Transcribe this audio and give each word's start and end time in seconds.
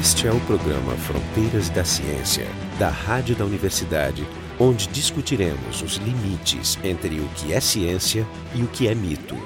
Este 0.00 0.26
é 0.26 0.32
o 0.32 0.40
programa 0.46 0.96
Fronteiras 0.96 1.68
da 1.68 1.84
Ciência, 1.84 2.46
da 2.78 2.88
Rádio 2.88 3.36
da 3.36 3.44
Universidade, 3.44 4.26
onde 4.58 4.86
discutiremos 4.88 5.82
os 5.82 5.96
limites 5.96 6.78
entre 6.82 7.20
o 7.20 7.28
que 7.36 7.52
é 7.52 7.60
ciência 7.60 8.26
e 8.54 8.62
o 8.62 8.68
que 8.68 8.88
é 8.88 8.94
mito. 8.94 9.36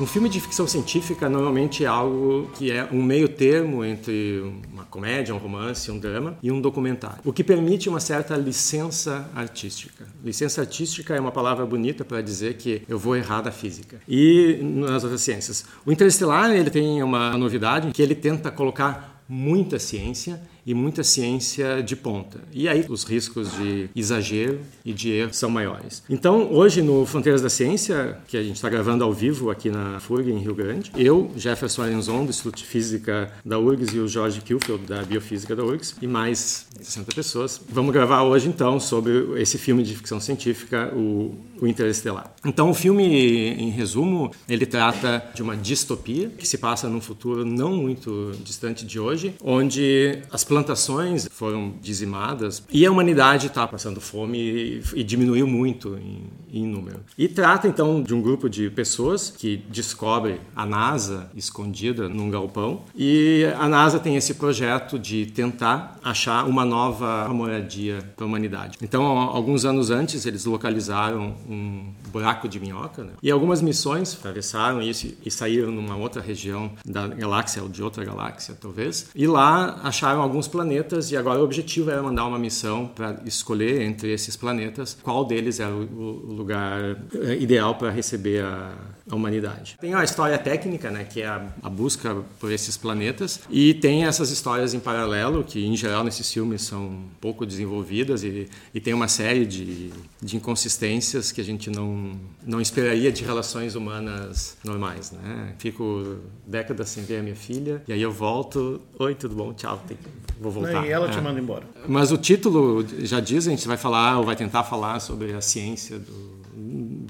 Um 0.00 0.06
filme 0.06 0.28
de 0.28 0.40
ficção 0.40 0.66
científica 0.66 1.28
normalmente 1.28 1.84
é 1.84 1.86
algo 1.86 2.50
que 2.54 2.72
é 2.72 2.88
um 2.90 3.00
meio 3.00 3.28
termo 3.28 3.84
entre 3.84 4.42
uma 4.72 4.84
comédia, 4.84 5.32
um 5.32 5.38
romance, 5.38 5.88
um 5.88 5.98
drama 6.00 6.36
e 6.42 6.50
um 6.50 6.60
documentário, 6.60 7.18
o 7.24 7.32
que 7.32 7.44
permite 7.44 7.88
uma 7.88 8.00
certa 8.00 8.34
licença 8.34 9.30
artística. 9.36 10.04
Licença 10.24 10.62
artística 10.62 11.14
é 11.14 11.20
uma 11.20 11.30
palavra 11.30 11.64
bonita 11.64 12.04
para 12.04 12.20
dizer 12.20 12.54
que 12.54 12.82
eu 12.88 12.98
vou 12.98 13.14
errar 13.14 13.42
da 13.42 13.52
física 13.52 14.00
e 14.08 14.58
nas 14.62 15.04
outras 15.04 15.20
ciências. 15.20 15.64
O 15.86 15.92
Interestelar 15.92 16.50
ele 16.50 16.70
tem 16.70 17.00
uma 17.04 17.38
novidade 17.38 17.92
que 17.92 18.02
ele 18.02 18.16
tenta 18.16 18.50
colocar 18.50 19.11
muita 19.32 19.78
ciência 19.78 20.38
e 20.66 20.74
muita 20.74 21.02
ciência 21.02 21.82
de 21.82 21.96
ponta. 21.96 22.40
E 22.52 22.68
aí 22.68 22.84
os 22.88 23.04
riscos 23.04 23.52
de 23.56 23.88
exagero 23.94 24.60
e 24.84 24.92
de 24.92 25.10
erro 25.10 25.32
são 25.32 25.50
maiores. 25.50 26.02
Então, 26.08 26.52
hoje 26.52 26.82
no 26.82 27.04
Fronteiras 27.06 27.42
da 27.42 27.50
Ciência, 27.50 28.18
que 28.28 28.36
a 28.36 28.42
gente 28.42 28.56
está 28.56 28.68
gravando 28.68 29.04
ao 29.04 29.12
vivo 29.12 29.50
aqui 29.50 29.70
na 29.70 30.00
FURG, 30.00 30.30
em 30.30 30.38
Rio 30.38 30.54
Grande, 30.54 30.92
eu, 30.96 31.30
Jefferson 31.36 31.82
Arenzon, 31.82 32.24
do 32.24 32.30
Instituto 32.30 32.58
de 32.58 32.64
Física 32.64 33.32
da 33.44 33.58
URGS, 33.58 33.94
e 33.94 33.98
o 33.98 34.08
Jorge 34.08 34.40
Kilfield, 34.40 34.86
da 34.86 35.02
Biofísica 35.02 35.54
da 35.54 35.64
URGS, 35.64 35.96
e 36.00 36.06
mais 36.06 36.66
60 36.80 37.14
pessoas, 37.14 37.60
vamos 37.68 37.92
gravar 37.92 38.22
hoje 38.22 38.48
então 38.48 38.78
sobre 38.78 39.40
esse 39.40 39.58
filme 39.58 39.82
de 39.82 39.94
ficção 39.94 40.20
científica, 40.20 40.92
o, 40.94 41.34
o 41.60 41.66
Interestelar. 41.66 42.32
Então, 42.44 42.70
o 42.70 42.74
filme, 42.74 43.04
em 43.04 43.70
resumo, 43.70 44.30
ele 44.48 44.66
trata 44.66 45.24
de 45.34 45.42
uma 45.42 45.56
distopia 45.56 46.28
que 46.30 46.46
se 46.46 46.58
passa 46.58 46.88
num 46.88 47.00
futuro 47.00 47.44
não 47.44 47.72
muito 47.72 48.32
distante 48.44 48.84
de 48.84 48.98
hoje, 48.98 49.34
onde 49.42 50.18
as 50.30 50.44
plantações 50.52 51.26
foram 51.30 51.72
dizimadas 51.80 52.62
e 52.70 52.84
a 52.84 52.90
humanidade 52.90 53.46
está 53.46 53.66
passando 53.66 54.02
fome 54.02 54.38
e, 54.38 54.82
e, 54.96 55.02
diminuiu 55.02 55.46
muito 55.46 55.96
em, 55.96 56.24
em, 56.52 56.66
número. 56.66 57.00
E 57.16 57.26
trata 57.26 57.66
então 57.66 58.02
de 58.02 58.14
um 58.14 58.20
grupo 58.20 58.50
de 58.50 58.68
pessoas 58.68 59.30
que 59.30 59.56
descobre 59.70 60.42
a 60.54 60.66
NASA 60.66 61.30
escondida 61.34 62.06
num 62.06 62.28
galpão 62.28 62.82
e 62.94 63.46
a 63.58 63.66
NASA 63.66 63.98
tem 63.98 64.14
esse 64.14 64.34
projeto 64.34 64.98
de 64.98 65.24
tentar 65.24 65.98
achar 66.04 66.46
uma 66.46 66.66
nova 66.66 67.26
moradia 67.30 68.00
para 68.14 68.26
a 68.26 68.28
humanidade. 68.28 68.76
Então, 68.82 69.04
alguns 69.06 69.64
anos 69.64 69.90
antes, 69.90 70.26
eles 70.26 70.44
localizaram 70.44 71.34
um 71.48 71.86
buraco 72.12 72.46
de 72.46 72.60
minhoca 72.60 73.02
né? 73.02 73.12
e 73.22 73.30
algumas 73.30 73.62
missões 73.62 74.14
atravessaram 74.14 74.82
isso 74.82 75.14
e 75.24 75.30
saíram 75.30 75.70
numa 75.72 75.96
outra 75.96 76.20
região 76.20 76.70
da 76.84 77.08
galáxia 77.08 77.62
ou 77.62 77.68
de 77.68 77.82
outra 77.82 78.04
galáxia, 78.04 78.56
talvez, 78.60 79.08
e 79.14 79.26
lá 79.26 79.80
acharam 79.82 80.20
alguns 80.20 80.46
planetas 80.46 81.10
e 81.10 81.16
agora 81.16 81.40
o 81.40 81.44
objetivo 81.44 81.90
era 81.90 82.02
mandar 82.02 82.26
uma 82.26 82.38
missão 82.38 82.86
para 82.86 83.20
escolher 83.24 83.80
entre 83.82 84.12
esses 84.12 84.36
planetas 84.36 84.96
qual 85.02 85.24
deles 85.24 85.58
era 85.58 85.74
o 85.74 86.32
lugar 86.34 86.96
eh, 87.14 87.36
ideal 87.40 87.74
para 87.74 87.90
receber 87.90 88.44
a, 88.44 88.72
a 89.10 89.14
humanidade. 89.14 89.76
Tem 89.80 89.94
a 89.94 90.04
história 90.04 90.38
técnica, 90.38 90.90
né, 90.90 91.04
que 91.04 91.22
é 91.22 91.26
a, 91.26 91.46
a, 91.62 91.68
busca 91.68 92.16
por 92.38 92.52
esses 92.52 92.76
planetas, 92.76 93.40
e 93.50 93.74
tem 93.74 94.04
essas 94.04 94.30
histórias 94.30 94.74
em 94.74 94.80
paralelo, 94.80 95.44
que 95.44 95.64
em 95.64 95.76
geral 95.76 96.04
nesses 96.04 96.30
filmes 96.32 96.62
são 96.62 97.04
pouco 97.20 97.46
desenvolvidas, 97.46 98.22
e, 98.22 98.48
e 98.74 98.80
tem 98.80 98.94
uma 98.94 99.08
série 99.08 99.46
de, 99.46 99.90
de 100.20 100.36
inconsistências 100.36 101.32
que 101.32 101.40
a 101.40 101.44
gente 101.44 101.70
não, 101.70 102.01
não 102.44 102.60
esperaria 102.60 103.10
de 103.12 103.24
relações 103.24 103.74
humanas 103.74 104.56
normais. 104.64 105.12
Né? 105.12 105.54
Fico 105.58 106.18
décadas 106.46 106.88
sem 106.88 107.04
ver 107.04 107.18
a 107.18 107.22
minha 107.22 107.36
filha, 107.36 107.82
e 107.86 107.92
aí 107.92 108.02
eu 108.02 108.12
volto, 108.12 108.80
oi, 108.98 109.14
tudo 109.14 109.34
bom, 109.34 109.52
tchau, 109.52 109.82
tem, 109.86 109.96
vou 110.40 110.52
voltar. 110.52 110.86
E 110.86 110.90
ela 110.90 111.08
é. 111.08 111.10
te 111.10 111.20
manda 111.20 111.40
embora. 111.40 111.64
Mas 111.88 112.12
o 112.12 112.16
título 112.16 112.84
já 113.00 113.20
diz, 113.20 113.46
a 113.46 113.50
gente 113.50 113.66
vai 113.66 113.76
falar, 113.76 114.18
ou 114.18 114.24
vai 114.24 114.36
tentar 114.36 114.64
falar 114.64 115.00
sobre 115.00 115.32
a 115.32 115.40
ciência 115.40 115.98
do 115.98 116.42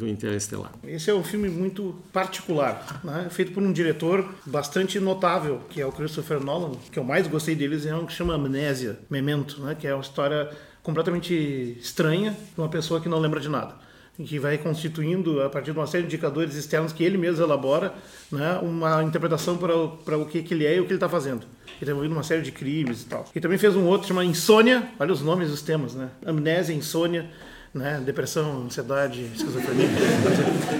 do 0.02 0.08
Interestelar. 0.08 0.72
Esse 0.84 1.10
é 1.10 1.14
um 1.14 1.22
filme 1.22 1.48
muito 1.48 1.94
particular, 2.12 3.00
né? 3.04 3.28
feito 3.30 3.52
por 3.52 3.62
um 3.62 3.72
diretor 3.72 4.28
bastante 4.44 4.98
notável, 4.98 5.60
que 5.70 5.80
é 5.80 5.86
o 5.86 5.92
Christopher 5.92 6.40
Nolan. 6.40 6.72
O 6.72 6.76
que 6.76 6.98
eu 6.98 7.04
mais 7.04 7.26
gostei 7.26 7.54
deles 7.54 7.86
é 7.86 7.94
um 7.94 8.06
que 8.06 8.12
chama 8.12 8.34
Amnésia, 8.34 8.98
Memento, 9.08 9.60
né? 9.62 9.76
que 9.78 9.86
é 9.86 9.94
uma 9.94 10.02
história 10.02 10.50
completamente 10.82 11.78
estranha 11.80 12.32
de 12.32 12.60
uma 12.60 12.68
pessoa 12.68 13.00
que 13.00 13.08
não 13.08 13.18
lembra 13.18 13.40
de 13.40 13.48
nada 13.48 13.91
que 14.24 14.38
vai 14.38 14.58
constituindo, 14.58 15.42
a 15.42 15.48
partir 15.48 15.72
de 15.72 15.78
uma 15.78 15.86
série 15.86 16.02
de 16.02 16.08
indicadores 16.08 16.54
externos 16.54 16.92
que 16.92 17.02
ele 17.02 17.16
mesmo 17.16 17.44
elabora, 17.44 17.94
né, 18.30 18.58
uma 18.62 19.02
interpretação 19.02 19.56
para 19.56 19.76
o, 19.76 19.88
para 19.88 20.16
o 20.18 20.26
que, 20.26 20.42
que 20.42 20.54
ele 20.54 20.66
é 20.66 20.76
e 20.76 20.80
o 20.80 20.84
que 20.84 20.90
ele 20.90 20.96
está 20.96 21.08
fazendo. 21.08 21.42
Ele 21.66 21.76
está 21.80 21.90
envolvido 21.92 22.14
uma 22.14 22.22
série 22.22 22.42
de 22.42 22.52
crimes 22.52 23.02
e 23.02 23.06
tal. 23.06 23.24
E 23.34 23.40
também 23.40 23.58
fez 23.58 23.74
um 23.74 23.84
outro 23.86 24.08
chamado 24.08 24.28
Insônia, 24.28 24.88
olha 24.98 25.12
os 25.12 25.22
nomes 25.22 25.50
dos 25.50 25.62
temas, 25.62 25.94
né? 25.94 26.10
Amnésia, 26.24 26.74
Insônia, 26.74 27.28
né? 27.74 28.00
Depressão, 28.04 28.64
ansiedade, 28.66 29.22
esquizofrenia. 29.34 29.88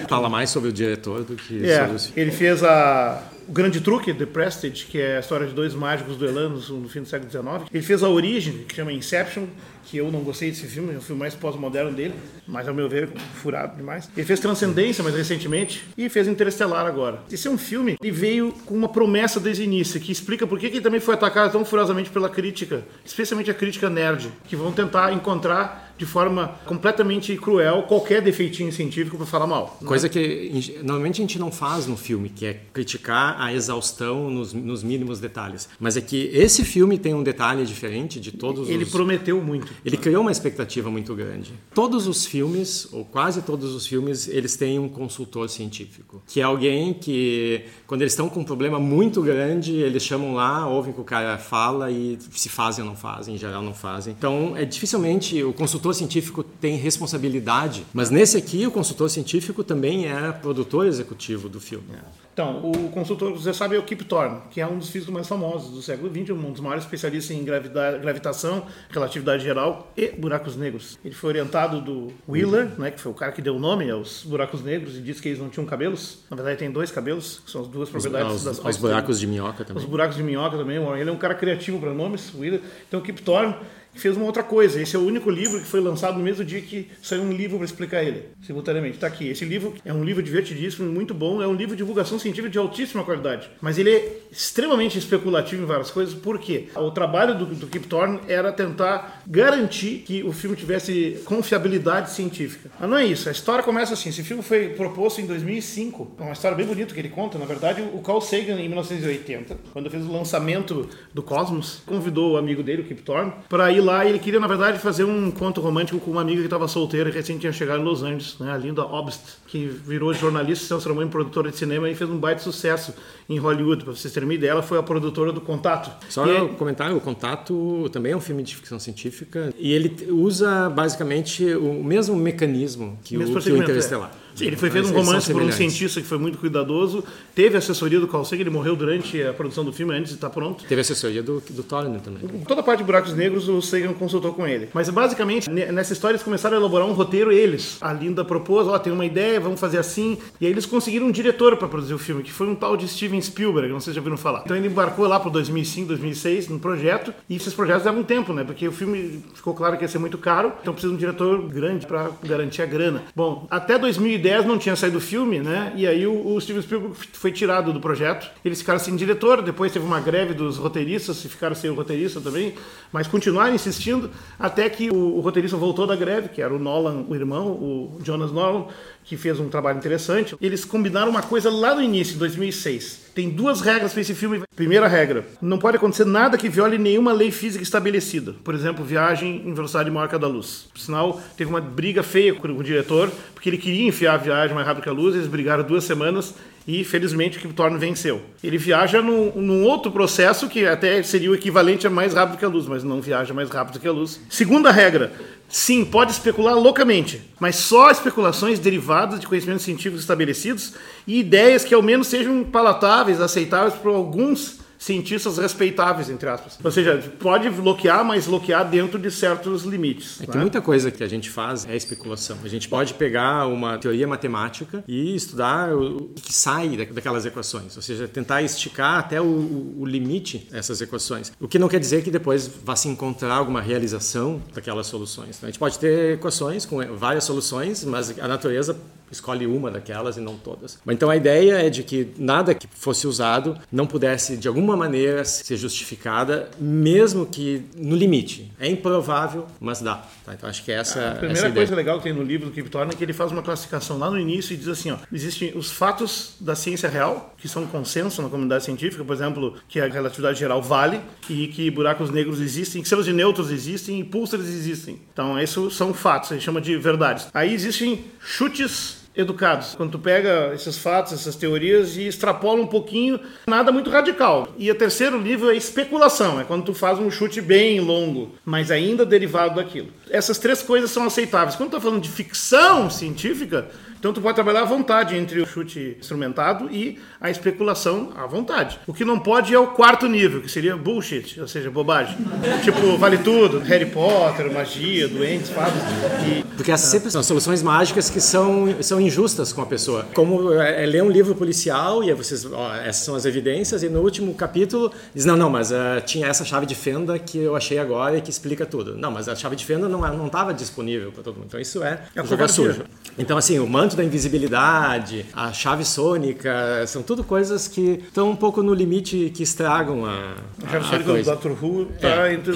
Fala 0.09 0.29
mais 0.29 0.51
sobre 0.51 0.69
o 0.69 0.73
diretor 0.73 1.25
do 1.25 1.35
que 1.35 1.67
é, 1.67 1.81
sobre 1.81 1.97
os... 1.97 2.13
Ele 2.17 2.31
fez 2.31 2.63
a, 2.63 3.23
o 3.49 3.53
Grande 3.53 3.81
Truque, 3.81 4.13
The 4.13 4.27
Prestige, 4.27 4.87
que 4.87 5.01
é 5.01 5.17
a 5.17 5.21
história 5.21 5.47
de 5.47 5.55
dois 5.55 5.75
mágicos 5.75 6.17
duelando 6.17 6.61
no 6.75 6.89
fim 6.89 7.01
do 7.01 7.09
século 7.09 7.31
XIX. 7.31 7.69
Ele 7.73 7.83
fez 7.83 8.03
a 8.03 8.09
Origem, 8.09 8.65
que 8.69 8.75
chama 8.75 8.93
Inception, 8.93 9.47
que 9.85 9.97
eu 9.97 10.11
não 10.11 10.21
gostei 10.21 10.51
desse 10.51 10.67
filme, 10.67 10.95
é 10.95 10.99
o 10.99 11.01
filme 11.01 11.21
mais 11.21 11.35
pós-moderno 11.35 11.93
dele, 11.93 12.15
mas 12.47 12.67
ao 12.69 12.75
meu 12.75 12.89
ver, 12.89 13.11
furado 13.35 13.77
demais. 13.77 14.11
Ele 14.17 14.27
fez 14.27 14.41
Transcendência 14.41 15.03
mais 15.05 15.17
recentemente 15.17 15.85
e 15.97 16.09
fez 16.09 16.27
Interestelar 16.27 16.87
agora. 16.87 17.21
Esse 17.31 17.49
é 17.49 17.51
um 17.51 17.59
filme 17.59 17.97
que 18.01 18.11
veio 18.11 18.53
com 18.67 18.75
uma 18.75 18.89
promessa 18.89 19.39
desde 19.39 19.63
o 19.63 19.65
início, 19.65 20.01
que 20.01 20.13
explica 20.13 20.47
por 20.47 20.59
que 20.59 20.67
ele 20.67 20.81
também 20.81 21.01
foi 21.01 21.15
atacado 21.15 21.53
tão 21.53 21.65
furiosamente 21.65 22.11
pela 22.11 22.29
crítica, 22.29 22.85
especialmente 23.05 23.51
a 23.51 23.55
crítica 23.55 23.89
nerd, 23.89 24.31
que 24.47 24.57
vão 24.57 24.73
tentar 24.73 25.13
encontrar 25.13 25.93
de 26.03 26.07
forma 26.07 26.57
completamente 26.67 27.37
cruel 27.37 27.85
qualquer 27.85 28.21
defeitinho 28.21 28.73
científico 28.73 29.17
para 29.17 29.27
falar 29.27 29.47
mal. 29.47 29.79
Né? 29.81 29.87
Coisa 29.87 30.09
que 30.09 30.81
normalmente 30.83 31.21
a 31.21 31.25
gente 31.25 31.39
não 31.39 31.53
faz 31.53 31.87
no 31.87 31.97
filme, 31.97 32.29
que 32.29 32.45
é 32.45 32.61
criticar 32.73 33.41
a 33.41 33.53
exaustão 33.53 34.29
nos, 34.29 34.53
nos 34.53 34.83
mínimos 34.83 35.21
detalhes. 35.21 35.69
Mas 35.79 35.97
é 35.97 36.01
que 36.01 36.31
esse 36.33 36.65
filme 36.65 36.99
tem 36.99 37.15
um 37.15 37.23
detalhe 37.23 37.65
diferente 37.65 38.19
de 38.19 38.33
todos 38.33 38.69
Ele 38.69 38.85
os... 38.85 38.91
prometeu 38.91 39.41
muito. 39.41 39.72
Ele 39.85 39.97
criou 39.97 40.23
uma 40.23 40.33
expectativa 40.33 40.91
muito 40.91 41.15
grande. 41.15 41.53
Todos 41.75 42.07
os 42.07 42.27
filmes, 42.27 42.89
ou 42.93 43.05
quase 43.05 43.43
todos 43.43 43.75
os 43.75 43.87
filmes, 43.87 44.29
eles 44.29 44.57
têm 44.57 44.79
um 44.79 44.89
consultor 44.89 45.49
científico, 45.49 46.23
que 46.27 46.41
é 46.41 46.45
alguém 46.45 46.93
que, 46.93 47.65
quando 47.87 48.03
eles 48.03 48.13
estão 48.13 48.29
com 48.29 48.41
um 48.41 48.45
problema 48.45 48.79
muito 48.79 49.23
grande, 49.23 49.73
eles 49.73 50.03
chamam 50.03 50.35
lá, 50.35 50.67
ouvem 50.69 50.93
o 50.93 50.95
que 50.95 51.01
o 51.01 51.05
cara 51.05 51.39
fala 51.39 51.91
e 51.91 52.19
se 52.33 52.49
fazem 52.49 52.85
ou 52.85 52.91
não 52.91 52.97
fazem, 52.97 53.35
em 53.35 53.39
geral 53.39 53.63
não 53.63 53.75
fazem. 53.75 54.15
Então, 54.17 54.57
é 54.57 54.65
dificilmente 54.65 55.43
o 55.43 55.53
consultor 55.53 55.95
científico 55.95 56.43
tem 56.43 56.77
responsabilidade, 56.77 57.85
mas 57.93 58.11
nesse 58.11 58.37
aqui 58.37 58.67
o 58.67 58.71
consultor 58.71 59.11
científico 59.11 59.63
também 59.63 60.07
é 60.07 60.33
produtor 60.33 60.87
executivo 60.87 61.49
do 61.49 61.61
filme. 61.61 61.87
Então, 62.33 62.63
o 62.65 62.89
consultor, 62.89 63.33
você 63.33 63.53
sabe, 63.53 63.77
é 63.77 63.79
o 63.79 63.83
Kip 63.83 64.05
Thorne, 64.05 64.41
que 64.51 64.61
é 64.61 64.67
um 64.67 64.79
dos 64.79 64.89
físicos 64.89 65.13
mais 65.13 65.29
famosos 65.29 65.71
do 65.71 65.83
século 65.83 66.11
XX, 66.11 66.31
um 66.31 66.51
dos 66.51 66.61
maiores 66.61 66.85
especialistas 66.85 67.37
em 67.37 67.45
gravitação, 67.45 68.67
relatividade 68.91 69.43
geral 69.43 69.93
e 69.95 70.09
buracos 70.09 70.57
negros. 70.57 70.99
Ele 71.05 71.15
foi 71.15 71.29
orientado 71.29 71.81
do 71.83 72.11
Wheeler, 72.27 72.71
né, 72.79 72.91
que 72.91 73.01
foi 73.01 73.13
o 73.13 73.15
cara 73.15 73.33
que 73.33 73.43
deu 73.43 73.57
o 73.57 73.59
nome 73.59 73.91
aos 73.91 74.23
buracos 74.23 74.63
negros 74.63 74.97
e 74.97 75.03
disse 75.03 75.21
que 75.21 75.29
eles 75.29 75.41
não 75.41 75.51
tinham 75.51 75.67
cabelos. 75.67 76.21
Na 76.31 76.37
verdade, 76.37 76.59
tem 76.59 76.71
dois 76.71 76.91
cabelos, 76.91 77.43
que 77.45 77.51
são 77.51 77.63
as 77.63 77.69
duas 77.69 77.91
propriedades 77.91 78.37
os, 78.37 78.45
das 78.45 78.59
Os 78.59 78.77
buracos 78.79 79.21
de 79.21 79.27
minhoca 79.27 79.65
também. 79.65 79.83
Os 79.83 79.89
buracos 79.89 80.17
de 80.17 80.23
minhoca 80.23 80.57
também. 80.57 80.77
Ele 80.99 81.11
é 81.11 81.13
um 81.13 81.19
cara 81.19 81.35
criativo 81.35 81.79
para 81.79 81.93
nomes, 81.93 82.33
Wheeler. 82.35 82.63
Então, 82.89 83.01
o 83.01 83.03
Kip 83.03 83.21
Thorne 83.21 83.55
fez 83.95 84.17
uma 84.17 84.27
outra 84.27 84.43
coisa. 84.43 84.81
Esse 84.81 84.97
é 84.97 84.99
o 84.99 85.03
único 85.03 85.31
livro 85.31 85.61
que 85.61 85.67
foi 85.67 85.81
lançado 85.81 86.19
no 86.19 86.25
mesmo 86.25 86.45
dia 86.45 86.61
que 86.61 86.91
saiu 87.03 87.23
um 87.23 87.33
livro 87.33 87.59
para 87.59 87.65
explicar 87.65 88.03
ele, 88.03 88.29
simultaneamente. 88.43 88.97
Está 88.97 89.07
aqui. 89.07 89.29
Esse 89.29 89.45
livro 89.45 89.75
é 89.85 89.93
um 89.93 90.05
livro 90.05 90.23
divertidíssimo, 90.23 90.91
muito 90.91 91.15
bom, 91.15 91.43
é 91.43 91.47
um 91.47 91.55
livro 91.55 91.75
de 91.75 91.83
divulgação 91.83 92.19
científica 92.19 92.51
de 92.51 92.59
altíssima 92.59 93.05
qualidade. 93.05 93.51
Mas 93.61 93.79
ele 93.79 93.91
é 93.91 94.19
extremamente 94.31 94.99
especulativo 94.99 95.63
em 95.63 95.67
várias 95.67 95.91
coisas, 95.91 96.15
por 96.15 96.39
quê? 96.39 96.69
O 96.77 96.91
trabalho 96.91 97.37
do, 97.37 97.47
do 97.47 97.67
Kip 97.67 97.87
Thorne 97.87 98.21
era 98.29 98.53
tentar 98.53 99.23
garantir 99.27 100.03
que 100.07 100.23
o 100.23 100.33
filme 100.33 100.57
tivesse 100.57 101.21
confiabilidade 101.25 102.11
científica. 102.11 102.71
Mas 102.79 102.89
não 102.89 102.97
é 102.97 103.05
isso. 103.05 103.29
A 103.29 103.33
história 103.33 103.63
começa 103.63 103.95
assim. 103.95 104.09
Esse 104.09 104.23
filme 104.23 104.43
foi 104.43 104.71
proposto 104.71 105.21
em 105.21 105.27
2005. 105.27 106.17
É 106.19 106.23
uma 106.23 106.33
história 106.33 106.57
bem 106.57 106.67
bonita 106.67 106.95
que 106.95 107.01
ele 107.01 107.09
conta. 107.09 107.39
Na 107.39 107.45
verdade, 107.45 107.83
o 107.93 108.01
Carl 108.01 108.21
Sagan, 108.21 108.61
em 108.61 108.69
1980, 108.69 109.59
quando 109.73 109.91
fez 109.91 110.05
o 110.05 110.13
lançamento 110.13 110.89
do 111.13 111.23
Cosmos, 111.23 111.83
convidou 111.87 112.33
o 112.33 112.37
amigo 112.37 112.63
dele, 112.63 112.83
o 112.83 112.85
Kip 112.85 113.03
Thorne, 113.03 113.33
para 113.49 113.71
ir 113.71 113.82
lá 113.83 114.05
e 114.05 114.11
ele 114.11 114.19
queria, 114.19 114.41
na 114.41 114.47
verdade, 114.47 114.79
fazer 114.79 115.05
um 115.05 115.31
conto 115.31 115.61
romântico 115.61 115.99
com 116.01 116.11
uma 116.11 116.21
amiga 116.21 116.41
que 116.41 116.47
estava 116.47 116.67
solteira 116.69 117.11
e 117.11 117.13
recém 117.13 117.39
tinha 117.39 117.53
chegado 117.53 117.81
em 117.81 117.85
Los 117.85 118.03
Angeles, 118.03 118.37
né? 118.39 118.53
a 118.53 118.57
Linda 118.57 118.83
Obst, 118.83 119.21
que 119.47 119.67
virou 119.67 120.15
jornalista, 120.15 120.63
se 120.63 120.69
transformou 120.69 121.03
em 121.03 121.09
produtora 121.09 121.51
de 121.51 121.57
cinema 121.57 121.91
e 121.91 121.95
fez 121.95 122.09
um 122.09 122.19
baita 122.19 122.41
sucesso 122.41 122.95
em 123.29 123.39
Hollywood. 123.39 123.85
Para 123.85 123.95
vocês 123.95 124.13
terem 124.13 124.29
uma 124.29 124.35
ideia, 124.35 124.53
ela 124.53 124.63
foi 124.63 124.79
a 124.79 124.83
produtora 124.83 125.33
do 125.33 125.41
Contato. 125.41 125.91
Só 126.09 126.25
um 126.25 126.55
comentário, 126.55 126.97
o 126.97 127.01
Contato 127.01 127.89
também 127.93 128.13
é 128.13 128.17
um 128.17 128.21
filme 128.21 128.43
de 128.43 128.57
ficção 128.57 128.79
científica 128.79 129.53
e 129.59 129.73
ele 129.73 130.11
usa 130.11 130.71
basicamente 130.71 131.45
o 131.55 131.83
mesmo 131.83 132.17
mecanismo 132.17 132.99
que, 133.03 133.17
mesmo 133.17 133.39
o, 133.39 133.43
que 133.43 133.51
o 133.51 133.57
Interestelar. 133.57 134.11
É. 134.19 134.22
Sim, 134.35 134.47
ele 134.47 134.57
foi 134.57 134.71
feito 134.71 134.89
um 134.89 134.93
romance 134.93 135.33
por 135.33 135.43
um 135.43 135.53
cientista 135.53 136.01
que 136.01 136.07
foi 136.07 136.19
muito 136.19 136.39
cuidadoso. 136.39 137.05
Teve 137.35 137.57
assessoria 137.57 138.01
do 138.01 138.09
Carl 138.09 138.25
Sagan, 138.25 138.43
ele 138.43 138.51
morreu 138.51 138.77
durante 138.77 139.23
a 139.23 139.33
produção 139.33 139.65
do 139.65 139.73
filme, 139.73 139.95
antes 139.95 140.11
de 140.11 140.17
estar 140.17 140.31
pronto. 140.31 140.65
Teve 140.65 140.81
assessoria 140.81 141.23
do, 141.23 141.43
do 141.51 141.63
Thorne 141.63 141.99
também. 142.01 142.23
Toda 142.47 142.61
a 142.61 142.65
parte 142.65 142.79
de 142.79 142.85
Buracos 142.85 143.15
Negros 143.15 143.49
o 143.49 143.61
Sagan 143.61 143.93
consultou 143.93 144.33
com 144.33 144.47
ele. 144.47 144.69
Mas 144.73 144.89
basicamente, 144.89 145.51
nessa 145.51 145.93
história 145.93 146.15
eles 146.15 146.23
começaram 146.23 146.57
a 146.57 146.61
elaborar 146.61 146.87
um 146.87 146.93
roteiro 146.93 147.33
eles. 147.33 147.79
A 147.81 147.93
Linda 147.93 148.25
propôs, 148.25 148.67
ó, 148.67 148.75
oh, 148.75 148.79
tem 148.79 148.93
uma 148.93 149.05
ideia, 149.05 149.39
vamos 149.41 149.61
fazer 149.61 149.79
assim. 149.79 150.19
E 150.41 150.47
aí 150.47 150.53
eles 150.53 150.67
conseguiram 150.67 151.07
um 151.07 151.11
diretor 151.11 151.57
para 151.57 151.69
produzir 151.69 151.95
o 151.95 151.99
filme, 151.99 152.23
que 152.23 152.33
foi 152.33 152.49
um 152.49 152.55
tal 152.55 152.77
de 152.77 152.89
Steven 152.89 153.21
Spielberg, 153.21 153.69
não 153.71 153.81
sei 153.81 153.93
se 153.93 153.97
já 153.97 154.01
ouviram 154.01 154.17
falar. 154.17 154.43
Então 154.45 154.57
ele 154.57 154.67
embarcou 154.67 155.07
lá 155.07 155.21
para 155.21 155.31
2005, 155.31 155.89
2006 155.89 156.49
no 156.49 156.59
projeto, 156.59 157.13
e 157.29 157.37
esses 157.37 157.53
projetos 157.53 157.85
levam 157.85 158.03
tempo, 158.03 158.33
né? 158.33 158.45
Porque 158.45 158.67
o 158.67 158.73
filme 158.73 159.23
ficou 159.35 159.55
claro 159.55 159.77
que 159.77 159.85
ia 159.85 159.89
ser 159.89 159.99
muito 159.99 160.19
caro, 160.19 160.53
então 160.61 160.73
precisa 160.73 160.93
de 160.93 160.97
um 160.97 160.99
diretor 160.99 161.49
grande 161.49 161.87
para 161.87 162.11
garantir 162.23 162.63
a 162.63 162.67
grana. 162.67 163.03
Bom, 163.15 163.47
até 163.51 163.79
2010 163.79 164.22
não 164.47 164.59
tinha 164.59 164.77
saído 164.77 164.99
o 164.99 165.01
filme, 165.01 165.41
né? 165.41 165.73
E 165.75 165.87
aí 165.87 166.07
o, 166.07 166.35
o 166.35 166.41
Steven 166.41 166.63
Spielberg 166.63 166.97
foi 167.13 167.33
tirado 167.33 167.73
do 167.73 167.81
projeto. 167.81 168.31
Eles 168.45 168.61
ficaram 168.61 168.79
sem 168.79 168.95
diretor, 168.97 169.43
depois 169.43 169.73
teve 169.73 169.85
uma 169.85 170.01
greve 170.01 170.35
dos 170.35 170.57
roteiristas, 170.57 171.23
ficaram 171.23 171.55
sem 171.55 171.71
o 171.71 171.75
roteirista 171.75 172.21
também, 172.21 172.55
mas 172.93 173.07
continuaram 173.07 173.55
insistindo 173.55 174.11
até 174.39 174.69
que 174.69 174.91
o, 174.91 175.17
o 175.17 175.21
roteirista 175.21 175.57
voltou 175.57 175.87
da 175.87 175.97
greve, 175.97 176.29
que 176.29 176.41
era 176.41 176.53
o 176.55 176.59
Nolan, 176.59 177.05
o 177.09 177.15
irmão, 177.15 177.49
o 177.49 177.99
Jonas 178.05 178.33
Nolan, 178.33 178.67
que 179.05 179.17
fez 179.17 179.39
um 179.39 179.49
trabalho 179.49 179.79
interessante. 179.79 180.37
Eles 180.41 180.65
combinaram 180.65 181.11
uma 181.11 181.23
coisa 181.23 181.51
lá 181.51 181.75
no 181.75 181.83
início, 181.83 182.15
em 182.15 182.19
2006. 182.19 183.11
Tem 183.15 183.29
duas 183.29 183.61
regras 183.61 183.93
para 183.93 184.01
esse 184.01 184.15
filme. 184.15 184.43
Primeira 184.57 184.89
regra: 184.89 185.27
não 185.41 185.59
pode 185.59 185.77
acontecer 185.77 186.05
nada 186.05 186.39
que 186.39 186.49
viole 186.49 186.79
nenhuma 186.79 187.13
lei 187.13 187.31
física 187.31 187.63
estabelecida. 187.63 188.35
Por 188.45 188.55
exemplo, 188.55 188.85
viagem 188.85 189.43
em 189.47 189.53
velocidade 189.53 189.91
maior 189.91 190.09
que 190.09 190.15
a 190.15 190.19
da 190.19 190.27
luz. 190.27 190.69
Por 190.73 190.81
sinal, 190.81 191.21
teve 191.37 191.51
uma 191.51 191.61
briga 191.61 192.03
feia 192.03 192.35
com 192.35 192.49
o 192.49 192.63
diretor, 192.63 193.11
porque 193.35 193.51
ele 193.51 193.59
queria 193.59 193.87
enfiar 193.87 194.15
a 194.15 194.19
viagem 194.19 194.55
mais 194.55 194.67
rápido 194.67 194.83
que 194.83 194.89
a 194.89 194.93
luz. 194.93 195.15
Eles 195.15 195.27
brigaram 195.27 195.65
duas 195.65 195.85
semanas 195.85 196.35
e 196.67 196.85
felizmente 196.85 197.39
o 197.39 197.41
Kip 197.41 197.55
Thorne 197.55 197.79
venceu. 197.79 198.23
Ele 198.43 198.57
viaja 198.57 199.03
num, 199.03 199.33
num, 199.35 199.65
outro 199.65 199.91
processo 199.91 200.49
que 200.49 200.67
até 200.67 201.03
seria 201.03 201.31
o 201.31 201.35
equivalente 201.35 201.87
a 201.87 201.91
mais 201.91 202.15
rápido 202.15 202.39
que 202.39 202.45
a 202.45 202.49
luz, 202.49 202.67
mas 202.67 202.85
não 202.85 203.01
viaja 203.01 203.35
mais 203.35 203.51
rápido 203.51 203.81
que 203.81 203.89
a 203.89 203.93
luz. 203.93 204.21
Segunda 204.29 204.71
regra: 204.71 205.13
sim, 205.49 205.85
pode 205.85 206.13
especular 206.13 206.55
loucamente, 206.55 207.21
mas 207.41 207.57
só 207.57 207.91
especulações 207.91 208.59
derivadas 208.59 209.21
de 209.21 209.27
conhecimentos 209.27 209.65
científicos 209.65 210.01
estabelecidos 210.01 210.75
e 211.07 211.21
ideias 211.21 211.65
que 211.65 211.75
ao 211.75 211.83
menos 211.83 212.07
sejam 212.07 212.45
palatáveis, 212.45 213.21
aceitáveis 213.21 213.75
por 213.75 213.95
alguns 213.95 214.62
cientistas 214.83 215.39
respeitáveis, 215.39 216.11
entre 216.11 216.29
aspas. 216.29 216.59
Ou 216.63 216.71
seja, 216.71 216.99
pode 217.21 217.49
bloquear, 217.49 218.05
mas 218.05 218.27
bloquear 218.27 218.69
dentro 218.69 218.99
de 218.99 219.13
certos 219.13 219.63
limites. 219.63 220.21
É, 220.21 220.27
né? 220.27 220.33
Tem 220.33 220.41
muita 220.41 220.61
coisa 220.61 220.91
que 220.91 221.05
a 221.05 221.09
gente 221.09 221.31
faz 221.31 221.65
é 221.69 221.77
especulação. 221.77 222.37
A 222.43 222.49
gente 222.49 222.69
pode 222.69 222.95
pegar 222.95 223.47
uma 223.47 223.79
teoria 223.79 224.09
matemática 224.09 224.83
e 224.89 225.15
estudar 225.15 225.73
o 225.73 226.11
que 226.17 226.33
sai 226.33 226.77
daquelas 226.93 227.25
equações, 227.25 227.77
ou 227.77 227.83
seja, 227.83 228.09
tentar 228.09 228.43
esticar 228.43 228.99
até 228.99 229.21
o, 229.21 229.77
o 229.79 229.87
limite 229.87 230.49
dessas 230.51 230.81
equações. 230.81 231.31
O 231.39 231.47
que 231.47 231.61
não 231.61 231.69
quer 231.69 231.79
dizer 231.79 232.03
que 232.03 232.11
depois 232.11 232.51
vá 232.65 232.75
se 232.75 232.89
encontrar 232.89 233.35
alguma 233.35 233.61
realização 233.61 234.43
daquelas 234.53 234.89
soluções. 234.89 235.41
Né? 235.41 235.43
A 235.43 235.47
gente 235.47 235.61
pode 235.61 235.79
ter 235.79 236.15
equações 236.15 236.67
com 236.67 236.79
várias 236.97 237.23
soluções, 237.23 237.85
mas 237.85 238.19
a 238.19 238.27
natureza 238.27 238.77
escolhe 239.13 239.47
uma 239.47 239.71
daquelas 239.71 240.17
e 240.17 240.21
não 240.21 240.37
todas. 240.37 240.79
Então 240.87 241.11
a 241.11 241.17
ideia 241.17 241.67
é 241.67 241.71
de 241.71 241.83
que 241.83 242.09
nada 242.19 242.55
que 242.55 242.67
fosse 242.67 243.07
usado 243.07 243.57
não 243.71 243.87
pudesse 243.87 244.37
de 244.37 244.49
alguma 244.49 244.77
maneira 244.77 245.25
ser 245.25 245.57
justificada, 245.57 246.51
mesmo 246.59 247.27
que 247.27 247.63
no 247.77 247.95
limite. 247.95 248.51
É 248.59 248.69
improvável, 248.69 249.47
mas 249.61 249.81
dá. 249.81 250.03
Tá? 250.25 250.35
Então 250.35 250.49
acho 250.49 250.65
que 250.65 250.73
essa 250.73 251.13
a 251.13 251.15
primeira 251.17 251.47
essa 251.47 251.51
coisa 251.51 251.75
legal 251.75 251.99
que 251.99 252.05
tem 252.05 252.13
no 252.13 252.23
livro 252.23 252.51
do 252.51 252.71
Thorne 252.71 252.93
é 252.93 252.97
que 252.97 253.05
ele 253.05 253.13
faz 253.13 253.31
uma 253.31 253.43
classificação 253.43 253.99
lá 253.99 254.11
no 254.11 254.19
início 254.19 254.55
e 254.55 254.57
diz 254.57 254.69
assim, 254.69 254.91
ó, 254.91 254.97
existem 255.13 255.53
os 255.57 255.71
fatos 255.71 256.37
da 256.41 256.55
ciência 256.55 256.89
real, 256.89 257.35
que 257.37 257.49
são 257.49 257.67
consenso 257.67 258.23
na 258.23 258.29
comunidade 258.29 258.65
científica, 258.65 259.05
por 259.05 259.15
exemplo, 259.15 259.57
que 259.69 259.81
a 259.81 259.89
relatividade 259.89 260.39
geral 260.39 260.63
vale 260.63 261.01
e 261.29 261.49
que 261.49 261.71
buracos 261.71 262.11
negros 262.11 262.41
existem, 262.41 262.83
que 262.83 262.89
selos 262.89 263.05
de 263.05 263.13
nêutrons 263.13 263.51
existem 263.51 264.01
e 264.01 264.05
púlsares 264.05 264.47
existem. 264.47 265.01
Então, 265.13 265.39
esses 265.39 265.75
são 265.75 265.93
fatos, 265.93 266.31
a 266.31 266.35
gente 266.35 266.45
chama 266.45 266.61
de 266.61 266.77
verdades. 266.77 267.29
Aí 267.35 267.53
existem 267.53 268.05
chutes 268.21 269.02
educados. 269.17 269.75
Quando 269.75 269.93
tu 269.93 269.99
pega 269.99 270.53
esses 270.55 270.79
fatos, 270.79 271.13
essas 271.13 271.37
teorias 271.37 271.97
e 271.97 272.07
extrapola 272.07 272.61
um 272.61 272.67
pouquinho, 272.67 273.21
nada 273.47 273.71
muito 273.71 273.91
radical. 273.91 274.49
E 274.59 274.71
o 274.71 274.75
terceiro 274.75 275.19
livro 275.19 275.51
é 275.51 275.57
especulação, 275.57 276.41
é 276.41 276.45
quando 276.45 276.65
tu 276.65 276.75
faz 276.75 276.99
um 276.99 277.11
chute 277.11 277.41
bem 277.41 277.81
longo, 277.81 278.35
mas 278.45 278.71
ainda 278.71 279.05
derivado 279.05 279.57
daquilo. 279.57 279.89
Essas 280.11 280.39
três 280.39 280.63
coisas 280.63 280.91
são 280.91 281.05
aceitáveis. 281.05 281.57
Quando 281.57 281.71
tu 281.71 281.77
tá 281.77 281.81
falando 281.81 282.03
de 282.03 282.11
ficção 282.11 282.91
científica, 282.91 283.71
então 284.03 284.13
tu 284.13 284.21
pode 284.21 284.35
trabalhar 284.35 284.63
à 284.63 284.65
vontade 284.65 285.17
entre 285.17 285.41
o 285.41 285.47
chute 285.47 285.97
instrumentado 285.97 286.69
e 286.73 286.99
a 287.21 287.31
especulação 287.31 288.11
à 288.17 288.27
vontade. 288.27 288.81
O 288.85 288.93
que 288.93 289.05
não 289.05 289.17
pode 289.17 289.55
é 289.55 289.59
o 289.61 289.69
quarto 289.69 290.09
nível, 290.09 290.41
que 290.41 290.49
seria 290.49 290.77
bullshit, 290.77 291.41
ou 291.41 291.47
seja, 291.47 291.71
bobagem. 291.71 292.17
tipo, 292.65 292.99
vale 292.99 293.19
tudo, 293.19 293.61
Harry 293.61 293.87
Potter, 293.87 294.53
magia, 294.53 295.07
doentes, 295.07 295.51
fadas. 295.51 295.81
E... 296.27 296.43
Porque 296.57 296.73
essas 296.73 296.91
sempre 296.91 297.13
são 297.13 297.23
soluções 297.23 297.63
mágicas 297.63 298.11
que 298.11 298.21
são, 298.21 298.75
são 298.83 299.01
injustas 299.01 299.53
com 299.53 299.63
a 299.63 299.67
pessoa. 299.67 300.05
Como 300.13 300.53
é, 300.53 300.83
é 300.83 300.85
ler 300.87 301.05
um 301.05 301.09
livro 301.09 301.37
policial 301.37 302.03
e 302.03 302.11
aí 302.11 302.17
vocês, 302.17 302.45
ó, 302.45 302.75
essas 302.75 303.05
são 303.05 303.15
as 303.15 303.25
evidências 303.25 303.85
e 303.85 303.89
no 303.89 304.01
último 304.01 304.35
capítulo 304.35 304.91
diz 305.15 305.25
não, 305.25 305.37
não, 305.37 305.49
mas 305.49 305.71
uh, 305.71 306.01
tinha 306.05 306.27
essa 306.27 306.45
chave 306.45 306.67
de 306.67 306.75
fenda 306.75 307.17
que 307.21 307.39
eu 307.39 307.55
achei 307.55 307.79
agora 307.79 308.19
e 308.19 308.21
que 308.21 308.31
explica 308.31 308.67
tudo. 308.67 308.97
Não, 308.97 309.13
mas 309.13 309.29
a 309.29 309.37
chave 309.37 309.55
de 309.55 309.65
fenda 309.65 309.89
não 309.89 310.01
não 310.01 310.27
estava 310.27 310.53
disponível 310.53 311.13
para 311.13 311.23
todo 311.23 311.37
mundo. 311.37 311.47
Então 311.47 311.61
isso 311.61 311.85
é, 311.85 312.01
é 312.17 312.25
jogar 312.25 312.49
sujo. 312.49 312.83
Então 313.17 313.39
assim, 313.39 313.61
o 313.61 313.67
manto 313.69 313.92
da 313.97 314.05
invisibilidade, 314.05 315.27
a 315.33 315.53
chave 315.53 315.85
sônica, 315.85 316.85
são 316.87 317.03
tudo 317.03 317.25
coisas 317.25 317.69
que 317.69 318.03
estão 318.07 318.31
um 318.31 318.37
pouco 318.37 318.63
no 318.63 318.75
limite 318.75 319.31
que 319.35 319.43
estragam 319.43 320.05
a. 320.05 320.35
A 320.65 320.81
chave 320.81 321.05
sônica 321.05 321.35
do 321.35 321.37
Dr. 321.37 321.65
Who 321.65 321.83
está 321.95 322.29
é. 322.29 322.35
entre, 322.35 322.55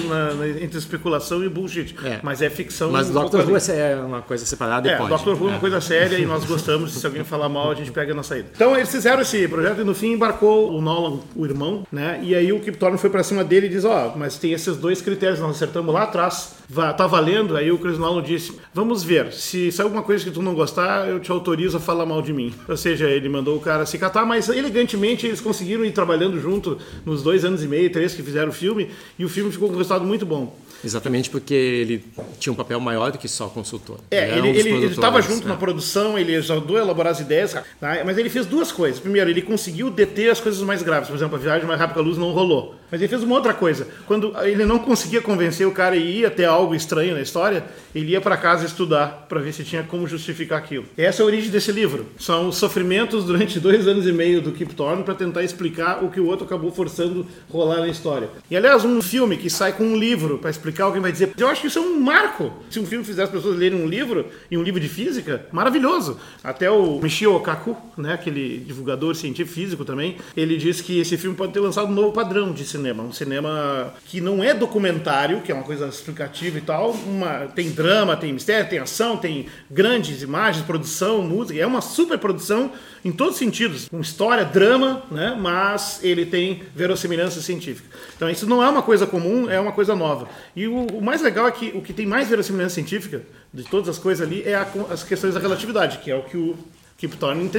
entre 0.61 0.77
especulação 0.77 1.43
e 1.43 1.49
bullshit. 1.49 1.95
É. 2.03 2.19
Mas 2.23 2.41
é 2.41 2.49
ficção. 2.49 2.91
Mas 2.91 3.09
o 3.09 3.13
Dr. 3.13 3.41
Who 3.41 3.57
é 3.71 3.95
uma 3.95 4.21
coisa 4.21 4.45
separada 4.45 4.89
é, 4.89 4.95
e 4.95 4.97
pode. 4.97 5.23
Dr. 5.23 5.29
Who 5.29 5.47
é 5.47 5.49
uma 5.49 5.57
é. 5.57 5.59
coisa 5.59 5.81
séria 5.81 6.17
e 6.17 6.25
nós 6.25 6.45
gostamos. 6.45 6.93
Se 6.93 7.05
alguém 7.05 7.23
falar 7.23 7.49
mal, 7.49 7.71
a 7.71 7.75
gente 7.75 7.91
pega 7.91 8.13
na 8.13 8.23
saída. 8.23 8.49
Então 8.55 8.75
eles 8.75 8.91
fizeram 8.91 9.21
esse 9.21 9.47
projeto 9.47 9.81
e 9.81 9.83
no 9.83 9.93
fim 9.93 10.13
embarcou 10.13 10.71
o 10.71 10.81
Nolan, 10.81 11.19
o 11.35 11.45
irmão, 11.45 11.85
né? 11.91 12.19
E 12.23 12.35
aí 12.35 12.51
o 12.51 12.59
Kip 12.59 12.77
Thorne 12.77 12.97
foi 12.97 13.09
para 13.09 13.23
cima 13.23 13.43
dele 13.43 13.67
e 13.67 13.69
diz: 13.69 13.85
Ó, 13.85 14.13
oh, 14.13 14.17
mas 14.17 14.37
tem 14.37 14.53
esses 14.53 14.77
dois 14.77 15.01
critérios, 15.01 15.39
nós 15.39 15.55
acertamos 15.55 15.93
lá 15.93 16.03
atrás. 16.03 16.55
Tá 16.97 17.07
valendo? 17.07 17.55
Aí 17.55 17.71
o 17.71 17.77
Chris 17.77 17.97
Nolan 17.97 18.21
disse: 18.21 18.57
Vamos 18.73 19.03
ver, 19.03 19.31
se, 19.31 19.71
se 19.71 19.81
alguma 19.81 20.03
coisa 20.03 20.23
que 20.23 20.31
tu 20.31 20.41
não 20.41 20.53
gostar, 20.53 21.07
eu 21.07 21.19
te 21.19 21.26
autorizo 21.31 21.77
a 21.77 21.79
falar 21.79 22.05
mal 22.05 22.21
de 22.21 22.33
mim. 22.33 22.53
Ou 22.67 22.77
seja, 22.77 23.09
ele 23.09 23.29
mandou 23.29 23.57
o 23.57 23.59
cara 23.59 23.85
se 23.85 23.97
catar, 23.97 24.25
mas 24.25 24.49
elegantemente 24.49 25.25
eles 25.25 25.41
conseguiram 25.41 25.85
ir 25.85 25.91
trabalhando 25.91 26.39
junto 26.39 26.77
nos 27.05 27.23
dois 27.23 27.43
anos 27.45 27.63
e 27.63 27.67
meio, 27.67 27.91
três 27.91 28.13
que 28.13 28.23
fizeram 28.23 28.49
o 28.49 28.53
filme, 28.53 28.89
e 29.17 29.25
o 29.25 29.29
filme 29.29 29.51
ficou 29.51 29.67
com 29.67 29.75
um 29.75 29.77
resultado 29.77 30.05
muito 30.05 30.25
bom. 30.25 30.55
Exatamente 30.83 31.29
porque 31.29 31.53
ele 31.53 32.05
tinha 32.39 32.53
um 32.53 32.55
papel 32.55 32.79
maior 32.79 33.11
do 33.11 33.17
que 33.17 33.27
só 33.27 33.47
consultor. 33.47 33.99
É, 34.11 34.37
ele 34.37 34.85
estava 34.85 35.19
um 35.19 35.21
junto 35.21 35.45
é. 35.45 35.49
na 35.49 35.55
produção, 35.55 36.17
ele 36.17 36.35
ajudou 36.35 36.77
a 36.77 36.81
elaborar 36.81 37.11
as 37.11 37.19
ideias, 37.19 37.53
tá? 37.53 38.03
mas 38.05 38.17
ele 38.17 38.29
fez 38.29 38.45
duas 38.45 38.71
coisas. 38.71 38.99
Primeiro, 38.99 39.29
ele 39.29 39.41
conseguiu 39.41 39.89
deter 39.89 40.31
as 40.31 40.39
coisas 40.39 40.61
mais 40.61 40.83
graves. 40.83 41.09
Por 41.09 41.15
exemplo, 41.15 41.35
a 41.35 41.39
viagem 41.39 41.67
mais 41.67 41.79
rápida 41.79 41.99
a 41.99 42.03
luz 42.03 42.17
não 42.17 42.31
rolou. 42.31 42.75
Mas 42.91 43.01
ele 43.01 43.07
fez 43.09 43.23
uma 43.23 43.35
outra 43.35 43.53
coisa. 43.53 43.87
Quando 44.05 44.33
ele 44.43 44.65
não 44.65 44.79
conseguia 44.79 45.21
convencer 45.21 45.67
o 45.67 45.71
cara 45.71 45.95
e 45.95 46.19
ia 46.19 46.31
ter 46.31 46.45
algo 46.45 46.73
estranho 46.73 47.15
na 47.15 47.21
história, 47.21 47.65
ele 47.93 48.11
ia 48.11 48.21
para 48.21 48.37
casa 48.37 48.65
estudar 48.65 49.25
para 49.27 49.39
ver 49.39 49.53
se 49.53 49.63
tinha 49.63 49.83
como 49.83 50.07
justificar 50.07 50.59
aquilo. 50.59 50.85
Essa 50.97 51.21
é 51.21 51.23
a 51.23 51.25
origem 51.25 51.49
desse 51.49 51.71
livro. 51.71 52.05
São 52.17 52.49
os 52.49 52.57
sofrimentos 52.57 53.25
durante 53.25 53.59
dois 53.59 53.87
anos 53.87 54.07
e 54.07 54.11
meio 54.11 54.41
do 54.41 54.51
Kip 54.51 54.73
Thorne 54.73 55.03
para 55.03 55.15
tentar 55.15 55.43
explicar 55.43 56.03
o 56.03 56.09
que 56.09 56.19
o 56.19 56.25
outro 56.25 56.45
acabou 56.45 56.71
forçando 56.71 57.25
rolar 57.49 57.79
na 57.79 57.87
história. 57.87 58.29
E 58.49 58.55
aliás, 58.55 58.85
um 58.85 59.01
filme 59.01 59.37
que 59.37 59.49
sai 59.49 59.73
com 59.73 59.83
um 59.83 59.97
livro 59.97 60.37
para 60.37 60.49
explicar, 60.49 60.85
alguém 60.85 61.01
vai 61.01 61.11
dizer, 61.11 61.31
eu 61.37 61.47
acho 61.47 61.61
que 61.61 61.67
isso 61.67 61.79
é 61.79 61.81
um 61.81 61.99
marco. 61.99 62.53
Se 62.69 62.79
um 62.79 62.85
filme 62.85 63.03
fizer 63.03 63.23
as 63.23 63.29
pessoas 63.29 63.57
lerem 63.57 63.81
um 63.81 63.87
livro 63.87 64.27
e 64.49 64.57
um 64.57 64.63
livro 64.63 64.79
de 64.79 64.87
física, 64.87 65.45
maravilhoso. 65.51 66.19
Até 66.43 66.69
o 66.69 66.99
Michio 67.01 67.33
Okaku, 67.35 67.75
né, 67.97 68.13
aquele 68.13 68.59
divulgador 68.59 69.15
científico 69.15 69.57
físico 69.57 69.83
também, 69.83 70.17
ele 70.35 70.57
disse 70.57 70.83
que 70.83 70.99
esse 70.99 71.17
filme 71.17 71.35
pode 71.35 71.51
ter 71.53 71.59
lançado 71.59 71.87
um 71.87 71.95
novo 71.95 72.11
padrão 72.11 72.51
de 72.51 72.63
cinema, 72.77 73.03
um 73.03 73.11
cinema 73.11 73.93
que 74.05 74.21
não 74.21 74.43
é 74.43 74.53
documentário, 74.53 75.41
que 75.41 75.51
é 75.51 75.55
uma 75.55 75.63
coisa 75.63 75.87
explicativa 75.87 76.57
e 76.57 76.61
tal, 76.61 76.91
uma, 76.91 77.47
tem 77.47 77.71
drama, 77.71 78.15
tem 78.15 78.31
mistério, 78.31 78.69
tem 78.69 78.79
ação, 78.79 79.17
tem 79.17 79.47
grandes 79.69 80.21
imagens, 80.21 80.65
produção, 80.65 81.21
música, 81.21 81.59
é 81.59 81.65
uma 81.65 81.81
super 81.81 82.17
produção 82.17 82.71
em 83.03 83.11
todos 83.11 83.33
os 83.33 83.39
sentidos, 83.39 83.87
com 83.87 83.99
história, 83.99 84.45
drama, 84.45 85.03
né? 85.11 85.35
mas 85.39 85.99
ele 86.03 86.25
tem 86.25 86.63
verossimilhança 86.75 87.41
científica. 87.41 87.87
Então 88.15 88.29
isso 88.29 88.47
não 88.47 88.63
é 88.63 88.69
uma 88.69 88.81
coisa 88.81 89.05
comum, 89.05 89.49
é 89.49 89.59
uma 89.59 89.71
coisa 89.71 89.95
nova. 89.95 90.27
E 90.55 90.67
o, 90.67 90.87
o 90.87 91.01
mais 91.01 91.21
legal 91.21 91.47
é 91.47 91.51
que 91.51 91.71
o 91.73 91.81
que 91.81 91.93
tem 91.93 92.05
mais 92.05 92.27
verossimilhança 92.29 92.75
científica 92.75 93.21
de 93.53 93.63
todas 93.63 93.89
as 93.89 93.97
coisas 93.97 94.25
ali 94.25 94.43
é 94.43 94.55
a, 94.55 94.67
as 94.91 95.03
questões 95.03 95.33
da 95.33 95.39
relatividade, 95.39 95.99
que 95.99 96.11
é 96.11 96.15
o 96.15 96.23
que 96.23 96.37
o 96.37 96.57
Kip 96.97 97.15
Thorne 97.17 97.49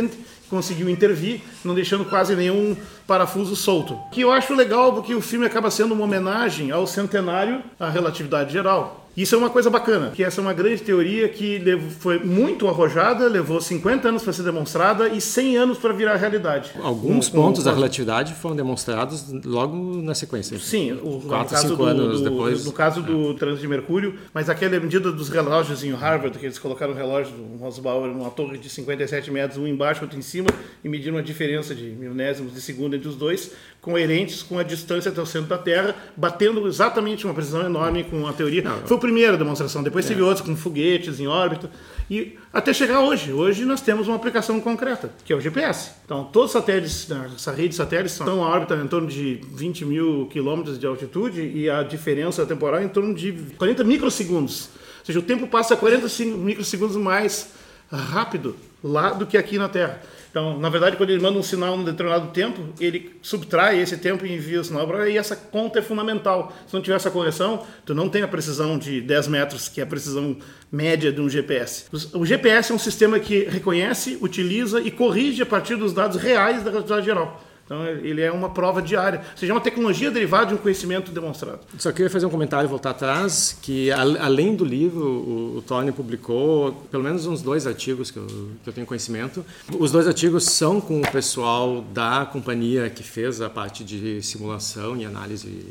conseguiu 0.50 0.88
intervir, 0.88 1.42
não 1.64 1.74
deixando 1.74 2.04
quase 2.04 2.34
nenhum 2.34 2.76
parafuso 3.06 3.54
solto. 3.54 3.98
Que 4.10 4.22
eu 4.22 4.32
acho 4.32 4.54
legal 4.54 4.92
porque 4.92 5.14
o 5.14 5.20
filme 5.20 5.46
acaba 5.46 5.70
sendo 5.70 5.94
uma 5.94 6.04
homenagem 6.04 6.70
ao 6.70 6.86
centenário 6.86 7.62
à 7.78 7.88
relatividade 7.88 8.52
geral. 8.52 9.07
Isso 9.18 9.34
é 9.34 9.38
uma 9.38 9.50
coisa 9.50 9.68
bacana, 9.68 10.12
que 10.12 10.22
essa 10.22 10.40
é 10.40 10.42
uma 10.42 10.52
grande 10.52 10.80
teoria 10.80 11.28
que 11.28 11.60
foi 11.98 12.20
muito 12.20 12.68
arrojada, 12.68 13.26
levou 13.26 13.60
50 13.60 14.10
anos 14.10 14.22
para 14.22 14.32
ser 14.32 14.44
demonstrada 14.44 15.08
e 15.08 15.20
100 15.20 15.56
anos 15.56 15.78
para 15.78 15.92
virar 15.92 16.14
realidade. 16.14 16.70
Alguns 16.80 17.28
com, 17.28 17.42
pontos 17.42 17.64
com... 17.64 17.68
da 17.68 17.74
relatividade 17.74 18.32
foram 18.34 18.54
demonstrados 18.54 19.26
logo 19.44 20.00
na 20.00 20.14
sequência. 20.14 20.56
Sim, 20.60 20.92
o, 21.02 21.20
4, 21.20 21.58
5 21.58 21.82
anos 21.82 22.20
do, 22.20 22.30
depois. 22.30 22.64
No 22.64 22.70
caso 22.70 23.02
do 23.02 23.32
é. 23.32 23.34
trânsito 23.34 23.62
de 23.62 23.66
Mercúrio, 23.66 24.14
mas 24.32 24.48
aquela 24.48 24.78
medida 24.78 25.10
dos 25.10 25.28
relógios 25.28 25.82
em 25.82 25.90
Harvard, 25.90 26.38
que 26.38 26.46
eles 26.46 26.58
colocaram 26.60 26.92
o 26.92 26.96
relógio 26.96 27.32
do 27.32 27.56
Rosbauer 27.56 28.12
numa 28.12 28.30
torre 28.30 28.56
de 28.56 28.70
57 28.70 29.32
metros, 29.32 29.58
um 29.58 29.66
embaixo, 29.66 30.02
outro 30.02 30.16
em 30.16 30.22
cima, 30.22 30.46
e 30.84 30.88
mediram 30.88 31.18
a 31.18 31.22
diferença 31.22 31.74
de 31.74 31.86
milésimos 31.86 32.54
de 32.54 32.60
segundo 32.60 32.94
entre 32.94 33.08
os 33.08 33.16
dois, 33.16 33.50
coerentes 33.80 34.42
com 34.42 34.58
a 34.58 34.62
distância 34.62 35.10
até 35.10 35.20
o 35.20 35.26
centro 35.26 35.48
da 35.48 35.58
Terra, 35.58 35.94
batendo 36.16 36.66
exatamente 36.66 37.24
uma 37.24 37.34
precisão 37.34 37.64
enorme 37.64 38.04
com 38.04 38.26
a 38.26 38.32
teoria. 38.32 38.62
Não, 38.62 38.78
Foi 38.86 38.96
a 38.96 39.00
primeira 39.00 39.36
demonstração, 39.36 39.82
depois 39.82 40.04
é. 40.04 40.08
teve 40.08 40.22
outros 40.22 40.46
com 40.46 40.56
foguetes 40.56 41.20
em 41.20 41.26
órbita, 41.26 41.70
e 42.10 42.38
até 42.52 42.72
chegar 42.72 43.00
hoje. 43.00 43.32
Hoje 43.32 43.64
nós 43.64 43.80
temos 43.80 44.08
uma 44.08 44.16
aplicação 44.16 44.60
concreta, 44.60 45.12
que 45.24 45.32
é 45.32 45.36
o 45.36 45.40
GPS. 45.40 45.92
Então, 46.04 46.24
todos 46.24 46.50
os 46.50 46.52
satélites, 46.52 47.06
né, 47.08 47.30
essa 47.34 47.52
rede 47.52 47.68
de 47.68 47.74
satélites, 47.74 48.12
estão 48.12 48.42
a 48.42 48.48
órbita 48.48 48.74
em 48.76 48.88
torno 48.88 49.08
de 49.08 49.40
20 49.52 49.84
mil 49.84 50.26
quilômetros 50.30 50.78
de 50.78 50.86
altitude 50.86 51.42
e 51.42 51.68
a 51.68 51.82
diferença 51.82 52.46
temporal 52.46 52.80
é 52.80 52.84
em 52.84 52.88
torno 52.88 53.14
de 53.14 53.32
40 53.58 53.84
microsegundos. 53.84 54.70
Ou 55.00 55.04
seja, 55.04 55.18
o 55.18 55.22
tempo 55.22 55.46
passa 55.46 55.76
40 55.76 56.06
microsegundos 56.24 56.96
mais 56.96 57.50
rápido 57.90 58.56
lá 58.82 59.10
do 59.10 59.26
que 59.26 59.36
aqui 59.36 59.58
na 59.58 59.68
Terra. 59.68 60.00
Então, 60.30 60.58
na 60.58 60.68
verdade, 60.68 60.96
quando 60.96 61.10
ele 61.10 61.22
manda 61.22 61.38
um 61.38 61.42
sinal 61.42 61.76
num 61.76 61.84
determinado 61.84 62.28
tempo, 62.28 62.60
ele 62.78 63.16
subtrai 63.22 63.80
esse 63.80 63.96
tempo 63.96 64.26
e 64.26 64.34
envia 64.34 64.60
o 64.60 64.64
sinal 64.64 64.86
para 64.86 65.08
e 65.08 65.16
essa 65.16 65.34
conta 65.34 65.78
é 65.78 65.82
fundamental. 65.82 66.52
Se 66.66 66.74
não 66.74 66.82
tiver 66.82 66.96
essa 66.96 67.10
correção, 67.10 67.64
tu 67.84 67.94
não 67.94 68.08
tem 68.08 68.22
a 68.22 68.28
precisão 68.28 68.78
de 68.78 69.00
10 69.00 69.28
metros, 69.28 69.68
que 69.68 69.80
é 69.80 69.84
a 69.84 69.86
precisão 69.86 70.36
média 70.70 71.10
de 71.10 71.20
um 71.20 71.28
GPS. 71.28 71.86
O 72.12 72.26
GPS 72.26 72.72
é 72.72 72.74
um 72.74 72.78
sistema 72.78 73.18
que 73.18 73.44
reconhece, 73.44 74.18
utiliza 74.20 74.80
e 74.80 74.90
corrige 74.90 75.42
a 75.42 75.46
partir 75.46 75.76
dos 75.76 75.92
dados 75.92 76.20
reais 76.20 76.62
da 76.62 76.70
relatividade 76.70 77.06
geral. 77.06 77.42
Então 77.68 77.86
ele 77.86 78.22
é 78.22 78.32
uma 78.32 78.48
prova 78.48 78.80
diária, 78.80 79.20
ou 79.20 79.36
seja, 79.36 79.52
é 79.52 79.54
uma 79.54 79.60
tecnologia 79.60 80.10
derivada 80.10 80.46
de 80.46 80.54
um 80.54 80.56
conhecimento 80.56 81.12
demonstrado. 81.12 81.60
Só 81.76 81.92
queria 81.92 82.08
fazer 82.08 82.24
um 82.24 82.30
comentário 82.30 82.66
voltar 82.66 82.90
atrás, 82.90 83.58
que 83.60 83.90
além 83.90 84.56
do 84.56 84.64
livro, 84.64 85.04
o, 85.04 85.58
o 85.58 85.62
Tony 85.62 85.92
publicou 85.92 86.72
pelo 86.90 87.04
menos 87.04 87.26
uns 87.26 87.42
dois 87.42 87.66
artigos 87.66 88.10
que 88.10 88.16
eu, 88.16 88.26
que 88.64 88.70
eu 88.70 88.72
tenho 88.72 88.86
conhecimento. 88.86 89.44
Os 89.78 89.92
dois 89.92 90.06
artigos 90.06 90.44
são 90.44 90.80
com 90.80 90.98
o 90.98 91.12
pessoal 91.12 91.84
da 91.92 92.24
companhia 92.24 92.88
que 92.88 93.02
fez 93.02 93.42
a 93.42 93.50
parte 93.50 93.84
de 93.84 94.22
simulação 94.22 94.96
e 94.96 95.04
análise 95.04 95.66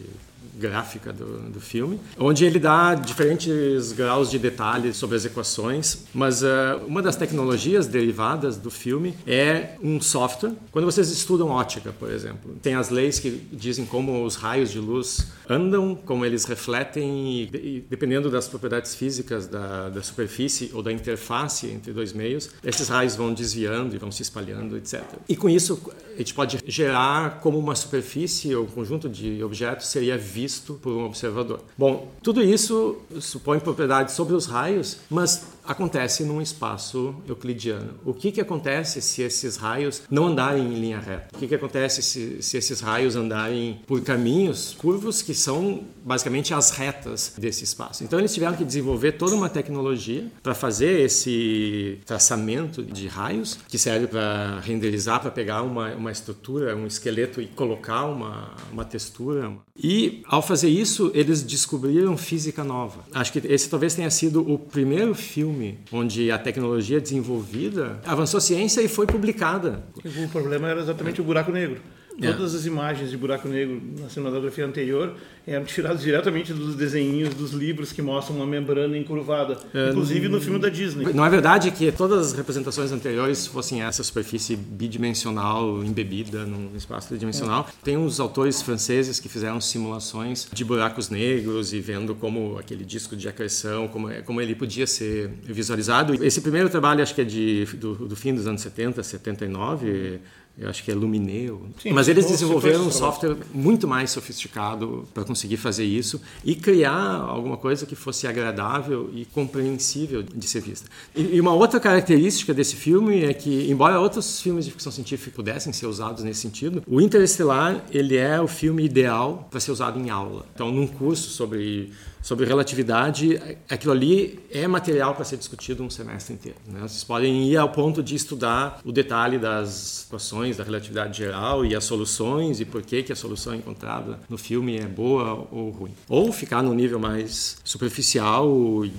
gráfica 0.58 1.14
do, 1.14 1.50
do 1.50 1.60
filme, 1.60 2.00
onde 2.18 2.46
ele 2.46 2.60
dá 2.60 2.96
diferentes 2.96 3.92
graus 3.92 4.30
de 4.30 4.40
detalhes 4.40 4.98
sobre 4.98 5.16
as 5.16 5.26
equações, 5.26 6.06
mas 6.14 6.42
uh, 6.42 6.48
uma 6.88 7.02
das 7.02 7.16
tecnologias 7.16 7.88
derivadas 7.88 8.58
do 8.58 8.70
filme 8.70 9.16
é 9.26 9.76
um 9.82 10.02
software. 10.02 10.54
Quando 10.72 10.86
vocês 10.86 11.10
estudam 11.10 11.50
ótica, 11.50 11.94
por 11.98 12.12
exemplo, 12.12 12.56
tem 12.62 12.76
as 12.76 12.90
leis 12.90 13.20
que 13.20 13.30
dizem 13.52 13.86
como 13.86 14.24
os 14.24 14.36
raios 14.36 14.72
de 14.72 14.80
luz 14.80 15.28
andam, 15.50 15.96
como 15.96 16.26
eles 16.26 16.46
refletem, 16.46 17.50
e, 17.54 17.86
dependendo 17.90 18.30
das 18.30 18.48
propriedades 18.48 18.96
físicas 18.96 19.48
da, 19.48 19.90
da 19.90 20.02
superfície 20.02 20.72
ou 20.74 20.82
da 20.82 20.92
interface 20.92 21.68
entre 21.68 21.94
dois 21.94 22.14
meios, 22.14 22.50
esses 22.64 22.88
raios 22.90 23.16
vão 23.16 23.34
desviando 23.34 23.96
e 23.96 23.98
vão 23.98 24.12
se 24.12 24.22
espalhando, 24.22 24.78
etc. 24.78 25.04
E 25.28 25.36
com 25.36 25.50
isso, 25.50 25.80
a 26.16 26.18
gente 26.18 26.34
pode 26.34 26.60
gerar 26.66 27.40
como 27.40 27.58
uma 27.58 27.76
superfície 27.76 28.56
ou 28.56 28.66
um 28.66 28.68
conjunto 28.68 29.08
de 29.08 29.44
objetos 29.44 29.88
seria 29.88 30.18
visto 30.18 30.47
por 30.82 30.94
um 30.94 31.06
observador. 31.06 31.60
Bom, 31.78 32.12
tudo 32.22 32.44
isso 32.44 32.98
supõe 33.20 33.60
propriedades 33.60 34.16
sobre 34.16 34.36
os 34.36 34.46
raios, 34.46 34.98
mas 35.10 35.46
acontece 35.68 36.24
num 36.24 36.42
espaço 36.42 37.16
euclidiano. 37.28 37.96
O 38.06 38.14
que, 38.14 38.32
que 38.32 38.42
acontece 38.42 39.02
se 39.02 39.22
esses 39.22 39.58
raios 39.58 40.02
não 40.10 40.28
andarem 40.28 40.64
em 40.64 40.80
linha 40.80 41.00
reta? 41.00 41.28
O 41.36 41.38
que, 41.38 41.48
que 41.48 41.56
acontece 41.56 42.02
se, 42.02 42.42
se 42.42 42.58
esses 42.58 42.80
raios 42.80 43.16
andarem 43.16 43.82
por 43.86 44.02
caminhos 44.02 44.76
curvos 44.78 45.22
que 45.22 45.34
são 45.34 45.84
basicamente 46.04 46.54
as 46.54 46.72
retas 46.72 47.34
desse 47.38 47.64
espaço? 47.64 48.04
Então 48.04 48.18
eles 48.18 48.34
tiveram 48.34 48.56
que 48.56 48.64
desenvolver 48.64 49.14
toda 49.14 49.36
uma 49.36 49.50
tecnologia 49.50 50.26
para 50.42 50.56
fazer 50.56 51.02
esse 51.02 52.00
traçamento 52.06 52.84
de 52.84 53.08
raios 53.08 53.60
que 53.68 53.78
serve 53.78 54.08
para 54.08 54.60
renderizar, 54.62 55.20
para 55.20 55.32
pegar 55.32 55.64
uma, 55.64 55.94
uma 55.96 56.12
estrutura, 56.12 56.76
um 56.76 56.88
esqueleto 56.88 57.42
e 57.42 57.48
colocar 57.48 58.06
uma, 58.06 58.56
uma 58.72 58.86
textura. 58.86 59.52
E 59.78 60.24
ao 60.26 60.42
fazer 60.42 60.70
isso, 60.70 61.12
eles 61.14 61.44
descobriram 61.44 62.18
física 62.18 62.64
nova. 62.64 63.04
Acho 63.14 63.34
que 63.34 63.40
esse 63.48 63.70
talvez 63.70 63.94
tenha 63.94 64.10
sido 64.10 64.42
o 64.50 64.58
primeiro 64.58 65.14
filme 65.14 65.57
onde 65.92 66.32
a 66.32 66.38
tecnologia 66.38 67.00
desenvolvida 67.00 68.00
avançou 68.06 68.38
a 68.38 68.42
ciência 68.42 68.82
e 68.82 68.88
foi 68.88 69.06
publicada. 69.06 69.84
O 70.04 70.30
problema 70.30 70.70
era 70.70 70.80
exatamente 70.80 71.22
o 71.22 71.24
buraco 71.24 71.52
negro. 71.52 71.82
É. 72.22 72.32
Todas 72.32 72.56
as 72.56 72.66
imagens 72.66 73.12
de 73.12 73.18
buraco 73.18 73.48
negro 73.48 73.80
na 74.00 74.10
cinematografia 74.10 74.66
anterior 74.66 75.16
eram 75.46 75.64
tiradas 75.66 76.02
diretamente 76.02 76.52
dos 76.52 76.76
desenhinhos 76.76 77.34
dos 77.34 77.52
livros 77.52 77.92
que 77.92 78.02
mostram 78.02 78.36
uma 78.36 78.46
membrana 78.46 78.98
encurvada, 78.98 79.58
é, 79.74 79.90
inclusive 79.90 80.28
no 80.28 80.42
filme 80.42 80.60
da 80.60 80.68
Disney. 80.68 81.14
Não 81.14 81.24
é 81.24 81.30
verdade 81.30 81.72
que 81.72 81.92
todas 81.92 82.28
as 82.28 82.34
representações 82.34 82.92
anteriores 82.92 83.46
fossem 83.46 83.82
essa 83.82 84.04
superfície 84.04 84.56
bidimensional 84.56 85.84
embebida 85.84 86.46
num 86.46 86.76
espaço 86.76 87.08
tridimensional. 87.08 87.68
É. 87.70 87.86
Tem 87.86 87.96
uns 87.96 88.20
autores 88.20 88.62
franceses 88.62 89.20
que 89.20 89.30
fizeram 89.30 89.62
simulações 89.62 90.48
de 90.52 90.66
buracos 90.66 91.10
negros 91.10 91.72
e 91.72 91.80
vendo 91.80 92.16
como 92.16 92.58
aquele 92.58 92.84
disco 92.84 93.16
de 93.16 93.30
acreção, 93.30 93.88
como, 93.88 94.10
é, 94.10 94.22
como 94.22 94.42
ele 94.42 94.56
podia 94.56 94.88
ser 94.88 95.30
visualizado. 95.44 96.14
Esse 96.26 96.42
primeiro 96.42 96.70
trabalho 96.70 97.04
acho 97.04 97.14
que 97.14 97.22
é 97.22 97.26
de, 97.26 97.66
do, 97.76 97.94
do 97.94 98.16
fim 98.16 98.34
dos 98.34 98.48
anos 98.48 98.62
70, 98.62 99.04
79, 99.04 100.20
eu 100.60 100.70
acho 100.70 100.84
que 100.84 100.92
é 100.92 100.96
Lumineo. 100.96 101.68
Sim, 101.82 101.92
Mas 101.92 102.08
eles 102.08 102.26
desenvolveram 102.26 102.88
um 102.88 102.92
software 102.92 103.38
muito 103.54 103.88
mais 103.88 104.10
sofisticado 104.10 105.08
para 105.14 105.24
conseguir 105.24 105.58
fazer 105.58 105.86
isso 105.86 106.20
e 106.44 106.56
criar 106.56 106.98
alguma 106.98 107.58
coisa 107.58 107.86
que 107.86 107.96
fosse 107.96 108.26
agradável 108.26 109.10
e 109.14 109.26
compreensível 109.26 110.24
de 110.24 110.48
ser 110.48 110.62
vista. 110.62 110.90
E 111.16 111.40
uma 111.40 111.54
outra 111.54 111.80
característica 111.80 112.56
desse 112.56 112.76
filme 112.76 113.24
é 113.24 113.34
que, 113.34 113.70
embora 113.70 114.00
outros 114.00 114.42
filmes 114.42 114.66
de 114.66 114.72
ficção 114.72 114.92
científica 114.92 115.32
pudessem 115.36 115.72
ser 115.72 115.86
usados 115.86 116.24
nesse 116.24 116.42
sentido, 116.42 116.82
o 116.88 117.00
Interestelar 117.00 117.86
ele 117.92 118.18
é 118.18 118.42
o 118.42 118.48
filme 118.48 118.84
ideal 118.84 119.48
para 119.52 119.60
ser 119.60 119.72
usado 119.72 120.00
em 120.00 120.10
aula. 120.10 120.44
Então, 120.56 120.72
num 120.72 120.88
curso 120.88 121.30
sobre 121.30 121.92
sobre 122.22 122.46
relatividade, 122.46 123.40
aquilo 123.70 123.94
ali 123.94 124.40
é 124.52 124.68
material 124.68 125.16
para 125.16 125.24
ser 125.24 125.38
discutido 125.38 125.84
um 125.84 125.90
semestre 125.90 126.34
inteiro. 126.34 126.58
Né? 126.68 126.80
Vocês 126.82 127.04
podem 127.04 127.50
ir 127.50 127.58
ao 127.58 127.70
ponto 127.70 128.04
de 128.04 128.16
estudar 128.16 128.82
o 128.84 128.92
detalhe 128.92 129.38
das 129.38 130.06
equações 130.08 130.58
da 130.58 130.64
relatividade 130.64 131.18
geral 131.18 131.66
e 131.66 131.76
as 131.76 131.84
soluções 131.84 132.60
e 132.60 132.66
por 132.66 132.82
que, 132.82 133.04
que 133.04 133.12
a 133.12 133.16
solução 133.16 133.56
encontrada 133.56 134.20
no 134.30 134.38
filme 134.38 134.78
é 134.78 134.86
boa 134.86 135.48
ou 135.52 135.70
ruim. 135.70 135.94
Ou 136.10 136.32
ficar 136.32 136.62
no 136.62 136.74
nível 136.74 137.00
mais 137.00 137.58
superficial 137.64 138.48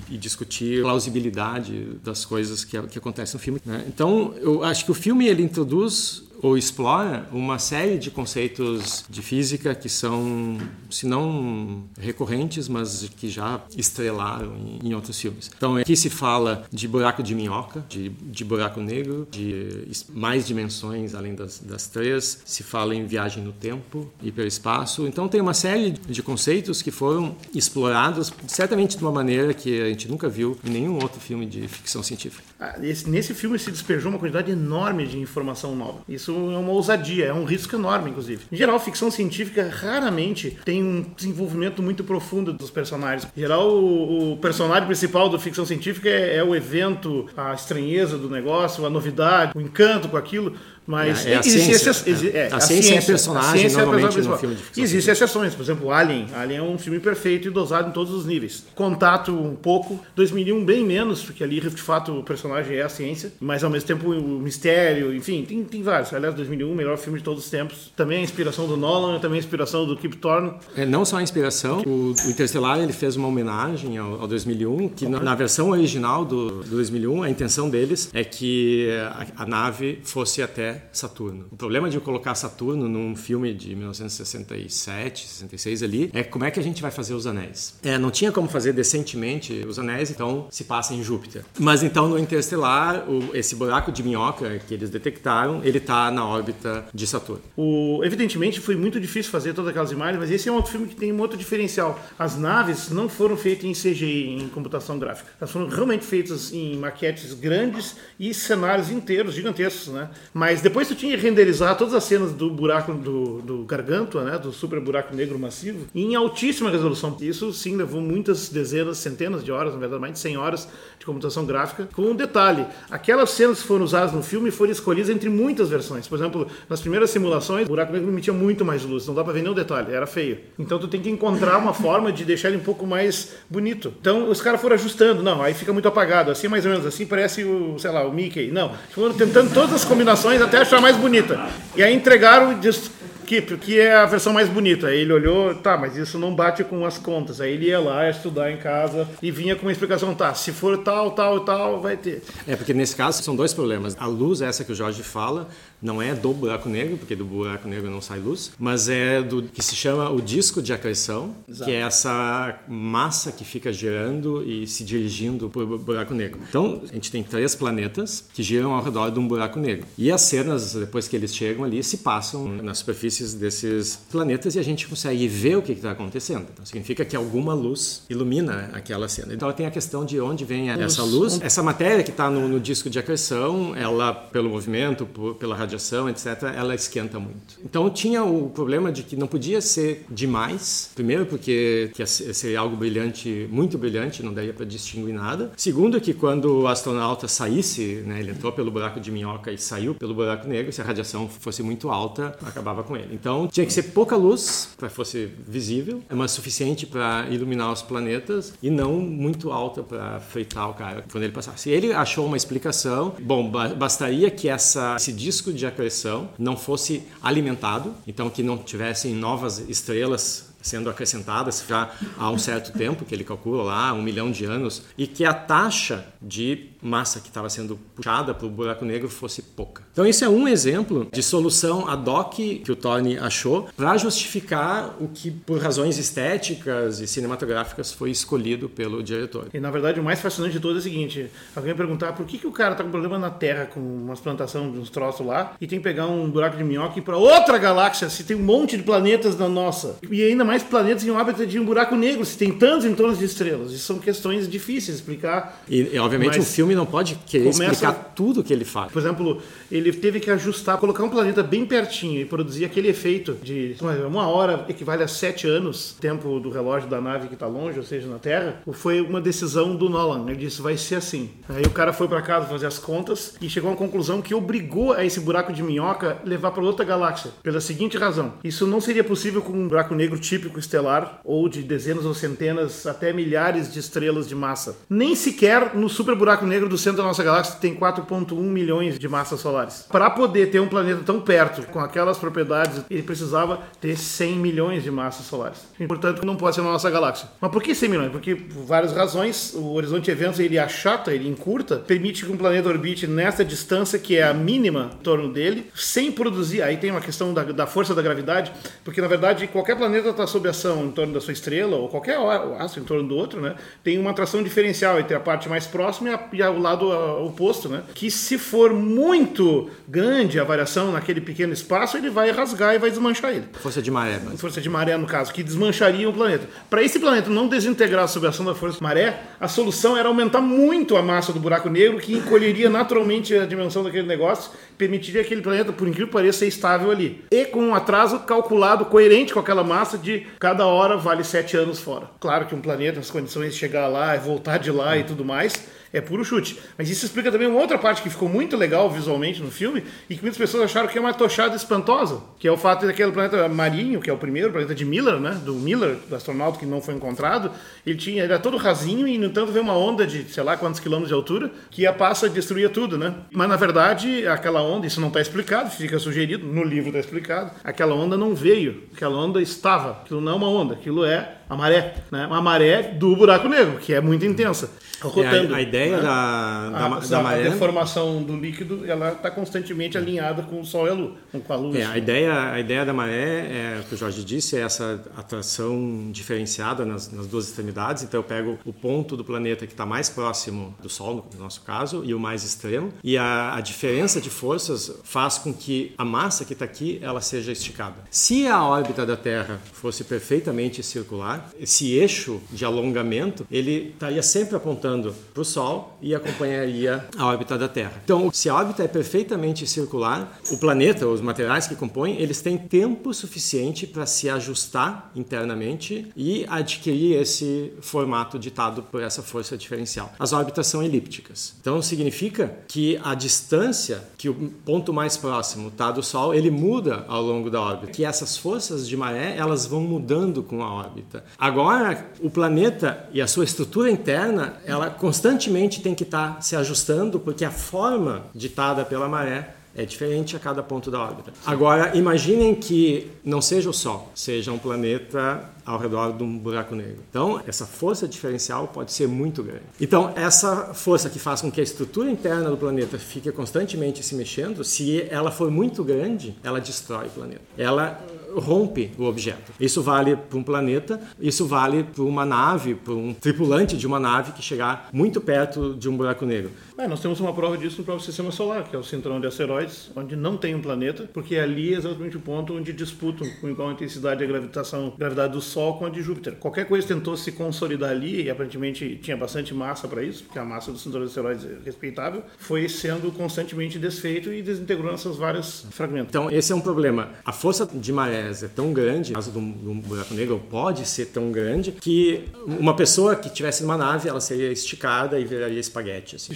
e 0.09 0.17
discutir 0.17 0.81
a 0.81 0.83
plausibilidade 0.83 1.99
das 2.03 2.25
coisas 2.25 2.65
que, 2.65 2.81
que 2.83 2.99
acontecem 2.99 3.35
no 3.35 3.41
filme. 3.41 3.61
Né? 3.65 3.85
Então, 3.87 4.35
eu 4.41 4.65
acho 4.65 4.85
que 4.85 4.91
o 4.91 4.95
filme 4.95 5.27
ele 5.27 5.43
introduz 5.43 6.28
ou 6.43 6.57
explora 6.57 7.29
uma 7.33 7.59
série 7.59 7.99
de 7.99 8.11
conceitos 8.11 9.05
de 9.09 9.23
física 9.23 9.75
que 9.75 9.89
são, 9.89 10.59
se 10.91 11.07
não 11.07 11.85
recorrentes, 11.99 12.69
mas 12.69 13.09
que 13.17 13.29
já 13.29 13.61
estrelaram 13.77 14.57
em, 14.83 14.95
outros 14.95 15.21
filmes. 15.21 15.51
Então 15.57 15.77
aqui 15.77 15.97
se 15.97 16.11
fala 16.11 16.65
de 16.73 16.89
buraco 16.89 17.23
de 17.23 17.35
minhoca, 17.35 17.85
de, 17.89 18.09
de 18.09 18.45
buraco 18.45 18.81
negro, 18.81 19.27
de 19.31 19.87
mais 20.11 20.47
dimensões 20.47 21.15
além 21.15 21.35
das, 21.35 21.59
das 21.59 21.87
três, 21.87 22.41
se 22.45 22.63
fala 22.63 22.95
em 22.95 23.07
viagem 23.07 23.43
no 23.43 23.53
tempo, 23.53 24.11
hiperespaço. 24.23 25.07
Então 25.07 25.29
tem 25.29 25.41
uma 25.41 25.55
série 25.55 25.91
de 25.91 26.23
conceitos 26.23 26.83
que 26.83 26.91
foram 26.91 27.37
explorados 27.55 28.33
certamente 28.47 28.97
de 28.97 29.03
uma 29.03 29.13
maneira 29.13 29.55
que 29.55 29.81
a 29.81 29.89
gente 29.89 30.09
nunca 30.09 30.29
viu 30.29 30.59
em 30.65 30.71
nenhum 30.71 30.95
outro 30.95 31.21
filme 31.21 31.47
de 31.47 31.67
ficção 31.69 32.03
científica. 32.03 32.43
Ah, 32.59 32.77
esse, 32.83 33.09
nesse 33.09 33.35
filme 33.35 33.59
se 33.59 33.71
despejou 33.71 34.11
uma 34.11 34.19
quantidade 34.19 34.51
enorme 34.51 35.07
de 35.07 35.19
informação 35.19 35.75
nova. 35.77 36.01
Isso 36.09 36.28
isso 36.29 36.53
é 36.53 36.59
uma 36.59 36.73
ousadia, 36.73 37.27
é 37.27 37.33
um 37.33 37.45
risco 37.45 37.75
enorme, 37.75 38.11
inclusive. 38.11 38.45
Em 38.53 38.57
geral, 38.57 38.79
ficção 38.79 39.11
científica 39.11 39.69
raramente 39.69 40.59
tem 40.65 40.83
um 40.83 41.07
desenvolvimento 41.17 41.83
muito 41.83 42.05
profundo 42.05 42.53
dos 42.53 42.71
personagens. 42.71 43.27
Em 43.37 43.41
geral, 43.41 43.69
o, 43.69 44.33
o 44.33 44.37
personagem 44.37 44.87
principal 44.87 45.29
da 45.31 45.39
ficção 45.39 45.65
científica 45.65 46.09
é, 46.09 46.37
é 46.37 46.45
o 46.45 46.55
evento, 46.55 47.27
a 47.37 47.55
estranheza 47.55 48.19
do 48.19 48.29
negócio, 48.29 48.85
a 48.85 48.91
novidade, 48.91 49.53
o 49.55 49.61
encanto 49.61 50.09
com 50.09 50.17
aquilo. 50.17 50.55
Mas 50.89 51.27
é, 51.27 51.33
é 51.33 51.37
a 51.37 51.43
ciência. 51.43 51.91
é, 52.33 52.49
a, 52.51 52.57
a, 52.57 52.61
ciência, 52.61 52.95
é 52.95 53.01
personagem 53.03 53.51
a 53.51 53.59
ciência 53.59 53.85
normalmente 53.85 54.21
é 54.21 54.23
no 54.23 54.39
filme. 54.39 54.57
Existem 54.75 55.13
exceções, 55.13 55.55
por 55.55 55.63
exemplo, 55.63 55.93
Alien. 55.93 56.29
Alien 56.35 56.61
é 56.61 56.63
um 56.63 56.79
filme 56.79 56.99
perfeito 56.99 57.47
e 57.47 57.51
dosado 57.51 57.91
em 57.91 57.93
todos 57.93 58.11
os 58.11 58.25
níveis. 58.25 58.65
Contato 58.75 59.31
um 59.33 59.55
pouco, 59.55 60.01
2001 60.17 60.65
bem 60.65 60.83
menos, 60.83 61.23
porque 61.23 61.45
ali 61.45 61.61
de 61.61 61.83
fato 61.83 62.19
o 62.19 62.23
personagem 62.23 62.79
é 62.79 62.83
a 62.83 62.89
ciência, 62.89 63.31
mas 63.39 63.63
ao 63.63 63.69
mesmo 63.69 63.87
tempo 63.87 64.11
o 64.11 64.41
mistério, 64.41 65.15
enfim, 65.15 65.45
tem, 65.45 65.63
tem 65.63 65.83
vários. 65.83 66.11
aliás, 66.15 66.35
2001, 66.35 66.75
melhor 66.75 66.97
filme 66.97 67.19
de 67.19 67.25
todos 67.25 67.45
os 67.45 67.51
tempos. 67.51 67.93
Também 67.95 68.21
a 68.21 68.23
inspiração 68.23 68.67
do 68.67 68.79
Nolan, 68.79 69.19
também 69.19 69.37
a 69.37 69.41
inspiração 69.41 69.87
do 69.87 69.95
Kip 69.95 70.17
Thorne. 70.17 70.55
É, 70.75 70.87
não 70.87 71.05
só 71.05 71.19
a 71.19 71.23
inspiração, 71.23 71.83
o, 71.87 72.15
o 72.27 72.31
Interstellar 72.31 72.79
ele 72.79 72.95
fez 72.95 73.15
uma 73.15 73.29
homenagem 73.29 73.99
ao, 73.99 74.23
ao 74.23 74.27
2001, 74.27 74.89
que 74.89 75.07
na, 75.07 75.21
na, 75.21 75.35
versão 75.35 75.69
original 75.69 76.25
do, 76.25 76.63
do, 76.63 76.77
2001, 76.77 77.23
a 77.25 77.31
intenção 77.31 77.69
deles 77.69 78.09
é 78.15 78.25
que 78.25 78.89
a, 79.37 79.43
a, 79.43 79.47
nave 79.47 79.99
fosse 80.03 80.43
até 80.43 80.78
Saturno. 80.93 81.47
O 81.51 81.57
problema 81.57 81.91
de 81.91 81.99
colocar 82.01 82.35
Saturno 82.35 82.89
num 82.89 83.15
filme 83.17 83.53
de 83.55 83.75
1967, 83.75 85.27
66 85.27 85.83
ali, 85.83 86.11
é 86.13 86.23
como 86.23 86.45
é 86.45 86.51
que 86.51 86.61
a 86.61 86.63
gente 86.63 86.83
vai 86.83 86.91
fazer 86.91 87.15
os 87.15 87.27
anéis. 87.27 87.79
É, 87.83 87.99
não 87.99 88.11
tinha 88.11 88.33
como 88.33 88.49
fazer 88.49 88.73
decentemente 88.73 89.65
os 89.67 89.79
anéis, 89.79 90.11
então 90.11 90.47
se 90.51 90.65
passa 90.65 90.95
em 90.95 91.03
Júpiter. 91.03 91.45
Mas 91.59 91.83
então 91.83 92.09
no 92.09 92.19
Interstellar, 92.19 93.09
o, 93.09 93.35
esse 93.35 93.55
buraco 93.55 93.91
de 93.93 94.03
minhoca 94.03 94.59
que 94.67 94.75
eles 94.75 94.91
detectaram, 94.91 95.61
ele 95.65 95.79
está 95.79 96.11
na 96.11 96.27
órbita 96.27 96.87
de 96.93 97.07
Saturno. 97.07 97.43
O, 97.57 98.01
evidentemente 98.05 98.61
foi 98.61 98.77
muito 98.77 99.01
difícil 99.01 99.31
fazer 99.31 99.55
todas 99.55 99.71
aquelas 99.71 99.93
imagens, 99.93 100.19
mas 100.19 100.31
esse 100.31 100.49
é 100.49 100.53
um 100.53 100.57
outro 100.57 100.73
filme 100.73 100.87
que 100.87 100.97
tem 100.97 101.13
um 101.13 101.21
outro 101.21 101.37
diferencial. 101.37 101.99
As 102.19 102.37
naves 102.37 102.91
não 102.91 103.09
foram 103.09 103.37
feitas 103.37 103.65
em 103.65 103.73
CGI, 103.73 104.43
em 104.43 104.49
computação 104.49 104.99
gráfica. 104.99 105.31
Elas 105.41 105.51
foram 105.51 105.69
realmente 105.69 106.05
feitas 106.05 106.53
em 106.53 106.77
maquetes 106.77 107.35
grandes 107.35 107.97
e 108.19 108.33
cenários 108.35 108.91
inteiros, 108.91 109.35
gigantescos, 109.35 109.89
né? 109.89 110.11
Mas 110.33 110.61
depois 110.69 110.87
tu 110.87 110.95
tinha 110.95 111.17
que 111.17 111.23
renderizar 111.23 111.77
todas 111.79 111.95
as 111.95 112.05
cenas 112.05 112.33
do 112.33 112.51
buraco 112.51 112.93
do, 112.93 113.41
do 113.41 113.65
Gargantua, 113.65 114.23
né? 114.23 114.39
Do 114.39 114.53
super 114.53 114.79
buraco 114.79 115.17
negro 115.17 115.39
massivo, 115.39 115.87
em 115.95 116.15
altíssima 116.15 116.69
resolução. 116.69 117.17
Isso 117.23 117.51
sim 117.55 117.75
levou 117.75 118.03
muitas 118.03 118.51
dezenas, 118.51 118.99
centenas 118.99 119.43
de 119.43 119.51
horas, 119.51 119.73
na 119.73 119.79
verdade 119.79 119.99
mais 119.99 120.13
de 120.13 120.19
100 120.19 120.37
horas 120.37 120.69
de 120.99 121.07
computação 121.07 121.47
gráfica. 121.47 121.89
Com 121.95 122.03
um 122.03 122.15
detalhe, 122.15 122.67
aquelas 122.91 123.31
cenas 123.31 123.63
que 123.63 123.67
foram 123.67 123.83
usadas 123.83 124.13
no 124.13 124.23
filme 124.23 124.51
foram 124.51 124.71
escolhidas 124.71 125.09
entre 125.09 125.31
muitas 125.31 125.71
versões. 125.71 126.07
Por 126.07 126.17
exemplo, 126.17 126.47
nas 126.69 126.83
primeiras 126.83 127.09
simulações, 127.09 127.65
o 127.65 127.69
buraco 127.69 127.91
negro 127.91 128.11
emitia 128.11 128.35
muito 128.35 128.63
mais 128.63 128.85
luz, 128.85 129.07
não 129.07 129.15
dá 129.15 129.25
para 129.25 129.33
ver 129.33 129.43
nenhum 129.43 129.55
detalhe, 129.55 129.91
era 129.91 130.07
feio. 130.07 130.39
Então 130.59 130.79
tu 130.79 130.87
tem 130.87 131.01
que 131.01 131.09
encontrar 131.09 131.57
uma 131.57 131.73
forma 131.75 132.13
de 132.13 132.27
deixar 132.27 132.49
ele 132.49 132.59
um 132.59 132.63
pouco 132.63 132.87
mais 132.87 133.37
bonito. 133.49 133.95
Então 133.99 134.31
os 134.31 134.43
caras 134.43 134.61
foram 134.61 134.75
ajustando, 134.75 135.23
não, 135.23 135.43
aí 135.43 135.55
fica 135.55 135.73
muito 135.73 135.89
apagado, 135.89 136.31
assim 136.31 136.47
mais 136.47 136.67
ou 136.67 136.73
menos, 136.73 136.87
assim 136.87 137.07
parece 137.07 137.43
o, 137.43 137.79
sei 137.79 137.91
lá, 137.91 138.07
o 138.07 138.13
Mickey. 138.13 138.51
Não, 138.51 138.73
foram 138.91 139.15
tentando 139.15 139.55
todas 139.55 139.73
as 139.73 139.85
combinações 139.87 140.43
até 140.49 140.59
achar 140.59 140.81
mais 140.81 140.97
bonita. 140.97 141.39
E 141.77 141.83
aí 141.83 141.95
entregaram 141.95 142.53
e 142.53 142.55
disse, 142.57 142.91
que, 143.29 143.43
que 143.43 143.79
é 143.79 143.95
a 143.95 144.07
versão 144.07 144.33
mais 144.33 144.49
bonita. 144.49 144.87
Aí 144.87 145.01
ele 145.01 145.13
olhou, 145.13 145.55
tá, 145.55 145.77
mas 145.77 145.97
isso 145.97 146.19
não 146.19 146.35
bate 146.35 146.65
com 146.65 146.87
as 146.87 146.97
contas. 146.97 147.41
Aí 147.43 147.53
ele 147.53 147.67
ia 147.67 147.79
lá 147.79 148.09
estudar 148.09 148.51
em 148.51 148.57
casa 148.57 149.07
e 149.23 149.31
vinha 149.31 149.55
com 149.55 149.67
uma 149.67 149.73
explicação, 149.73 150.15
tá, 150.15 150.33
se 150.33 150.51
for 150.51 150.79
tal, 150.79 151.11
tal, 151.11 151.41
tal, 151.41 151.81
vai 151.81 151.97
ter. 151.97 152.23
É, 152.47 152.57
porque 152.57 152.73
nesse 152.73 152.97
caso 152.97 153.23
são 153.23 153.37
dois 153.37 153.53
problemas. 153.53 153.95
A 154.01 154.07
luz, 154.07 154.41
essa 154.41 154.65
que 154.65 154.73
o 154.73 154.75
Jorge 154.75 155.03
fala, 155.03 155.49
não 155.81 156.01
é 156.01 156.15
do 156.15 156.33
buraco 156.33 156.69
negro, 156.69 156.97
porque 156.97 157.15
do 157.15 157.25
buraco 157.25 157.69
negro 157.69 157.91
não 157.91 158.01
sai 158.01 158.19
luz, 158.19 158.51
mas 158.59 158.89
é 158.89 159.21
do 159.23 159.43
que 159.43 159.63
se 159.63 159.77
chama 159.77 160.11
o 160.11 160.23
disco 160.23 160.63
de 160.63 160.73
acreção, 160.73 161.35
Exato. 161.47 161.65
que 161.71 161.77
é 161.77 161.81
essa 161.81 162.59
massa 162.67 163.31
que 163.31 163.45
fica 163.45 163.71
girando 163.71 164.43
e 164.43 164.67
se 164.67 164.83
dirigindo 164.83 165.51
para 165.51 165.63
o 165.63 165.79
buraco 165.79 166.15
negro. 166.15 166.41
Então, 166.49 166.81
a 166.89 166.95
gente 166.95 167.11
tem 167.11 167.23
três 167.23 167.55
planetas 167.55 168.25
que 168.33 168.43
giram 168.43 168.73
ao 168.73 168.83
redor 168.83 169.11
de 169.11 169.19
um 169.19 169.29
buraco 169.29 169.59
negro. 169.59 169.87
E 169.99 170.11
as 170.11 170.23
cenas, 170.23 170.73
depois 170.73 171.07
que 171.07 171.15
eles 171.15 171.35
chegam 171.35 171.65
ali, 171.65 171.83
se 171.83 171.99
passam 171.99 172.49
na 172.49 172.73
superfície 172.73 173.18
desses 173.35 173.97
planetas 174.11 174.55
e 174.55 174.59
a 174.59 174.63
gente 174.63 174.87
consegue 174.87 175.27
ver 175.29 175.57
o 175.57 175.63
que 175.63 175.73
está 175.73 175.91
acontecendo. 175.91 176.47
Então, 176.53 176.65
significa 176.65 177.05
que 177.05 177.17
alguma 177.17 177.55
luz 177.55 178.03
ilumina 178.09 178.71
aquela 178.73 179.09
cena. 179.09 179.35
Então, 179.35 179.51
tem 179.53 179.67
a 179.67 179.71
questão 179.71 180.05
de 180.05 180.21
onde 180.21 180.45
vem 180.45 180.71
essa 180.71 181.03
luz. 181.03 181.41
Essa 181.41 181.63
matéria 181.63 182.03
que 182.03 182.11
está 182.11 182.31
no, 182.31 182.49
no 182.49 182.61
disco 182.61 182.89
de 182.89 182.99
acreção, 182.99 183.75
ela, 183.77 184.13
pelo 184.13 184.49
movimento, 184.51 185.07
por, 185.07 185.35
pela 185.35 185.55
radiação, 185.55 186.09
etc., 186.09 186.43
ela 186.55 186.75
esquenta 186.75 187.19
muito. 187.19 187.59
Então 187.65 187.89
tinha 187.91 188.23
o 188.25 188.51
problema 188.51 188.91
de 188.93 189.03
que 189.03 189.17
não 189.17 189.27
podia 189.27 189.61
ser 189.61 190.05
demais. 190.11 190.91
Primeiro, 190.95 191.27
porque 191.27 191.91
ia 191.99 192.07
ser 192.07 192.57
algo 192.57 192.77
brilhante, 192.77 193.49
muito 193.51 193.79
brilhante, 193.79 194.23
não 194.23 194.33
daria 194.33 194.53
para 194.53 194.65
distinguir 194.65 195.15
nada. 195.15 195.51
Segundo, 195.57 196.01
que 196.01 196.15
quando 196.15 196.63
o 196.63 196.69
astronauta 196.69 197.29
saísse, 197.29 198.03
né, 198.07 198.21
ele 198.21 198.31
entrou 198.31 198.53
pelo 198.53 198.71
buraco 198.71 199.01
de 199.01 199.11
minhoca 199.11 199.51
e 199.53 199.59
saiu 199.59 199.95
pelo 199.95 200.15
buraco 200.15 200.47
negro, 200.47 200.73
se 200.73 200.81
a 200.81 200.85
radiação 200.85 201.29
fosse 201.29 201.63
muito 201.63 201.91
alta, 201.91 202.37
acabava 202.43 202.83
com 202.83 202.97
ele. 202.97 203.08
Então 203.13 203.49
tinha 203.49 203.67
que 203.67 203.73
ser 203.73 203.85
pouca 203.85 204.17
luz 204.17 204.71
para 204.77 204.89
fosse 204.89 205.31
visível, 205.47 206.03
mas 206.11 206.33
suficiente 206.33 206.87
para 206.87 207.27
iluminar 207.31 207.73
os 207.73 207.83
planetas 207.83 208.53
e 208.63 208.71
não 208.71 208.95
muito 208.95 209.53
alta 209.53 209.83
para 209.83 210.21
fritar 210.21 210.71
o 210.71 210.75
cara 210.75 211.05
quando 211.11 211.25
ele 211.25 211.33
passasse. 211.33 211.71
Ele 211.71 211.93
achou 211.93 212.27
uma 212.27 212.37
explicação. 212.37 213.15
Bom, 213.21 213.51
bastaria 213.51 214.31
que 214.31 214.49
essa, 214.49 214.97
esse 214.97 215.13
disco 215.13 215.53
de 215.53 215.67
acreção 215.67 216.29
não 216.39 216.57
fosse 216.57 217.03
alimentado, 217.23 217.95
então 218.07 218.29
que 218.29 218.43
não 218.43 218.59
tivessem 218.59 219.15
novas 219.15 219.59
estrelas 219.69 220.49
sendo 220.61 220.91
acrescentadas 220.91 221.65
já 221.69 221.91
há 222.17 222.31
um 222.31 222.39
certo 222.39 222.77
tempo, 222.77 223.05
que 223.05 223.15
ele 223.15 223.25
calcula 223.25 223.63
lá, 223.63 223.93
um 223.93 224.03
milhão 224.03 224.31
de 224.31 224.45
anos, 224.45 224.83
e 224.97 225.07
que 225.07 225.25
a 225.25 225.33
taxa 225.33 226.07
de 226.21 226.71
massa 226.83 227.21
que 227.21 227.29
estava 227.29 227.49
sendo 227.51 227.79
puxada 227.95 228.35
para 228.35 228.47
o 228.47 228.51
buraco 228.51 228.85
negro 228.85 229.09
fosse 229.09 229.43
pouca. 229.43 229.83
Então, 229.93 230.07
isso 230.07 230.25
é 230.25 230.29
um 230.29 230.47
exemplo 230.47 231.09
de 231.13 231.23
solução 231.23 231.89
ad 231.89 232.09
hoc 232.09 232.35
que 232.35 232.73
o 232.73 232.77
Tony 232.77 233.19
achou 233.19 233.69
para 233.77 233.97
justificar 233.97 234.97
o 235.01 235.09
que, 235.09 235.31
por 235.31 235.59
razões 235.59 235.99
estéticas 235.99 237.01
e 237.01 237.07
cinematográficas, 237.07 237.93
foi 237.93 238.11
escolhido 238.11 238.69
pelo 238.69 239.03
diretor. 239.03 239.49
E, 239.53 239.61
na 239.61 239.71
verdade, 239.71 240.01
o 240.01 240.03
mais 240.03 240.21
fascinante 240.21 240.53
de 240.55 240.61
tudo 240.61 240.77
é 240.77 240.79
o 240.79 240.83
seguinte: 240.83 241.31
alguém 241.55 241.75
perguntar 241.75 242.13
por 242.13 242.27
que, 242.27 242.39
que 242.39 242.47
o 242.47 242.53
cara 242.53 242.73
está 242.73 242.85
com 242.85 242.91
problema 242.91 243.19
na 243.19 243.31
Terra 243.31 243.67
com 243.67 243.81
umas 243.81 244.21
plantações 244.21 244.73
de 244.73 244.79
uns 244.79 244.91
troços 244.91 245.27
lá 245.27 245.55
e 245.61 245.67
tem 245.67 245.79
que 245.79 245.85
pegar 245.85 246.07
um 246.07 246.31
buraco 246.31 246.57
de 246.57 246.65
minhoca 246.65 246.95
e 246.97 246.99
ir 246.99 247.03
para 247.03 247.17
outra 247.17 247.59
galáxia 247.59 248.09
se 248.09 248.25
tem 248.25 248.37
um 248.37 248.43
monte 248.43 248.77
de 248.77 248.83
planetas 248.83 249.37
na 249.37 249.49
nossa. 249.49 249.97
E 250.11 250.23
ainda 250.23 250.45
mais 250.45 250.63
planetas 250.63 251.05
em 251.05 251.11
órbita 251.11 251.47
de 251.47 251.59
um 251.59 251.65
buraco 251.65 251.97
negro, 251.97 252.25
se 252.25 252.37
tem 252.37 252.53
tantos 252.53 252.85
em 252.85 252.95
torno 252.95 253.17
de 253.17 253.25
estrelas. 253.25 253.73
Isso 253.73 253.85
são 253.85 253.99
questões 253.99 254.49
difíceis 254.49 254.97
de 254.97 255.03
explicar. 255.03 255.63
E, 255.69 255.95
e 255.95 255.99
obviamente, 255.99 256.39
o 256.39 256.45
filme 256.45 256.68
não 256.75 256.87
pode 256.87 257.17
querer 257.27 257.53
começa... 257.53 257.73
explicar 257.73 258.13
tudo 258.15 258.43
que 258.43 258.53
ele 258.53 258.65
faz. 258.65 258.93
Por 258.93 258.99
exemplo, 259.01 259.41
ele 259.71 259.93
teve 259.93 260.21
que 260.21 260.31
ajustar, 260.31 260.79
colocar 260.79 261.05
um 261.05 261.09
planeta 261.09 261.43
bem 261.43 261.65
pertinho 261.67 262.21
e 262.21 262.25
produzir 262.25 262.65
aquele 262.65 262.89
efeito 262.89 263.37
de 263.43 263.77
uma 264.07 264.29
hora 264.29 264.65
equivale 264.69 265.03
a 265.03 265.09
sete 265.09 265.47
anos, 265.47 265.97
tempo 266.01 266.41
do 266.41 266.51
relógio 266.51 266.89
da 266.89 267.01
nave 267.01 267.29
que 267.29 267.35
está 267.35 267.47
longe, 267.47 267.79
ou 267.79 267.85
seja, 267.85 268.07
na 268.09 268.19
Terra. 268.19 268.63
Foi 268.73 269.01
uma 269.01 269.21
decisão 269.21 269.77
do 269.77 269.89
Nolan. 269.89 270.25
Ele 270.29 270.37
disse, 270.37 270.61
vai 270.61 270.77
ser 270.77 270.97
assim. 270.97 271.31
Aí 271.49 271.63
o 271.63 271.71
cara 271.71 271.93
foi 271.93 272.09
para 272.09 272.23
casa 272.23 272.47
fazer 272.47 272.67
as 272.67 272.79
contas 272.79 273.35
e 273.41 273.49
chegou 273.49 273.69
a 273.69 273.73
uma 273.73 273.79
conclusão 273.79 274.21
que 274.21 274.35
obrigou 274.35 274.93
a 274.93 275.05
esse 275.05 275.21
buraco 275.21 275.53
de 275.53 275.63
minhoca 275.63 276.19
levar 276.25 276.51
para 276.51 276.63
outra 276.63 276.85
galáxia. 276.85 277.31
Pela 277.43 277.61
seguinte 277.61 277.97
razão: 277.97 278.35
isso 278.43 278.67
não 278.67 278.81
seria 278.81 279.05
possível 279.05 279.43
com 279.43 279.53
um 279.53 279.69
buraco 279.69 279.95
negro 279.95 280.19
típico 280.19 280.59
estelar 280.59 281.21
ou 281.25 281.49
de 281.49 281.63
dezenas 281.63 282.05
ou 282.05 282.15
centenas 282.15 282.87
até 282.87 283.13
milhares 283.13 283.73
de 283.73 283.79
estrelas 283.79 284.29
de 284.29 284.35
massa. 284.35 284.77
Nem 284.89 285.15
sequer 285.15 285.75
no 285.75 285.89
super 285.89 286.15
buraco 286.15 286.47
negro 286.47 286.58
do 286.67 286.79
centro 286.79 286.99
da 286.99 287.05
nossa 287.05 287.23
galáxia 287.23 287.57
tem 287.61 287.75
4,1 287.75 288.35
milhões 288.35 288.99
de 288.99 289.09
massas 289.09 289.41
solares. 289.41 289.87
Para 289.91 290.09
poder 290.09 290.51
ter 290.51 290.61
um 290.61 290.69
planeta 290.69 291.03
tão 291.05 291.21
perto, 291.21 291.63
com 291.69 291.81
aquelas 291.81 292.17
propriedades, 292.17 292.83
ele 292.91 293.03
precisava 293.03 293.61
ter 293.81 293.97
100 293.97 294.37
milhões 294.37 294.83
de 294.83 294.91
massas 294.91 295.27
solares. 295.27 295.59
E, 295.79 295.87
portanto, 295.87 296.25
não 296.25 296.37
pode 296.37 296.57
ser 296.57 296.63
na 296.63 296.71
nossa 296.71 296.91
galáxia. 296.91 297.29
Mas 297.41 297.51
por 297.51 297.63
que 297.63 297.75
100 297.75 297.89
milhões? 297.89 298.11
Porque, 298.11 298.35
por 298.35 298.65
várias 298.65 298.93
razões, 298.93 299.53
o 299.55 299.75
horizonte 299.75 300.07
de 300.07 300.11
eventos 300.11 300.41
ele 300.41 300.59
achata, 300.59 301.13
ele 301.13 301.29
encurta, 301.29 301.77
permite 301.77 302.25
que 302.25 302.33
um 302.33 302.37
planeta 302.37 302.69
orbite 302.69 303.07
nessa 303.07 303.45
distância, 303.45 303.99
que 303.99 304.17
é 304.17 304.23
a 304.23 304.33
mínima 304.33 304.91
em 304.95 305.03
torno 305.03 305.33
dele, 305.33 305.71
sem 305.75 306.11
produzir. 306.11 306.63
Aí 306.63 306.77
tem 306.77 306.91
uma 306.91 307.01
questão 307.01 307.35
da, 307.35 307.45
da 307.45 307.67
força 307.67 307.95
da 307.95 308.03
gravidade, 308.03 308.53
porque, 308.85 309.01
na 309.01 309.09
verdade, 309.09 309.47
qualquer 309.47 309.77
planeta 309.77 310.09
está 310.09 310.27
sob 310.27 310.49
ação 310.49 310.87
em 310.87 310.91
torno 310.91 311.13
da 311.13 311.21
sua 311.21 311.33
estrela, 311.33 311.77
ou 311.77 311.89
qualquer 311.89 312.17
astro 312.59 312.81
em 312.81 312.85
torno 312.85 313.07
do 313.07 313.17
outro, 313.17 313.41
né? 313.41 313.55
Tem 313.83 313.99
uma 313.99 314.11
atração 314.11 314.43
diferencial 314.43 314.99
entre 314.99 315.15
a 315.15 315.21
parte 315.21 315.49
mais 315.49 315.67
próxima 315.67 316.11
e, 316.11 316.13
a, 316.13 316.29
e 316.33 316.43
o 316.49 316.59
lado 316.59 316.89
oposto, 317.25 317.69
né? 317.69 317.83
Que 317.95 318.11
se 318.11 318.39
for 318.39 318.73
muito 318.73 319.71
grande 319.87 320.39
a 320.39 320.45
variação 320.45 320.93
naquele 320.93 321.21
pequeno 321.21 321.53
espaço, 321.53 321.97
ele 321.97 322.11
vai 322.11 322.31
rasgar 322.31 322.75
e 322.75 322.79
vai 322.79 322.91
desmanchar 322.91 323.33
ele. 323.33 323.45
Força 323.55 323.81
de 323.81 323.91
maré. 323.91 324.21
Mas... 324.25 324.41
Força 324.41 324.61
de 324.61 324.69
maré, 324.69 324.97
no 324.97 325.07
caso, 325.07 325.33
que 325.33 325.43
desmancharia 325.43 326.09
o 326.09 326.13
planeta. 326.13 326.47
Para 326.69 326.83
esse 326.83 326.99
planeta 326.99 327.31
não 327.31 327.49
desintegrar 327.49 328.07
sob 328.09 328.27
a 328.27 328.31
ação 328.31 328.45
da 328.45 328.55
força 328.55 328.77
de 328.77 328.83
maré, 328.83 329.23
a 329.41 329.49
solução 329.49 329.97
era 329.97 330.09
aumentar 330.09 330.41
muito 330.41 330.97
a 330.97 331.03
massa 331.03 331.33
do 331.33 331.41
buraco 331.41 331.69
negro, 331.69 331.99
que 331.99 332.15
encolheria 332.15 332.69
naturalmente 332.69 333.35
a 333.35 333.47
dimensão 333.47 333.83
daquele 333.83 334.07
negócio, 334.07 334.51
permitiria 334.77 335.23
aquele 335.23 335.41
planeta, 335.41 335.73
por 335.73 335.89
incrível 335.89 336.09
que 336.09 336.13
pareça, 336.13 336.41
ser 336.41 336.49
estável 336.49 336.91
ali. 336.91 337.25
E 337.31 337.47
com 337.47 337.61
um 337.61 337.75
atraso 337.75 338.21
calculado, 338.21 338.85
coerente 338.85 339.33
com 339.33 339.41
aquela 339.41 339.65
massa 339.65 339.97
de 339.97 340.27
cada 340.39 340.67
hora 340.67 340.97
vale 340.97 341.25
sete 341.25 341.57
anos 341.57 341.81
fora. 341.81 342.11
Claro 342.21 342.47
que 342.47 342.55
um 342.55 342.61
planeta, 342.61 342.99
nas 342.99 343.11
condições 343.11 343.53
de 343.53 343.59
chegar 343.59 343.89
lá 343.89 344.19
voltar 344.19 344.59
de 344.59 344.71
lá 344.71 344.97
e 344.97 345.05
tudo 345.05 345.25
mais, 345.25 345.55
É 345.93 346.01
puro 346.01 346.25
chute. 346.25 346.59
Mas 346.77 346.91
isso 346.91 347.07
explica 347.07 347.31
também 347.31 347.49
uma 347.49 347.61
outra 347.61 347.79
parte 347.79 348.03
que 348.03 348.11
ficou 348.11 348.29
muito 348.29 348.57
legal 348.57 348.91
visualmente 348.91 349.41
no 349.43 349.51
filme 349.51 349.83
e 350.09 350.15
que 350.15 350.23
muitas 350.23 350.39
pessoas 350.39 350.65
acharam 350.65 350.89
que 350.89 350.99
é 350.99 351.01
uma 351.01 351.15
tochada 351.15 351.57
espantosa, 351.57 352.21
que 352.39 352.47
é 352.47 352.53
o 352.53 352.57
fato 352.57 352.87
daquele 352.87 353.13
planeta 353.13 353.49
marinho, 353.49 354.01
que 354.01 354.11
é 354.11 354.13
o 354.13 354.19
primeiro 354.19 354.51
planeta 354.51 354.75
de 354.75 354.85
Miller, 354.85 355.19
né? 355.19 355.41
Do 355.45 355.55
Miller, 355.55 355.97
do 356.09 356.15
astronauta 356.15 356.59
que 356.59 356.67
não 356.67 356.81
foi 356.81 356.95
encontrado. 356.95 357.51
Ele 357.87 357.97
tinha, 357.97 358.25
era 358.25 358.39
todo 358.39 358.57
rasinho 358.57 359.09
e, 359.09 359.17
no 359.17 359.27
entanto, 359.27 359.53
veio 359.53 359.65
uma 359.65 359.77
onda 359.77 360.07
de 360.07 360.25
sei 360.25 360.43
lá 360.43 360.57
quantos 360.57 360.81
quilômetros 360.81 361.09
de 361.09 361.15
altura 361.15 361.51
que 361.71 361.83
ia 361.83 361.93
passar 361.93 362.27
e 362.27 362.31
destruía 362.31 362.69
tudo, 362.69 362.99
né? 362.99 363.15
Mas 363.33 363.49
na 363.49 363.57
verdade, 363.57 364.27
aquela 364.27 364.63
onda, 364.63 364.87
isso 364.87 365.01
não 365.01 365.09
está 365.09 365.21
explicado, 365.21 365.71
fica 365.71 365.99
sugerido, 365.99 366.47
no 366.47 366.63
livro 366.63 366.89
está 366.89 367.01
explicado, 367.01 367.53
aquela 367.65 367.95
onda 367.95 368.17
não 368.17 368.35
veio, 368.35 368.85
aquela 368.95 369.17
onda 369.17 369.41
estava. 369.41 369.93
Aquilo 369.93 370.21
não 370.21 370.33
é 370.33 370.35
uma 370.35 370.49
onda, 370.49 370.75
aquilo 370.75 371.05
é 371.05 371.38
a 371.49 371.57
maré, 371.57 371.95
né? 372.11 372.27
Uma 372.27 372.43
maré 372.43 372.83
do 372.83 373.17
buraco 373.17 373.49
negro, 373.49 373.79
que 373.79 373.95
é 373.95 374.01
muito 374.01 374.25
intensa. 374.25 374.71
Rotando, 375.01 375.53
é, 375.53 375.55
a, 375.55 375.59
a, 375.59 375.63
ideia 375.63 375.97
né? 375.97 376.03
da, 376.03 376.71
da, 376.71 376.97
a, 376.97 376.99
da, 376.99 377.23
maré... 377.23 377.47
A 377.47 377.51
deformação 377.51 378.23
do 378.23 378.37
líquido, 378.37 378.85
ela 378.85 379.13
está 379.13 379.31
constantemente 379.31 379.97
alinhada 379.97 380.43
com 380.43 380.61
o 380.61 380.65
Sol 380.65 380.87
e 380.87 380.91
a 380.91 380.93
Lua, 380.93 381.13
com 381.47 381.53
a 381.53 381.57
Lua. 381.57 381.79
É, 381.79 381.85
a, 381.85 381.97
ideia, 381.97 382.53
a 382.53 382.59
ideia 382.59 382.85
da 382.85 382.93
maré, 382.93 383.77
é, 383.77 383.81
o 383.81 383.85
que 383.85 383.95
o 383.95 383.97
Jorge 383.99 384.25
disse, 384.25 384.57
é 384.57 384.61
essa 384.61 385.01
atração 385.17 386.11
diferenciada 386.11 386.85
nas, 386.85 387.13
nas 387.13 387.29
duas 387.29 387.47
extremidades. 387.47 388.03
Então 388.03 388.19
eu 388.19 388.25
pego 388.25 388.59
o 388.65 388.73
ponto 388.73 389.17
do 389.17 389.25
planeta 389.25 389.67
que 389.67 389.73
está 389.73 389.87
mais 389.87 390.09
próximo 390.09 390.75
do 390.83 390.89
Sol, 390.89 391.29
no 391.33 391.41
nosso 391.41 391.63
caso, 391.63 392.03
e 392.05 392.13
o 392.13 392.19
mais 392.19 392.43
extremo. 392.43 392.93
E 393.05 393.17
a, 393.17 393.55
a 393.55 393.61
diferença 393.61 394.21
de 394.21 394.31
forças 394.31 395.01
faz 395.05 395.39
com 395.39 395.55
que 395.55 395.95
a 395.97 396.05
massa 396.05 396.45
que 396.45 396.55
está 396.55 396.65
aqui, 396.65 396.99
ela 397.01 397.21
seja 397.21 397.53
esticada. 397.53 397.97
Se 398.11 398.49
a 398.49 398.65
órbita 398.65 399.07
da 399.07 399.17
Terra 399.17 399.61
fosse 399.73 400.03
perfeitamente 400.03 400.83
circular, 400.83 401.38
esse 401.59 401.93
eixo 401.93 402.41
de 402.51 402.65
alongamento, 402.65 403.47
ele 403.51 403.91
estaria 403.93 404.23
sempre 404.23 404.57
apontando 404.57 405.15
para 405.33 405.41
o 405.41 405.45
Sol 405.45 405.97
e 406.01 406.15
acompanharia 406.15 407.07
a 407.17 407.27
órbita 407.27 407.57
da 407.57 407.69
Terra. 407.69 408.01
Então, 408.05 408.31
se 408.33 408.49
a 408.49 408.55
órbita 408.55 408.83
é 408.83 408.89
perfeitamente 408.89 409.67
circular, 409.67 410.39
o 410.51 410.59
planeta, 410.59 411.07
os 411.07 411.21
materiais 411.21 411.67
que 411.67 411.75
compõem, 411.75 412.21
eles 412.21 412.41
têm 412.41 412.57
tempo 412.57 413.13
suficiente 413.13 413.87
para 413.87 414.07
se 414.07 414.29
ajustar 414.29 415.11
internamente 415.15 416.11
e 416.17 416.45
adquirir 416.49 417.21
esse 417.21 417.73
formato 417.81 418.39
ditado 418.39 418.83
por 418.83 419.03
essa 419.03 419.23
força 419.23 419.57
diferencial. 419.57 420.13
As 420.19 420.33
órbitas 420.33 420.67
são 420.67 420.83
elípticas. 420.83 421.55
Então, 421.61 421.81
significa 421.83 422.59
que 422.69 422.99
a 423.03 423.15
distância 423.15 424.03
que 424.19 424.29
o 424.29 424.35
ponto 424.35 424.93
mais 424.93 425.17
próximo 425.17 425.69
está 425.69 425.93
do 425.93 426.03
Sol, 426.03 426.35
ele 426.35 426.51
muda 426.51 427.05
ao 427.07 427.23
longo 427.23 427.49
da 427.49 427.61
órbita. 427.61 427.93
Que 427.93 428.05
essas 428.05 428.37
forças 428.37 428.89
de 428.89 428.97
maré, 428.97 429.37
elas 429.37 429.65
vão 429.65 429.81
mudando 429.81 430.43
com 430.43 430.61
a 430.61 430.75
órbita. 430.75 431.25
Agora, 431.39 432.11
o 432.21 432.29
planeta 432.29 433.09
e 433.13 433.23
a 433.23 433.29
sua 433.29 433.45
estrutura 433.45 433.89
interna, 433.89 434.55
ela 434.67 434.91
constantemente 434.91 435.81
tem 435.81 435.95
que 435.95 436.03
estar 436.03 436.35
tá 436.35 436.41
se 436.41 436.57
ajustando, 436.57 437.21
porque 437.21 437.45
a 437.45 437.51
forma 437.53 438.25
ditada 438.35 438.85
pela 438.85 439.09
maré 439.09 439.55
é 439.79 439.85
diferente 439.85 440.37
a 440.37 440.41
cada 440.41 440.61
ponto 440.61 440.91
da 440.91 441.01
órbita. 441.01 441.33
Agora, 441.47 441.97
imaginem 441.97 442.53
que 442.53 443.09
não 443.25 443.41
seja 443.41 443.71
o 443.71 443.73
Sol, 443.73 444.11
seja 444.13 444.51
um 444.51 444.59
planeta 444.59 445.49
ao 445.65 445.79
redor 445.79 446.17
de 446.17 446.23
um 446.25 446.37
buraco 446.37 446.75
negro. 446.75 446.99
Então, 447.09 447.41
essa 447.47 447.65
força 447.65 448.09
diferencial 448.09 448.67
pode 448.69 448.91
ser 448.91 449.07
muito 449.07 449.43
grande. 449.43 449.63
Então, 449.81 450.13
essa 450.17 450.75
força 450.75 451.09
que 451.09 451.19
faz 451.19 451.43
com 451.43 451.51
que 451.51 451.61
a 451.61 451.63
estrutura 451.63 452.11
interna 452.11 452.51
do 452.51 452.57
planeta 452.57 452.99
fique 452.99 453.31
constantemente 453.31 454.03
se 454.03 454.15
mexendo, 454.17 454.65
se 454.65 455.07
ela 455.11 455.31
for 455.31 455.51
muito 455.51 455.85
grande, 455.85 456.35
ela 456.43 456.61
destrói 456.61 457.07
o 457.07 457.11
planeta. 457.11 457.43
Ela 457.57 458.03
rompe 458.35 458.91
o 458.99 459.05
objeto. 459.05 459.53
Isso 459.59 459.83
vale 459.83 460.17
para 460.17 460.39
um 460.39 460.43
planeta, 460.43 461.01
isso 461.21 461.47
vale 461.47 461.85
para 461.85 462.03
uma 462.03 462.25
nave, 462.25 462.75
para 462.75 462.95
um 462.95 463.15
tripulante 463.15 463.77
de 463.77 463.87
uma 463.87 464.01
nave 464.01 464.33
que 464.33 464.43
chegar 464.43 464.89
muito 464.93 465.21
perto 465.21 465.75
de 465.75 465.89
um 465.89 465.97
buraco 465.97 466.25
negro. 466.25 466.51
É, 466.79 466.87
nós 466.87 467.01
temos 467.01 467.19
uma 467.19 467.33
prova 467.33 467.59
disso 467.59 467.79
no 467.79 467.85
próprio 467.85 468.07
sistema 468.07 468.31
solar, 468.31 468.63
que 468.63 468.77
é 468.77 468.79
o 468.79 468.85
cinturão 468.85 469.21
de 469.21 469.27
asteroides, 469.27 469.91
onde 469.97 470.15
não 470.15 470.37
tem 470.37 470.55
um 470.55 470.63
planeta, 470.63 471.11
porque 471.13 471.37
ali 471.37 471.75
é 471.75 471.77
exatamente 471.77 472.17
o 472.17 472.21
ponto 472.21 472.55
onde 472.55 472.73
disputam 472.73 473.29
com 473.41 473.49
igual 473.49 473.73
intensidade 473.73 474.23
a 474.23 474.27
gravitação, 474.29 474.93
a 474.95 474.97
gravidade 474.97 475.33
do 475.33 475.41
Sol 475.41 475.77
com 475.77 475.87
a 475.87 475.91
de 475.91 476.01
Júpiter. 476.01 476.37
Qualquer 476.37 476.69
coisa 476.69 476.87
tentou 476.87 477.17
se 477.17 477.33
consolidar 477.33 477.91
ali, 477.91 478.23
e 478.23 478.31
aparentemente 478.31 478.97
tinha 479.03 479.17
bastante 479.17 479.53
massa 479.53 479.89
para 479.89 480.05
isso, 480.05 480.23
porque 480.23 480.39
a 480.39 480.45
massa 480.45 480.71
do 480.71 480.79
cinturão 480.79 481.05
de 481.05 481.09
asteroides 481.09 481.45
é 481.47 481.57
respeitável, 481.65 482.23
foi 482.39 482.69
sendo 482.69 483.11
constantemente 483.11 483.77
desfeito 483.77 484.33
e 484.33 484.41
desintegrou 484.41 484.93
nessas 484.93 485.17
vários 485.17 485.67
fragmentos. 485.73 486.11
Então, 486.11 486.31
esse 486.31 486.53
é 486.53 486.55
um 486.55 486.61
problema. 486.61 487.11
A 487.25 487.33
força 487.33 487.67
de 487.67 487.93
marés 487.93 488.45
é 488.45 488.49
tão 488.49 488.73
grande, 488.73 489.11
no 489.11 489.17
caso 489.17 489.33
de 489.33 489.39
um, 489.39 489.81
buraco 489.81 490.15
negro, 490.15 490.41
pode 490.49 490.87
ser 490.87 491.07
tão 491.07 491.33
grande, 491.33 491.73
que 491.73 492.25
uma 492.47 492.77
pessoa 492.77 493.17
que 493.17 493.29
tivesse 493.29 493.65
numa 493.65 493.77
nave, 493.77 494.09
ela 494.09 494.21
seria 494.21 494.53
esticada 494.53 495.19
e 495.19 495.25
viraria 495.25 495.59
espaguete. 495.59 496.15
Assim. 496.15 496.33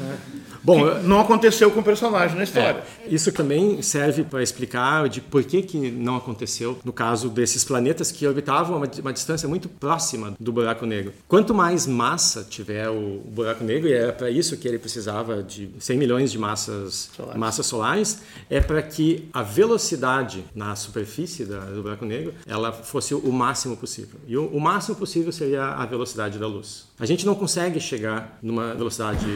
É. 0.00 0.16
Bom, 0.62 0.88
que 0.88 1.06
não 1.06 1.20
aconteceu 1.20 1.70
com 1.70 1.80
o 1.80 1.82
personagem 1.82 2.36
na 2.36 2.44
história. 2.44 2.84
É, 3.04 3.14
isso 3.14 3.32
também 3.32 3.82
serve 3.82 4.22
para 4.22 4.42
explicar 4.42 5.08
de 5.08 5.20
por 5.20 5.42
que, 5.42 5.62
que 5.62 5.90
não 5.90 6.16
aconteceu 6.16 6.78
no 6.84 6.92
caso 6.92 7.28
desses 7.28 7.64
planetas 7.64 8.12
que 8.12 8.26
orbitavam 8.26 8.76
uma, 8.76 8.88
uma 9.00 9.12
distância 9.12 9.48
muito 9.48 9.68
próxima 9.68 10.34
do 10.38 10.52
buraco 10.52 10.86
negro. 10.86 11.12
Quanto 11.26 11.52
mais 11.52 11.86
massa 11.86 12.44
tiver 12.48 12.88
o, 12.88 13.22
buraco 13.26 13.64
negro, 13.64 13.88
e 13.88 13.92
era 13.92 14.12
para 14.12 14.30
isso 14.30 14.56
que 14.56 14.68
ele 14.68 14.78
precisava 14.78 15.42
de 15.42 15.68
100 15.78 15.98
milhões 15.98 16.30
de 16.30 16.38
massas 16.38 17.10
solares, 17.16 17.40
massas 17.40 17.66
solares 17.66 18.22
é 18.48 18.60
para 18.60 18.82
que 18.82 19.28
a 19.32 19.42
velocidade 19.42 20.44
na 20.54 20.76
superfície 20.76 21.44
da, 21.44 21.60
do 21.60 21.82
buraco 21.82 22.04
negro 22.04 22.34
ela 22.46 22.72
fosse 22.72 23.14
o 23.14 23.32
máximo 23.32 23.76
possível. 23.76 24.20
E 24.26 24.36
o, 24.36 24.46
o 24.46 24.60
máximo 24.60 24.96
possível 24.96 25.32
seria 25.32 25.64
a 25.64 25.86
velocidade 25.86 26.38
da 26.38 26.46
luz. 26.46 26.86
A 27.02 27.04
gente 27.04 27.26
não 27.26 27.34
consegue 27.34 27.80
chegar 27.80 28.38
numa 28.40 28.74
velocidade 28.76 29.26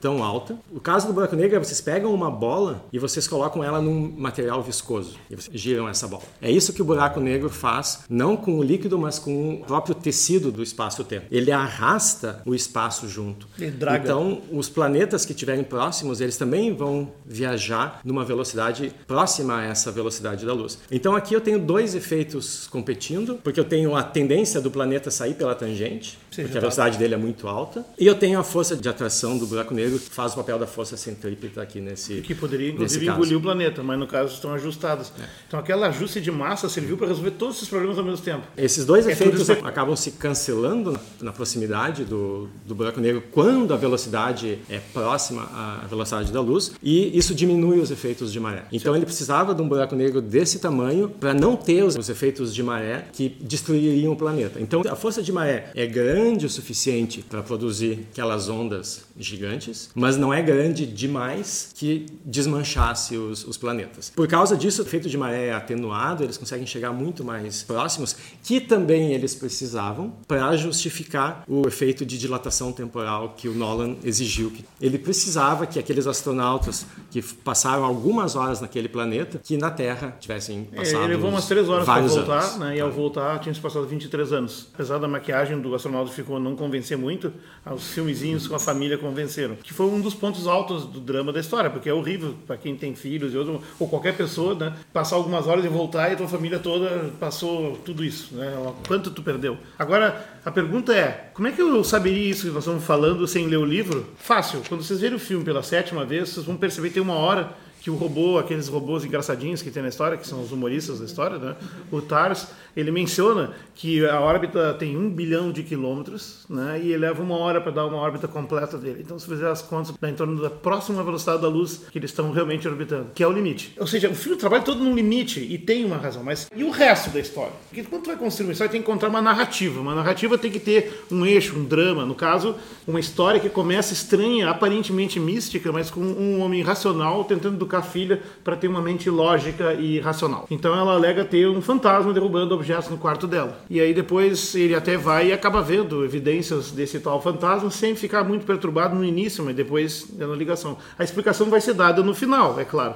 tão 0.00 0.22
alta. 0.22 0.56
O 0.70 0.78
caso 0.78 1.08
do 1.08 1.12
buraco 1.12 1.34
negro 1.34 1.56
é 1.56 1.58
vocês 1.58 1.80
pegam 1.80 2.14
uma 2.14 2.30
bola 2.30 2.84
e 2.92 3.00
vocês 3.00 3.26
colocam 3.26 3.64
ela 3.64 3.82
num 3.82 4.12
material 4.16 4.62
viscoso 4.62 5.16
e 5.28 5.34
vocês 5.34 5.60
giram 5.60 5.88
essa 5.88 6.06
bola. 6.06 6.22
É 6.40 6.48
isso 6.48 6.72
que 6.72 6.80
o 6.80 6.84
buraco 6.84 7.18
negro 7.18 7.50
faz, 7.50 8.04
não 8.08 8.36
com 8.36 8.56
o 8.56 8.62
líquido, 8.62 8.96
mas 8.96 9.18
com 9.18 9.54
o 9.54 9.64
próprio 9.64 9.92
tecido 9.92 10.52
do 10.52 10.62
espaço-tempo. 10.62 11.26
Ele 11.32 11.50
arrasta 11.50 12.42
o 12.46 12.54
espaço 12.54 13.08
junto. 13.08 13.48
Então, 13.58 14.40
os 14.52 14.68
planetas 14.68 15.26
que 15.26 15.32
estiverem 15.32 15.64
próximos, 15.64 16.20
eles 16.20 16.36
também 16.36 16.72
vão 16.72 17.10
viajar 17.26 18.00
numa 18.04 18.24
velocidade 18.24 18.94
próxima 19.08 19.58
a 19.58 19.64
essa 19.64 19.90
velocidade 19.90 20.46
da 20.46 20.52
luz. 20.52 20.78
Então, 20.92 21.16
aqui 21.16 21.34
eu 21.34 21.40
tenho 21.40 21.58
dois 21.58 21.96
efeitos 21.96 22.68
competindo, 22.68 23.34
porque 23.42 23.58
eu 23.58 23.64
tenho 23.64 23.96
a 23.96 24.04
tendência 24.04 24.60
do 24.60 24.70
planeta 24.70 25.10
sair 25.10 25.34
pela 25.34 25.56
tangente, 25.56 26.16
Sim, 26.30 26.42
porque 26.42 26.56
a 26.56 26.60
velocidade 26.60 26.99
dele 27.00 27.14
é 27.14 27.16
muito 27.16 27.48
alta. 27.48 27.84
E 27.98 28.06
eu 28.06 28.14
tenho 28.14 28.38
a 28.38 28.44
força 28.44 28.76
de 28.76 28.88
atração 28.88 29.36
do 29.38 29.46
buraco 29.46 29.74
negro, 29.74 29.98
que 29.98 30.10
faz 30.10 30.32
o 30.34 30.36
papel 30.36 30.58
da 30.58 30.66
força 30.66 30.96
centrípeta 30.96 31.62
aqui 31.62 31.80
nesse 31.80 32.20
Que 32.20 32.34
poderia, 32.34 32.70
inclusive, 32.70 33.08
engolir 33.08 33.36
o 33.36 33.40
planeta, 33.40 33.82
mas 33.82 33.98
no 33.98 34.06
caso 34.06 34.34
estão 34.34 34.52
ajustados. 34.52 35.12
É. 35.18 35.24
Então, 35.48 35.58
aquele 35.58 35.82
ajuste 35.84 36.20
de 36.20 36.30
massa 36.30 36.68
serviu 36.68 36.96
para 36.96 37.08
resolver 37.08 37.32
todos 37.32 37.56
esses 37.56 37.68
problemas 37.68 37.98
ao 37.98 38.04
mesmo 38.04 38.24
tempo. 38.24 38.42
Esses 38.56 38.84
dois 38.84 39.06
é 39.06 39.12
efeitos 39.12 39.48
acabam 39.50 39.96
se 39.96 40.12
cancelando 40.12 40.98
na, 41.20 41.32
proximidade 41.32 42.04
do, 42.04 42.48
do 42.66 42.74
buraco 42.74 43.00
negro 43.00 43.22
quando 43.32 43.72
a 43.72 43.76
velocidade 43.76 44.58
é 44.68 44.78
próxima 44.92 45.42
à 45.42 45.86
velocidade 45.88 46.30
da 46.30 46.40
luz, 46.40 46.72
e 46.82 47.16
isso 47.16 47.34
diminui 47.34 47.80
os 47.80 47.90
efeitos 47.90 48.32
de 48.32 48.38
maré. 48.38 48.64
Então, 48.70 48.94
ele 48.94 49.06
precisava 49.06 49.54
de 49.54 49.62
um 49.62 49.68
buraco 49.68 49.96
negro 49.96 50.20
desse 50.20 50.58
tamanho 50.58 51.08
para 51.08 51.32
não 51.32 51.56
ter 51.56 51.82
os 51.82 52.08
efeitos 52.08 52.54
de 52.54 52.62
maré 52.62 53.06
que 53.12 53.28
destruiriam 53.40 54.12
o 54.12 54.16
planeta. 54.16 54.60
Então, 54.60 54.82
a 54.88 54.94
força 54.94 55.22
de 55.22 55.32
maré 55.32 55.70
é 55.74 55.86
grande 55.86 56.44
o 56.44 56.50
suficiente 56.50 56.89
para 57.28 57.42
produzir 57.42 58.06
aquelas 58.10 58.48
ondas 58.48 59.04
gigantes, 59.16 59.90
mas 59.94 60.16
não 60.16 60.32
é 60.34 60.42
grande 60.42 60.86
demais 60.86 61.72
que 61.74 62.06
desmanchasse 62.24 63.16
os, 63.16 63.46
os 63.46 63.56
planetas. 63.56 64.10
Por 64.14 64.26
causa 64.26 64.56
disso, 64.56 64.82
o 64.82 64.84
efeito 64.84 65.08
de 65.08 65.16
maré 65.16 65.46
é 65.46 65.52
atenuado, 65.52 66.24
eles 66.24 66.36
conseguem 66.36 66.66
chegar 66.66 66.92
muito 66.92 67.24
mais 67.24 67.62
próximos, 67.62 68.16
que 68.42 68.60
também 68.60 69.12
eles 69.12 69.34
precisavam 69.34 70.12
para 70.26 70.56
justificar 70.56 71.44
o 71.46 71.66
efeito 71.66 72.04
de 72.04 72.18
dilatação 72.18 72.72
temporal 72.72 73.34
que 73.36 73.48
o 73.48 73.54
Nolan 73.54 73.96
exigiu. 74.02 74.52
Ele 74.80 74.98
precisava 74.98 75.66
que 75.66 75.78
aqueles 75.78 76.06
astronautas 76.06 76.86
que 77.10 77.22
passaram 77.22 77.84
algumas 77.84 78.34
horas 78.34 78.60
naquele 78.60 78.88
planeta, 78.88 79.40
que 79.42 79.56
na 79.56 79.70
Terra 79.70 80.16
tivessem 80.18 80.64
passado. 80.64 81.02
É, 81.02 81.04
ele 81.04 81.14
levou 81.14 81.30
umas 81.30 81.46
três 81.46 81.68
horas 81.68 81.84
para 81.84 82.02
voltar, 82.02 82.58
né? 82.58 82.76
E 82.76 82.80
ao 82.80 82.90
voltar 82.90 83.38
tinha 83.38 83.54
se 83.54 83.60
passado 83.60 83.86
23 83.86 84.32
anos. 84.32 84.68
Apesar 84.74 84.98
da 84.98 85.08
maquiagem 85.08 85.60
do 85.60 85.74
astronauta 85.74 86.10
ficou 86.10 86.40
não 86.40 86.56
convencer 86.70 86.96
muito, 86.96 87.32
os 87.66 87.88
filmezinhos 87.88 88.46
com 88.46 88.54
a 88.54 88.60
família 88.60 88.96
convenceram. 88.96 89.56
Que 89.56 89.74
foi 89.74 89.86
um 89.86 90.00
dos 90.00 90.14
pontos 90.14 90.46
altos 90.46 90.84
do 90.84 91.00
drama 91.00 91.32
da 91.32 91.40
história, 91.40 91.68
porque 91.68 91.88
é 91.88 91.92
horrível 91.92 92.36
para 92.46 92.56
quem 92.56 92.76
tem 92.76 92.94
filhos 92.94 93.34
ou, 93.34 93.60
ou 93.78 93.88
qualquer 93.88 94.16
pessoa, 94.16 94.54
né? 94.54 94.72
Passar 94.92 95.16
algumas 95.16 95.48
horas 95.48 95.64
e 95.64 95.68
voltar 95.68 96.10
e 96.10 96.12
a 96.12 96.16
tua 96.16 96.28
família 96.28 96.60
toda 96.60 97.10
passou 97.18 97.76
tudo 97.84 98.04
isso, 98.04 98.34
né? 98.34 98.52
Quanto 98.86 99.10
tu 99.10 99.22
perdeu? 99.22 99.58
Agora, 99.76 100.24
a 100.44 100.50
pergunta 100.50 100.94
é, 100.94 101.30
como 101.34 101.48
é 101.48 101.52
que 101.52 101.60
eu 101.60 101.82
saberia 101.82 102.30
isso 102.30 102.46
que 102.46 102.52
nós 102.52 102.62
estamos 102.62 102.84
falando 102.84 103.26
sem 103.26 103.46
ler 103.46 103.58
o 103.58 103.64
livro? 103.64 104.06
Fácil. 104.16 104.62
Quando 104.68 104.84
vocês 104.84 105.00
verem 105.00 105.16
o 105.16 105.20
filme 105.20 105.44
pela 105.44 105.62
sétima 105.62 106.04
vez, 106.04 106.28
vocês 106.28 106.46
vão 106.46 106.56
perceber 106.56 106.88
que 106.88 106.94
tem 106.94 107.02
uma 107.02 107.14
hora 107.14 107.50
que 107.80 107.90
o 107.90 107.94
robô, 107.94 108.38
aqueles 108.38 108.68
robôs 108.68 109.04
engraçadinhos 109.04 109.62
que 109.62 109.70
tem 109.70 109.82
na 109.82 109.88
história, 109.88 110.18
que 110.18 110.28
são 110.28 110.42
os 110.42 110.52
humoristas 110.52 110.98
da 110.98 111.06
história, 111.06 111.38
né? 111.38 111.56
o 111.90 112.02
TARS, 112.02 112.48
ele 112.76 112.90
menciona 112.90 113.52
que 113.74 114.06
a 114.06 114.20
órbita 114.20 114.74
tem 114.74 114.96
um 114.96 115.08
bilhão 115.08 115.50
de 115.50 115.62
quilômetros 115.62 116.44
né? 116.48 116.80
e 116.82 116.92
ele 116.92 116.98
leva 116.98 117.22
uma 117.22 117.36
hora 117.36 117.60
para 117.60 117.72
dar 117.72 117.86
uma 117.86 117.96
órbita 117.96 118.28
completa 118.28 118.76
dele. 118.76 119.00
Então, 119.04 119.18
se 119.18 119.26
fizer 119.26 119.48
as 119.48 119.62
contas, 119.62 119.94
dá 120.00 120.10
em 120.10 120.14
torno 120.14 120.40
da 120.40 120.50
próxima 120.50 121.02
velocidade 121.02 121.42
da 121.42 121.48
luz 121.48 121.82
que 121.90 121.98
eles 121.98 122.10
estão 122.10 122.30
realmente 122.30 122.68
orbitando, 122.68 123.08
que 123.14 123.22
é 123.22 123.26
o 123.26 123.32
limite. 123.32 123.74
Ou 123.78 123.86
seja, 123.86 124.08
o 124.08 124.14
filme 124.14 124.36
trabalha 124.36 124.62
todo 124.62 124.82
no 124.82 124.94
limite 124.94 125.40
e 125.40 125.56
tem 125.58 125.84
uma 125.84 125.96
razão, 125.96 126.22
mas 126.22 126.48
e 126.54 126.62
o 126.62 126.70
resto 126.70 127.10
da 127.10 127.20
história? 127.20 127.52
Porque 127.68 127.82
quando 127.84 128.02
tu 128.02 128.06
vai 128.08 128.16
construir 128.16 128.46
uma 128.46 128.52
história, 128.52 128.70
tem 128.70 128.82
que 128.82 128.88
encontrar 128.88 129.08
uma 129.08 129.22
narrativa. 129.22 129.80
Uma 129.80 129.94
narrativa 129.94 130.36
tem 130.36 130.50
que 130.50 130.60
ter 130.60 131.04
um 131.10 131.24
eixo, 131.24 131.58
um 131.58 131.64
drama. 131.64 132.04
No 132.04 132.14
caso, 132.14 132.54
uma 132.86 133.00
história 133.00 133.40
que 133.40 133.48
começa 133.48 133.92
estranha, 133.92 134.50
aparentemente 134.50 135.18
mística, 135.18 135.72
mas 135.72 135.90
com 135.90 136.00
um 136.00 136.40
homem 136.40 136.62
racional 136.62 137.24
tentando 137.24 137.56
educar 137.56 137.78
a 137.78 137.82
filha 137.82 138.22
para 138.44 138.56
ter 138.56 138.68
uma 138.68 138.82
mente 138.82 139.08
lógica 139.08 139.74
e 139.74 139.98
racional. 140.00 140.46
Então 140.50 140.74
ela 140.76 140.92
alega 140.92 141.24
ter 141.24 141.48
um 141.48 141.60
fantasma 141.60 142.12
derrubando 142.12 142.59
objetos 142.60 142.88
no 142.90 142.98
quarto 142.98 143.26
dela. 143.26 143.58
E 143.68 143.80
aí 143.80 143.92
depois 143.92 144.54
ele 144.54 144.74
até 144.74 144.96
vai 144.96 145.28
e 145.28 145.32
acaba 145.32 145.62
vendo 145.62 146.04
evidências 146.04 146.70
desse 146.70 147.00
tal 147.00 147.20
fantasma 147.20 147.70
sem 147.70 147.94
ficar 147.94 148.22
muito 148.24 148.44
perturbado 148.44 148.94
no 148.94 149.04
início, 149.04 149.44
mas 149.44 149.56
depois 149.56 150.06
dando 150.12 150.34
ligação. 150.34 150.76
A 150.98 151.04
explicação 151.04 151.48
vai 151.48 151.60
ser 151.60 151.74
dada 151.74 152.02
no 152.02 152.14
final, 152.14 152.58
é 152.58 152.64
claro, 152.64 152.94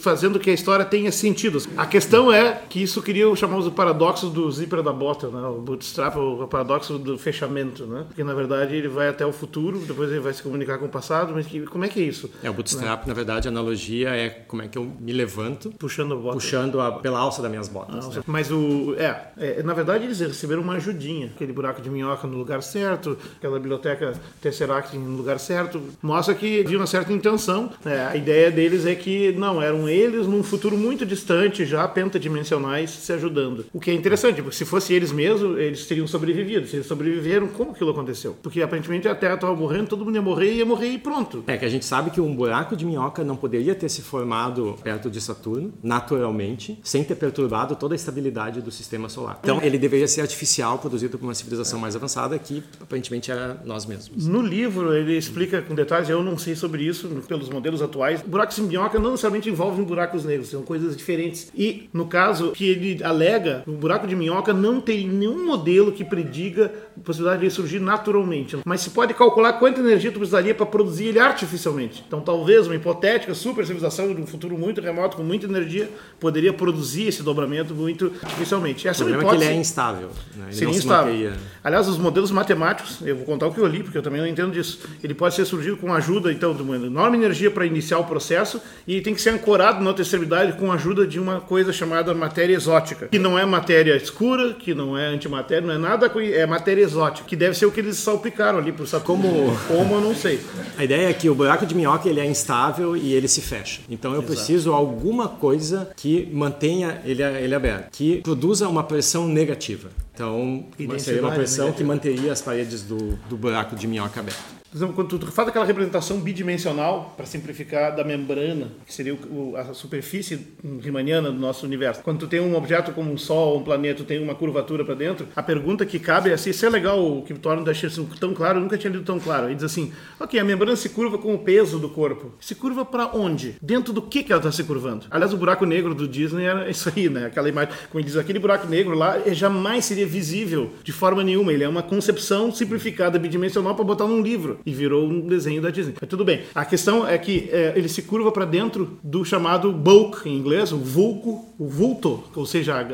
fazendo 0.00 0.38
que 0.38 0.50
a 0.50 0.54
história 0.54 0.84
tenha 0.84 1.10
sentido. 1.12 1.58
A 1.76 1.86
questão 1.86 2.32
é 2.32 2.62
que 2.68 2.82
isso 2.82 3.02
queria 3.02 3.28
o 3.28 3.36
chamado 3.36 3.70
paradoxo 3.72 4.28
do 4.28 4.50
zíper 4.50 4.82
da 4.82 4.92
bota, 4.92 5.28
né? 5.28 5.46
o 5.48 5.60
bootstrap, 5.60 6.16
o 6.16 6.46
paradoxo 6.46 6.98
do 6.98 7.18
fechamento, 7.18 7.86
né? 7.86 8.04
porque 8.06 8.22
na 8.22 8.34
verdade 8.34 8.74
ele 8.74 8.88
vai 8.88 9.08
até 9.08 9.26
o 9.26 9.32
futuro, 9.32 9.78
depois 9.80 10.10
ele 10.10 10.20
vai 10.20 10.32
se 10.32 10.42
comunicar 10.42 10.78
com 10.78 10.86
o 10.86 10.88
passado, 10.88 11.32
mas 11.34 11.46
que, 11.46 11.60
como 11.62 11.84
é 11.84 11.88
que 11.88 12.00
é 12.00 12.04
isso? 12.04 12.30
É, 12.42 12.50
o 12.50 12.52
bootstrap, 12.52 13.00
né? 13.00 13.08
na 13.08 13.14
verdade, 13.14 13.48
a 13.48 13.50
analogia 13.50 14.10
é 14.10 14.28
como 14.28 14.62
é 14.62 14.68
que 14.68 14.78
eu 14.78 14.90
me 14.98 15.12
levanto 15.12 15.70
puxando 15.78 16.12
a 16.12 16.16
bota. 16.16 16.34
Puxando 16.34 16.80
a, 16.80 16.92
pela 16.92 17.18
alça 17.18 17.42
das 17.42 17.50
minhas 17.50 17.68
botas. 17.68 18.08
Né? 18.08 18.22
Mas 18.26 18.50
o. 18.50 18.83
É, 18.98 19.28
é, 19.36 19.62
na 19.62 19.72
verdade 19.72 20.04
eles 20.04 20.20
receberam 20.20 20.62
uma 20.62 20.74
ajudinha. 20.74 21.30
Aquele 21.34 21.52
buraco 21.52 21.80
de 21.80 21.90
minhoca 21.90 22.26
no 22.26 22.36
lugar 22.36 22.62
certo, 22.62 23.16
aquela 23.36 23.58
biblioteca 23.58 24.12
Tesseract 24.40 24.96
no 24.96 25.16
lugar 25.16 25.38
certo. 25.38 25.80
Mostra 26.02 26.34
que 26.34 26.60
havia 26.60 26.76
uma 26.76 26.86
certa 26.86 27.12
intenção. 27.12 27.70
Né? 27.84 28.06
A 28.06 28.16
ideia 28.16 28.50
deles 28.50 28.84
é 28.86 28.94
que 28.94 29.32
não, 29.32 29.62
eram 29.62 29.88
eles 29.88 30.26
num 30.26 30.42
futuro 30.42 30.76
muito 30.76 31.06
distante, 31.06 31.64
já 31.64 31.86
pentadimensionais, 31.86 32.90
se 32.90 33.12
ajudando. 33.12 33.66
O 33.72 33.80
que 33.80 33.90
é 33.90 33.94
interessante, 33.94 34.42
porque 34.42 34.56
se 34.56 34.64
fosse 34.64 34.92
eles 34.92 35.12
mesmos, 35.12 35.58
eles 35.58 35.86
teriam 35.86 36.06
sobrevivido. 36.06 36.66
Se 36.66 36.76
eles 36.76 36.86
sobreviveram, 36.86 37.48
como 37.48 37.70
aquilo 37.72 37.90
aconteceu? 37.90 38.36
Porque 38.42 38.60
aparentemente 38.62 39.08
a 39.08 39.14
Terra 39.14 39.34
estava 39.34 39.54
morrendo, 39.54 39.88
todo 39.88 40.04
mundo 40.04 40.14
ia 40.16 40.22
morrer, 40.22 40.52
ia 40.52 40.66
morrer 40.66 40.88
e 40.88 40.98
pronto. 40.98 41.44
É 41.46 41.56
que 41.56 41.64
a 41.64 41.68
gente 41.68 41.84
sabe 41.84 42.10
que 42.10 42.20
um 42.20 42.34
buraco 42.34 42.76
de 42.76 42.84
minhoca 42.84 43.22
não 43.24 43.36
poderia 43.36 43.74
ter 43.74 43.88
se 43.88 44.02
formado 44.02 44.76
perto 44.82 45.10
de 45.10 45.20
Saturno, 45.20 45.72
naturalmente, 45.82 46.78
sem 46.82 47.04
ter 47.04 47.14
perturbado 47.14 47.76
toda 47.76 47.94
a 47.94 47.96
estabilidade 47.96 48.60
do 48.60 48.70
sistema 48.74 49.08
solar. 49.08 49.38
Então, 49.42 49.60
ele 49.62 49.78
deveria 49.78 50.08
ser 50.08 50.20
artificial, 50.20 50.78
produzido 50.78 51.18
por 51.18 51.24
uma 51.24 51.34
civilização 51.34 51.78
mais 51.78 51.96
avançada, 51.96 52.38
que 52.38 52.62
aparentemente 52.80 53.30
era 53.30 53.60
nós 53.64 53.86
mesmos. 53.86 54.26
No 54.26 54.42
livro, 54.42 54.94
ele 54.94 55.16
explica 55.16 55.62
com 55.62 55.74
detalhes, 55.74 56.08
eu 56.08 56.22
não 56.22 56.36
sei 56.36 56.54
sobre 56.54 56.82
isso, 56.84 57.08
pelos 57.26 57.48
modelos 57.48 57.82
atuais. 57.82 58.22
Buracos 58.22 58.56
de 58.56 58.62
minhoca 58.62 58.98
não 58.98 59.12
necessariamente 59.12 59.48
envolvem 59.48 59.84
buracos 59.84 60.24
negros, 60.24 60.48
são 60.48 60.62
coisas 60.62 60.96
diferentes. 60.96 61.50
E, 61.54 61.88
no 61.92 62.06
caso 62.06 62.52
que 62.52 62.64
ele 62.64 63.02
alega, 63.02 63.62
o 63.66 63.72
buraco 63.72 64.06
de 64.06 64.16
minhoca 64.16 64.52
não 64.52 64.80
tem 64.80 65.06
nenhum 65.06 65.46
modelo 65.46 65.92
que 65.92 66.04
prediga 66.04 66.72
a 66.96 67.00
possibilidade 67.00 67.42
de 67.42 67.50
surgir 67.50 67.80
naturalmente. 67.80 68.58
Mas 68.64 68.80
se 68.80 68.90
pode 68.90 69.14
calcular 69.14 69.54
quanta 69.54 69.80
energia 69.80 70.10
tu 70.10 70.18
precisaria 70.18 70.54
para 70.54 70.66
produzir 70.66 71.06
ele 71.06 71.18
artificialmente. 71.18 72.04
Então, 72.06 72.20
talvez 72.20 72.66
uma 72.66 72.76
hipotética 72.76 73.34
super 73.34 73.66
civilização 73.66 74.12
de 74.14 74.20
um 74.20 74.26
futuro 74.26 74.56
muito 74.58 74.80
remoto, 74.80 75.16
com 75.16 75.22
muita 75.22 75.46
energia, 75.46 75.90
poderia 76.18 76.52
produzir 76.52 77.08
esse 77.08 77.22
dobramento 77.22 77.74
muito 77.74 78.12
artificialmente. 78.22 78.63
Essa 78.70 79.04
o 79.04 79.06
problema 79.06 79.22
hipótese, 79.22 79.42
é 79.42 79.46
que 79.46 79.52
ele 79.52 79.58
é 79.58 79.60
instável. 79.60 80.10
Né? 80.36 80.44
Ele 80.46 80.54
seria 80.54 80.74
instável. 80.74 81.32
Aliás, 81.62 81.88
os 81.88 81.98
modelos 81.98 82.30
matemáticos, 82.30 82.98
eu 83.02 83.16
vou 83.16 83.24
contar 83.24 83.46
o 83.46 83.52
que 83.52 83.58
eu 83.58 83.66
li, 83.66 83.82
porque 83.82 83.96
eu 83.96 84.02
também 84.02 84.20
não 84.20 84.28
entendo 84.28 84.52
disso. 84.52 84.80
Ele 85.02 85.14
pode 85.14 85.34
ser 85.34 85.44
surgido 85.44 85.76
com 85.76 85.92
ajuda, 85.92 86.32
então, 86.32 86.54
de 86.54 86.62
uma 86.62 86.76
enorme 86.76 87.16
energia 87.16 87.50
para 87.50 87.64
iniciar 87.66 87.98
o 87.98 88.04
processo 88.04 88.60
e 88.86 89.00
tem 89.00 89.14
que 89.14 89.20
ser 89.20 89.30
ancorado 89.30 89.82
na 89.82 89.88
outra 89.88 90.02
extremidade 90.02 90.52
com 90.54 90.70
a 90.70 90.74
ajuda 90.74 91.06
de 91.06 91.18
uma 91.18 91.40
coisa 91.40 91.72
chamada 91.72 92.14
matéria 92.14 92.54
exótica, 92.54 93.08
que 93.08 93.18
não 93.18 93.38
é 93.38 93.44
matéria 93.44 93.96
escura, 93.96 94.54
que 94.54 94.74
não 94.74 94.96
é 94.96 95.06
antimatéria, 95.06 95.66
não 95.66 95.74
é 95.74 95.78
nada, 95.78 96.06
é 96.06 96.46
matéria 96.46 96.82
exótica, 96.82 97.26
que 97.26 97.36
deve 97.36 97.56
ser 97.56 97.66
o 97.66 97.70
que 97.70 97.80
eles 97.80 97.96
salpicaram 97.96 98.58
ali 98.58 98.72
para 98.72 98.84
o 98.84 99.00
Como... 99.00 99.56
Como 99.66 99.94
eu 99.94 100.00
não 100.00 100.14
sei. 100.14 100.40
A 100.76 100.84
ideia 100.84 101.08
é 101.08 101.12
que 101.12 101.28
o 101.28 101.34
buraco 101.34 101.64
de 101.64 101.74
minhoca 101.74 102.08
ele 102.08 102.20
é 102.20 102.26
instável 102.26 102.96
e 102.96 103.12
ele 103.12 103.28
se 103.28 103.40
fecha. 103.40 103.80
Então 103.88 104.12
eu 104.12 104.18
Exato. 104.18 104.32
preciso 104.32 104.72
alguma 104.72 105.28
coisa 105.28 105.90
que 105.96 106.28
mantenha 106.32 107.00
ele, 107.04 107.22
ele 107.22 107.54
aberto, 107.54 107.90
que 107.92 108.20
produza 108.22 108.53
uma 108.60 108.84
pressão 108.84 109.26
negativa. 109.26 109.90
Então, 110.14 110.64
seria 110.98 111.20
uma 111.20 111.32
pressão 111.32 111.66
negativa. 111.66 111.76
que 111.76 111.84
manteria 111.84 112.32
as 112.32 112.40
paredes 112.40 112.82
do, 112.82 113.16
do 113.28 113.36
buraco 113.36 113.74
de 113.76 113.86
minhoca 113.86 114.20
aberto. 114.20 114.63
Por 114.74 114.78
exemplo, 114.78 114.94
quando 114.96 115.20
tu 115.20 115.26
faz 115.30 115.46
aquela 115.46 115.64
representação 115.64 116.18
bidimensional, 116.18 117.14
para 117.16 117.24
simplificar, 117.26 117.94
da 117.94 118.02
membrana, 118.02 118.72
que 118.84 118.92
seria 118.92 119.14
o, 119.14 119.54
a 119.56 119.72
superfície 119.72 120.48
riemanniana 120.80 121.30
do 121.30 121.38
nosso 121.38 121.64
universo, 121.64 122.02
quando 122.02 122.18
tu 122.18 122.26
tem 122.26 122.40
um 122.40 122.56
objeto 122.56 122.90
como 122.90 123.12
um 123.12 123.16
Sol, 123.16 123.60
um 123.60 123.62
planeta, 123.62 123.98
tu 123.98 124.04
tem 124.04 124.20
uma 124.20 124.34
curvatura 124.34 124.84
para 124.84 124.96
dentro, 124.96 125.28
a 125.36 125.44
pergunta 125.44 125.86
que 125.86 126.00
cabe 126.00 126.30
é 126.30 126.32
assim, 126.32 126.50
isso 126.50 126.66
é 126.66 126.68
legal, 126.68 127.18
o 127.18 127.22
que 127.22 127.32
torna 127.34 127.62
deixa 127.62 127.86
isso 127.86 128.04
tão 128.18 128.34
claro, 128.34 128.58
eu 128.58 128.62
nunca 128.62 128.76
tinha 128.76 128.90
lido 128.90 129.04
tão 129.04 129.20
claro. 129.20 129.46
Ele 129.46 129.54
diz 129.54 129.62
assim, 129.62 129.92
ok, 130.18 130.40
a 130.40 130.42
membrana 130.42 130.74
se 130.74 130.88
curva 130.88 131.18
com 131.18 131.32
o 131.32 131.38
peso 131.38 131.78
do 131.78 131.88
corpo. 131.88 132.32
Se 132.40 132.56
curva 132.56 132.84
para 132.84 133.16
onde? 133.16 133.54
Dentro 133.62 133.92
do 133.92 134.02
que, 134.02 134.24
que 134.24 134.32
ela 134.32 134.40
está 134.40 134.50
se 134.50 134.64
curvando? 134.64 135.06
Aliás, 135.08 135.32
o 135.32 135.36
buraco 135.36 135.64
negro 135.64 135.94
do 135.94 136.08
Disney 136.08 136.46
era 136.46 136.68
isso 136.68 136.90
aí, 136.94 137.08
né? 137.08 137.26
Aquela 137.26 137.48
imagem, 137.48 137.72
como 137.92 138.00
ele 138.00 138.08
diz, 138.08 138.16
aquele 138.16 138.40
buraco 138.40 138.66
negro 138.66 138.96
lá 138.96 139.20
jamais 139.28 139.84
seria 139.84 140.04
visível 140.04 140.72
de 140.82 140.90
forma 140.90 141.22
nenhuma. 141.22 141.52
Ele 141.52 141.62
é 141.62 141.68
uma 141.68 141.82
concepção 141.82 142.50
simplificada 142.50 143.20
bidimensional 143.20 143.76
para 143.76 143.84
botar 143.84 144.08
num 144.08 144.20
livro 144.20 144.63
e 144.66 144.72
virou 144.72 145.06
um 145.08 145.20
desenho 145.26 145.60
da 145.60 145.70
Disney. 145.70 145.94
Mas 146.00 146.08
tudo 146.08 146.24
bem. 146.24 146.42
A 146.54 146.64
questão 146.64 147.06
é 147.06 147.16
que 147.18 147.48
é, 147.52 147.72
ele 147.76 147.88
se 147.88 148.02
curva 148.02 148.32
para 148.32 148.44
dentro 148.44 148.98
do 149.02 149.24
chamado 149.24 149.72
bulk 149.72 150.28
em 150.28 150.36
inglês, 150.36 150.72
o 150.72 150.78
vulco, 150.78 151.54
o 151.58 151.68
vulto, 151.68 152.24
ou 152.34 152.46
seja, 152.46 152.86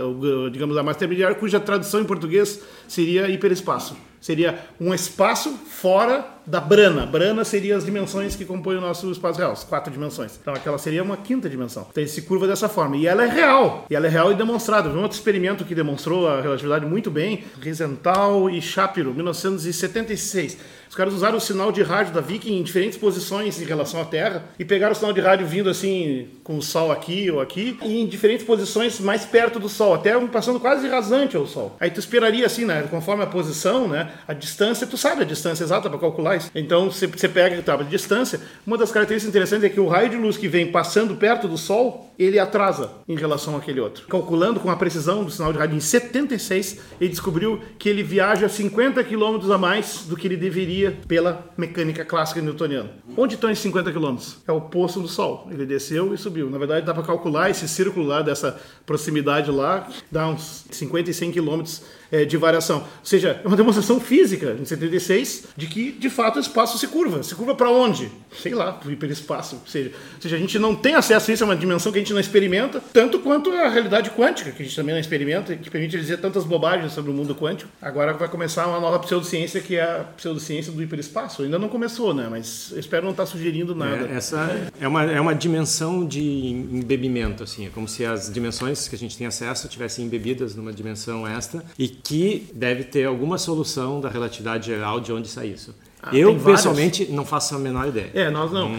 digamos 0.51 0.77
a 0.77 0.83
massa 0.83 0.99
intermediária, 0.99 1.37
cuja 1.37 1.61
tradução 1.61 2.01
em 2.01 2.05
português 2.05 2.61
seria 2.89 3.29
hiperespaço. 3.29 3.97
Seria 4.21 4.67
um 4.79 4.93
espaço 4.93 5.51
fora 5.67 6.27
da 6.47 6.61
brana. 6.61 7.07
Brana 7.07 7.43
seria 7.43 7.75
as 7.75 7.87
dimensões 7.87 8.37
que 8.37 8.45
compõem 8.45 8.77
o 8.77 8.81
nosso 8.81 9.11
espaço 9.11 9.39
real, 9.39 9.53
as 9.53 9.65
quatro 9.65 9.91
dimensões. 9.91 10.39
Então 10.39 10.53
aquela 10.53 10.77
seria 10.77 11.03
uma 11.03 11.17
quinta 11.17 11.49
dimensão. 11.49 11.87
Então 11.91 12.03
ele 12.03 12.11
se 12.11 12.21
curva 12.23 12.47
dessa 12.47 12.69
forma. 12.69 12.99
E 12.99 13.07
ela 13.07 13.25
é 13.25 13.29
real. 13.29 13.87
E 13.89 13.97
ela 13.97 14.07
é 14.07 14.11
real 14.11 14.31
e 14.31 14.35
demonstrada. 14.35 14.91
Um 14.91 15.01
outro 15.01 15.17
experimento 15.17 15.65
que 15.65 15.75
demonstrou 15.75 16.29
a 16.29 16.43
relatividade 16.43 16.85
muito 16.85 17.11
bem, 17.11 17.45
Risenthal 17.63 18.51
e 18.51 18.61
Shapiro, 18.61 19.15
1976 19.15 20.59
os 20.91 20.97
caras 20.97 21.15
usaram 21.15 21.39
o 21.39 21.41
sinal 21.41 21.71
de 21.71 21.85
rádio 21.85 22.13
da 22.13 22.21
Viking 22.21 22.59
em 22.59 22.65
diferentes 22.65 22.99
posições 22.99 23.63
em 23.63 23.65
relação 23.65 24.03
à 24.03 24.05
Terra 24.05 24.47
e 24.59 24.65
pegaram 24.65 24.91
o 24.91 24.97
sinal 24.97 25.13
de 25.13 25.21
rádio 25.21 25.47
vindo 25.47 25.71
assim 25.71 26.27
com 26.43 26.59
o 26.59 26.63
Sol 26.63 26.91
aqui 26.91 27.31
ou 27.31 27.41
aqui 27.41 27.79
e 27.81 28.01
em 28.01 28.07
diferentes 28.09 28.45
posições 28.45 28.99
mais 28.99 29.25
perto 29.25 29.61
do 29.61 29.69
Sol, 29.69 29.95
até 29.95 30.19
passando 30.27 30.59
quase 30.59 30.89
rasante 30.89 31.37
ao 31.37 31.47
Sol. 31.47 31.77
Aí 31.79 31.93
tu 31.93 32.01
esperaria 32.01 32.45
assim, 32.45 32.65
né? 32.65 32.89
Conforme 32.91 33.23
a 33.23 33.27
posição, 33.29 33.87
né? 33.87 34.11
A 34.27 34.33
distância, 34.33 34.85
tu 34.85 34.97
sabe 34.97 35.23
a 35.23 35.25
distância 35.25 35.63
exata 35.63 35.89
para 35.89 35.97
calcular 35.97 36.35
isso. 36.35 36.51
Então 36.57 36.91
você, 36.91 37.07
pega 37.29 37.63
a 37.73 37.77
distância. 37.85 38.41
Uma 38.67 38.77
das 38.77 38.91
características 38.91 39.29
interessantes 39.29 39.65
é 39.67 39.69
que 39.69 39.79
o 39.79 39.87
raio 39.87 40.11
de 40.11 40.17
luz 40.17 40.37
que 40.37 40.49
vem 40.49 40.73
passando 40.73 41.15
perto 41.15 41.47
do 41.47 41.57
Sol, 41.57 42.10
ele 42.23 42.39
atrasa 42.39 42.91
em 43.09 43.17
relação 43.17 43.57
àquele 43.57 43.81
outro. 43.81 44.07
Calculando 44.07 44.61
com 44.61 44.71
a 44.71 44.77
precisão 44.77 45.25
do 45.25 45.31
sinal 45.31 45.53
de 45.53 45.59
rádio 45.59 45.77
em 45.77 45.81
76, 45.81 46.79
ele 47.01 47.09
descobriu 47.09 47.61
que 47.79 47.89
ele 47.89 48.03
viaja 48.03 48.47
50 48.47 49.03
km 49.05 49.51
a 49.51 49.57
mais 49.57 50.05
do 50.07 50.17
que 50.17 50.27
ele 50.27 50.37
deveria 50.37 50.99
pela 51.09 51.51
mecânica 51.57 52.05
clássica 52.05 52.43
newtoniana. 52.43 52.91
Onde 53.17 53.37
estão 53.37 53.51
esses 53.51 53.63
50 53.63 53.91
quilômetros? 53.91 54.37
É 54.47 54.53
o 54.53 54.61
poço 54.61 55.01
do 55.01 55.09
Sol. 55.09 55.49
Ele 55.51 55.65
desceu 55.65 56.13
e 56.13 56.19
subiu. 56.19 56.51
Na 56.51 56.59
verdade, 56.59 56.85
dá 56.85 56.93
para 56.93 57.03
calcular 57.03 57.49
esse 57.49 57.67
círculo 57.67 58.07
lá, 58.07 58.21
dessa 58.21 58.61
proximidade 58.85 59.51
lá, 59.51 59.89
dá 60.11 60.29
uns 60.29 60.67
50 60.71 61.11
e 61.11 61.15
100 61.15 61.33
quilômetros 61.33 61.83
é, 62.11 62.25
de 62.25 62.37
variação. 62.37 62.79
Ou 62.79 62.87
seja, 63.05 63.41
é 63.43 63.47
uma 63.47 63.57
demonstração 63.57 64.01
física, 64.01 64.57
em 64.61 64.65
76, 64.65 65.49
de 65.57 65.67
que, 65.67 65.93
de 65.93 66.11
fato, 66.11 66.37
o 66.37 66.41
espaço 66.41 66.79
se 66.79 66.87
curva. 66.89 67.23
Se 67.23 67.35
curva 67.35 67.55
para 67.55 67.71
onde? 67.71 68.11
Sei 68.41 68.55
lá, 68.55 68.73
para 68.73 68.89
o 68.89 68.93
hiperespaço. 68.93 69.57
Ou 69.57 69.67
seja, 69.67 69.91
ou 69.91 70.23
seja, 70.23 70.37
a 70.37 70.39
gente 70.39 70.59
não 70.59 70.75
tem 70.75 70.95
acesso 70.95 71.31
a 71.31 71.35
isso, 71.35 71.43
é 71.43 71.47
uma 71.47 71.57
dimensão 71.57 71.93
que 71.93 71.99
a 71.99 72.01
gente 72.01 72.13
não 72.13 72.21
experimenta, 72.21 72.83
tanto 72.93 73.21
quanto 73.21 73.51
a 73.53 73.69
realidade 73.69 74.11
quântica, 74.11 74.51
que 74.51 74.63
a 74.63 74.65
gente 74.65 74.77
também 74.77 74.95
não 74.95 75.01
experimenta, 75.01 75.57
que 75.57 75.71
permite 75.71 75.99
dizer 75.99 76.19
tantas 76.19 76.45
bobagens 76.45 76.93
sobre 76.93 77.11
o 77.11 77.15
mundo 77.15 77.35
quântico. 77.35 77.71
Agora 77.81 78.13
vai 78.13 78.29
começar 78.29 78.67
uma 78.67 78.81
nova 78.81 78.99
pseudociência, 78.99 79.61
que 79.61 79.77
é 79.77 79.83
a 79.83 80.05
pseudociência 80.17 80.73
do 80.73 80.83
hiperespaço. 80.83 81.43
Ainda 81.43 81.59
não 81.59 81.69
começou, 81.69 82.15
né? 82.15 82.29
Mas 82.31 82.71
eu 82.73 82.81
espero 82.81 83.05
não 83.05 83.13
estar 83.13 83.27
sugerindo 83.27 83.75
nada. 83.75 84.09
É, 84.09 84.17
essa 84.17 84.71
é 84.81 84.89
uma, 84.89 85.05
é 85.05 85.21
uma 85.21 85.35
dimensão 85.35 86.07
de 86.07 86.23
embebimento, 86.23 87.43
assim. 87.43 87.67
É 87.67 87.71
como 87.71 87.89
se 87.89 88.05
as 88.05 88.33
dimensões 88.33 88.89
que 88.89 88.95
a 88.95 88.99
gente 88.99 89.17
tem 89.17 89.27
acesso 89.27 89.69
tivessem 89.69 90.05
embebidas 90.05 90.55
numa 90.55 90.73
dimensão 90.73 91.27
extra 91.27 91.63
e 91.79 91.89
que 92.03 92.49
deve 92.55 92.85
ter 92.85 93.05
alguma 93.05 93.39
solução 93.39 94.01
da 94.01 94.09
relatividade 94.09 94.67
geral 94.67 95.01
de 95.01 95.13
onde 95.13 95.29
sai 95.29 95.49
isso. 95.49 95.75
Ah, 96.03 96.17
eu, 96.17 96.35
pessoalmente, 96.39 97.07
não 97.11 97.27
faço 97.27 97.55
a 97.55 97.59
menor 97.59 97.89
ideia. 97.89 98.11
É, 98.15 98.31
nós 98.31 98.51
não. 98.51 98.71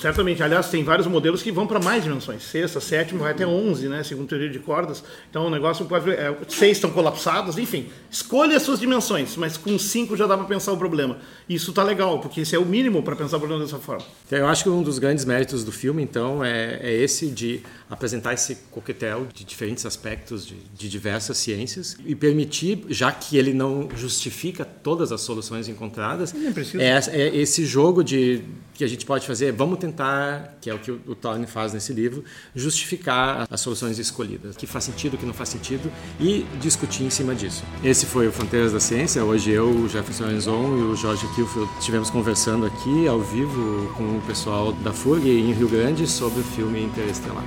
Certamente. 0.00 0.42
Aliás, 0.42 0.68
tem 0.68 0.84
vários 0.84 1.06
modelos 1.06 1.42
que 1.42 1.50
vão 1.50 1.66
para 1.66 1.80
mais 1.80 2.04
dimensões. 2.04 2.42
Sexta, 2.44 2.80
sétima, 2.80 3.20
vai 3.20 3.32
até 3.32 3.46
11, 3.46 3.88
né? 3.88 4.02
Segundo 4.04 4.28
teoria 4.28 4.48
de 4.48 4.58
cordas. 4.58 5.02
Então 5.28 5.46
o 5.46 5.50
negócio 5.50 5.84
pode. 5.86 6.10
É, 6.10 6.34
seis 6.48 6.76
estão 6.76 6.90
colapsados, 6.90 7.58
enfim. 7.58 7.88
Escolha 8.10 8.56
as 8.56 8.62
suas 8.62 8.78
dimensões, 8.78 9.36
mas 9.36 9.56
com 9.56 9.76
cinco 9.78 10.16
já 10.16 10.26
dá 10.26 10.36
para 10.36 10.46
pensar 10.46 10.72
o 10.72 10.76
problema. 10.76 11.18
Isso 11.48 11.72
tá 11.72 11.82
legal, 11.82 12.20
porque 12.20 12.42
esse 12.42 12.54
é 12.54 12.58
o 12.58 12.64
mínimo 12.64 13.02
para 13.02 13.16
pensar 13.16 13.38
o 13.38 13.40
problema 13.40 13.64
dessa 13.64 13.78
forma. 13.78 14.04
Eu 14.30 14.46
acho 14.46 14.62
que 14.62 14.70
um 14.70 14.82
dos 14.82 14.98
grandes 14.98 15.24
méritos 15.24 15.64
do 15.64 15.72
filme, 15.72 16.02
então, 16.02 16.44
é, 16.44 16.78
é 16.82 16.92
esse 16.92 17.26
de 17.26 17.62
apresentar 17.90 18.34
esse 18.34 18.54
coquetel 18.70 19.26
de 19.32 19.44
diferentes 19.44 19.86
aspectos 19.86 20.46
de, 20.46 20.56
de 20.74 20.88
diversas 20.88 21.38
ciências 21.38 21.96
e 22.04 22.14
permitir, 22.14 22.84
já 22.88 23.10
que 23.10 23.36
ele 23.36 23.54
não 23.54 23.88
justifica 23.96 24.64
todas 24.64 25.10
as 25.10 25.22
soluções 25.22 25.68
encontradas, 25.68 26.34
é, 26.76 26.98
é 27.10 27.36
esse 27.36 27.64
jogo 27.64 28.02
de 28.02 28.42
que 28.78 28.84
a 28.84 28.86
gente 28.86 29.04
pode 29.04 29.26
fazer, 29.26 29.50
vamos 29.50 29.76
tentar, 29.80 30.56
que 30.60 30.70
é 30.70 30.74
o 30.74 30.78
que 30.78 30.92
o, 30.92 31.12
Thorne 31.12 31.48
faz 31.48 31.72
nesse 31.72 31.92
livro, 31.92 32.22
justificar 32.54 33.44
as 33.50 33.60
soluções 33.60 33.98
escolhidas, 33.98 34.56
que 34.56 34.68
faz 34.68 34.84
sentido, 34.84 35.18
que 35.18 35.26
não 35.26 35.34
faz 35.34 35.48
sentido 35.48 35.90
e 36.20 36.46
discutir 36.60 37.02
em 37.02 37.10
cima 37.10 37.34
disso. 37.34 37.64
Esse 37.82 38.06
foi 38.06 38.28
o 38.28 38.32
Fronteiras 38.32 38.72
da 38.72 38.78
Ciência. 38.78 39.24
Hoje 39.24 39.50
eu, 39.50 39.68
o 39.68 39.88
Jefferson 39.88 40.30
Enzon 40.30 40.78
e 40.78 40.82
o 40.82 40.94
Jorge 40.94 41.26
Kilfield 41.34 41.68
estivemos 41.80 42.08
conversando 42.08 42.66
aqui 42.66 43.08
ao 43.08 43.20
vivo 43.20 43.92
com 43.96 44.18
o 44.18 44.22
pessoal 44.28 44.72
da 44.72 44.92
FURG 44.92 45.28
em 45.28 45.52
Rio 45.52 45.68
Grande 45.68 46.06
sobre 46.06 46.40
o 46.40 46.44
filme 46.44 46.80
Interestelar. 46.84 47.44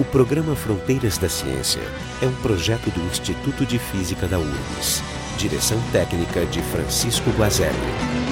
O 0.00 0.04
programa 0.04 0.56
Fronteiras 0.56 1.18
da 1.18 1.28
Ciência 1.28 1.82
é 2.22 2.26
um 2.26 2.34
projeto 2.36 2.90
do 2.90 3.04
Instituto 3.04 3.66
de 3.66 3.78
Física 3.78 4.26
da 4.26 4.38
URGS. 4.38 5.02
Direção 5.36 5.78
técnica 5.92 6.46
de 6.46 6.62
Francisco 6.62 7.28
Guazelli. 7.32 8.29